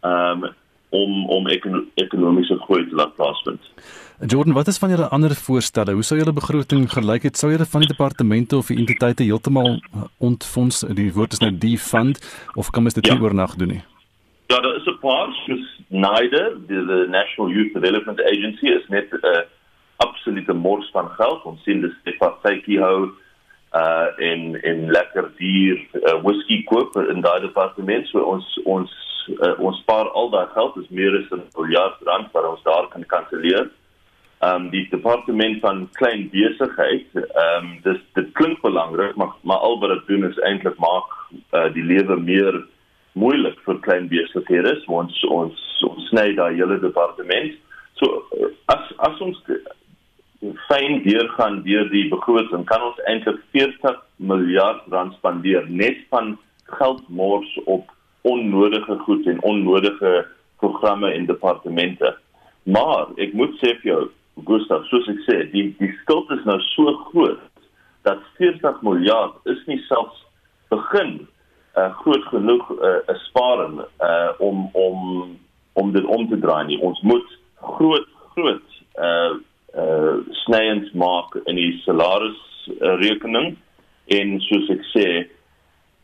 um 0.00 0.50
om 0.90 1.26
om 1.26 1.46
ekono 1.48 1.84
ekonomiese 1.94 2.58
groei 2.66 2.88
te 2.88 2.94
laat 2.94 3.14
plaasvind. 3.14 3.60
Jordan, 4.26 4.52
wat 4.52 4.66
is 4.66 4.78
van 4.78 4.90
julle 4.90 5.08
ander 5.08 5.34
voorstelle? 5.34 5.92
Hoe 5.92 6.02
sou 6.02 6.18
julle 6.18 6.32
begroting 6.32 6.90
gelyk 6.92 7.22
het? 7.22 7.36
Sou 7.36 7.50
julle 7.50 7.66
van 7.66 7.80
die 7.80 7.88
departemente 7.88 8.56
of 8.56 8.66
die 8.66 8.76
entiteite 8.76 9.22
heeltemal 9.22 9.78
ontfonds, 10.18 10.82
die 10.94 11.12
woord 11.12 11.32
is 11.32 11.38
nou 11.38 11.52
defund 11.58 12.20
of 12.54 12.70
kan 12.70 12.82
mens 12.82 12.94
dit 12.94 13.06
ja. 13.06 13.14
nie 13.14 13.22
oornag 13.22 13.54
doen 13.54 13.68
nie? 13.68 13.82
Ja, 14.50 14.60
daar 14.60 14.76
is 14.76 14.86
'n 14.86 14.98
paar 15.00 15.32
soos 15.46 15.80
NIDA, 15.88 16.44
die, 16.66 16.84
the 16.86 17.06
National 17.08 17.50
Youth 17.50 17.72
Development 17.72 18.20
Agency 18.20 18.66
is 18.66 18.86
net 18.88 19.08
'n 19.12 19.26
uh, 19.26 19.40
absolute 20.06 20.52
mors 20.52 20.88
van 20.94 21.10
geld. 21.18 21.44
Ons 21.44 21.62
sien 21.66 21.82
dis 21.84 21.96
net 22.04 22.20
wat 22.22 22.40
sytjie 22.46 22.80
hou 22.82 23.10
uh 23.80 24.08
en 24.18 24.56
en 24.66 24.86
lekker 24.90 25.28
duur 25.38 25.76
uh, 26.02 26.16
whisky 26.24 26.62
koop 26.70 26.96
in 27.12 27.20
daai 27.22 27.40
departement. 27.40 28.08
So 28.10 28.24
ons 28.32 28.46
ons 28.64 28.94
uh, 29.36 29.54
ons 29.58 29.78
spaar 29.84 30.10
al 30.18 30.32
daai 30.32 30.48
geld, 30.56 30.74
dis 30.74 30.90
meer 30.90 31.20
as 31.20 31.30
'n 31.30 31.44
miljard 31.58 32.02
rand 32.08 32.32
wat 32.32 32.48
ons 32.50 32.66
daar 32.66 32.88
kan 32.90 33.06
kanselleer. 33.06 33.70
Um 34.40 34.70
die 34.70 34.88
departement 34.90 35.60
van 35.60 35.88
klein 36.00 36.30
besigheid, 36.32 37.06
um 37.44 37.78
dis 37.84 38.00
dit 38.14 38.32
klink 38.32 38.60
belangrik, 38.62 39.16
maar 39.16 39.34
maar 39.42 39.62
al 39.68 39.78
wat 39.80 39.90
dit 39.90 40.06
doen 40.06 40.30
is 40.30 40.38
eintlik 40.48 40.78
maak 40.78 41.08
uh, 41.52 41.68
die 41.72 41.84
lewe 41.84 42.16
meer 42.16 42.64
moeilik 43.12 43.58
vir 43.66 43.78
klein 43.86 44.08
besighede. 44.08 44.82
Ons 44.86 45.24
ons 45.24 45.66
ons 45.86 46.08
sny 46.08 46.34
daai 46.34 46.54
hele 46.56 46.80
departement. 46.80 47.54
So 48.00 48.24
as 48.66 48.92
as 48.98 49.20
ons 49.20 49.38
fyn 50.40 51.02
deurgaan 51.04 51.62
deur 51.62 51.88
die 51.92 52.06
begroting 52.08 52.64
kan 52.68 52.82
ons 52.82 53.00
eintlik 53.10 53.40
40 53.56 53.98
miljard 54.16 54.86
rand 54.92 55.16
spandeer 55.18 55.66
net 55.68 55.98
van 56.08 56.38
geldmors 56.78 57.50
op 57.64 57.90
onnodige 58.22 58.96
goed 59.04 59.26
en 59.26 59.42
onnodige 59.42 60.26
programme 60.56 61.12
en 61.12 61.26
departemente. 61.26 62.16
Maar 62.62 63.12
ek 63.16 63.36
moet 63.36 63.56
sê 63.60 63.74
vir 63.82 63.92
jou 63.92 64.02
Gustav, 64.48 64.86
soos 64.88 65.08
ek 65.10 65.20
sê, 65.26 65.36
die 65.52 65.66
die 65.80 65.90
skuld 66.00 66.30
is 66.32 66.44
nou 66.48 66.56
so 66.70 66.94
groot 67.10 67.42
dat 68.08 68.22
40 68.38 68.80
miljard 68.86 69.36
is 69.52 69.60
nie 69.68 69.80
selfs 69.88 70.22
begin 70.72 71.18
uh, 71.76 71.90
groot 72.00 72.24
genoeg 72.32 72.64
'n 72.70 72.78
uh, 72.88 73.18
sparing 73.26 73.80
uh, 74.00 74.32
om 74.38 74.70
om 74.72 75.36
om 75.72 75.92
dit 75.92 76.04
om 76.04 76.28
te 76.28 76.38
draai 76.40 76.64
nie. 76.66 76.80
Ons 76.80 77.00
moet 77.00 77.28
groot 77.60 78.08
groot 78.32 78.80
uh 78.96 79.36
uh 80.50 80.56
snyends 80.56 80.92
maak 80.92 81.34
in 81.46 81.56
die 81.56 81.80
salaris 81.84 82.38
uh, 82.80 82.96
rekening 82.98 83.56
en 84.06 84.40
soos 84.48 84.70
ek 84.70 84.82
sê 84.94 85.06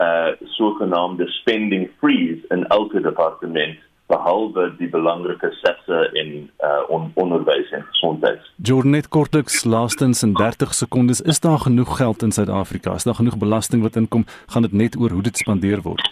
uh 0.05 0.37
sogenaamde 0.55 1.27
spending 1.41 1.89
freeze 2.01 2.45
in 2.55 2.67
elke 2.71 3.01
departement 3.01 3.79
behalwe 4.07 4.69
die 4.79 4.89
belangrike 4.93 5.51
sekse 5.63 6.03
in 6.15 6.51
uh 6.63 6.83
on, 6.95 7.11
onderwys 7.15 7.73
en 7.75 7.83
gesondheid. 7.91 8.43
Jornet 8.63 9.09
kortliks 9.09 9.65
laastens 9.65 10.23
in 10.23 10.37
30 10.39 10.75
sekondes 10.75 11.21
is 11.21 11.41
daar 11.41 11.59
genoeg 11.59 11.97
geld 11.97 12.23
in 12.23 12.33
Suid-Afrika? 12.33 12.95
Is 12.95 13.09
daar 13.09 13.19
genoeg 13.19 13.39
belasting 13.39 13.83
wat 13.83 13.97
inkom? 13.97 14.27
Gaan 14.47 14.63
dit 14.63 14.73
net 14.73 15.01
oor 15.01 15.11
hoe 15.11 15.23
dit 15.23 15.37
spandeer 15.37 15.83
word? 15.83 16.07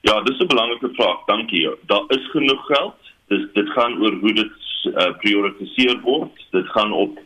Ja, 0.00 0.20
dis 0.22 0.38
'n 0.38 0.46
belangrike 0.46 0.90
vraag. 0.94 1.24
Dankie. 1.26 1.68
Daar 1.86 2.04
is 2.08 2.30
genoeg 2.30 2.66
geld. 2.66 2.96
Dis 3.28 3.44
dit 3.52 3.68
gaan 3.68 4.00
oor 4.02 4.14
hoe 4.22 4.32
dit 4.32 4.52
uh, 4.84 5.10
prioritiseer 5.18 6.00
word. 6.00 6.46
Dit 6.50 6.66
gaan 6.66 6.92
op 6.92 7.18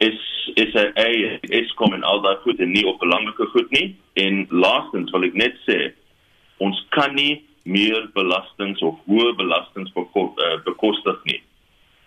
is 0.00 0.20
is 0.54 0.74
'n 0.74 0.92
is 1.60 1.72
kom 1.78 1.92
en 1.94 2.02
al 2.02 2.20
daai 2.20 2.36
goed 2.36 2.58
en 2.60 2.70
nie 2.70 2.86
op 2.86 2.98
belangrike 2.98 3.46
goed 3.46 3.70
nie. 3.70 3.96
En 4.14 4.46
laastens 4.48 5.10
wil 5.10 5.24
ek 5.24 5.34
net 5.34 5.54
sê 5.68 5.92
ons 6.56 6.86
kan 6.88 7.14
nie 7.14 7.44
meer 7.62 8.08
belastings 8.14 8.80
of 8.82 8.98
hoë 9.06 9.36
belastings 9.36 9.92
eh, 9.94 10.58
bekostig 10.64 11.18
nie. 11.24 11.42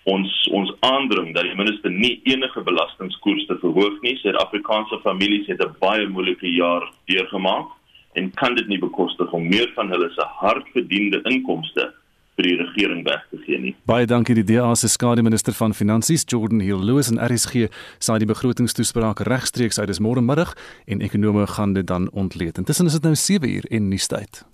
Ons 0.04 0.50
ons 0.52 0.74
aandring 0.80 1.34
dat 1.36 1.44
die 1.44 1.56
minister 1.56 1.92
nie 1.92 2.22
enige 2.24 2.62
belastingkoerse 2.62 3.58
verhoog 3.62 4.02
nie. 4.02 4.18
Suid-Afrikaanse 4.18 5.00
families 5.04 5.48
het 5.48 5.62
'n 5.62 5.76
baie 5.80 6.08
moeilike 6.08 6.48
jaar 6.48 6.92
deurgemaak 7.06 7.70
en 8.14 8.32
kan 8.34 8.56
dit 8.56 8.68
nie 8.68 8.80
bekostig 8.80 9.32
om 9.32 9.48
meer 9.48 9.72
van 9.76 9.90
hulle 9.90 10.10
se 10.10 10.26
hardverdiende 10.26 11.22
inkomste 11.24 11.94
vir 12.38 12.48
die 12.48 12.56
regering 12.58 13.04
weg 13.08 13.26
te 13.32 13.40
gee 13.46 13.60
nie. 13.62 13.74
Baie 13.90 14.08
dankie 14.10 14.36
die 14.38 14.46
DA 14.48 14.74
se 14.76 14.90
skademinister 14.90 15.54
van 15.58 15.74
finansies 15.74 16.26
Jordan 16.28 16.64
Hill 16.64 16.84
Lewis 16.84 17.12
en 17.12 17.22
RSG 17.22 17.68
saai 18.00 18.20
die 18.24 18.30
begrotingstoespraak 18.30 19.24
regstreeks 19.30 19.80
uit 19.80 19.90
dis 19.92 20.02
môre 20.02 20.22
middag 20.22 20.56
en 20.88 21.02
ekonome 21.02 21.48
gaan 21.48 21.74
dit 21.78 21.88
dan 21.88 22.10
ontleed. 22.12 22.58
Intussen 22.58 22.90
is 22.90 22.98
dit 22.98 23.04
nou 23.04 23.16
7 23.16 23.50
uur 23.50 23.70
en 23.70 23.90
nuustyd. 23.90 24.46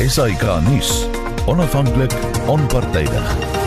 SAK 0.00 0.46
nuus. 0.68 1.06
Onafhanklik, 1.46 2.14
onpartydig. 2.46 3.59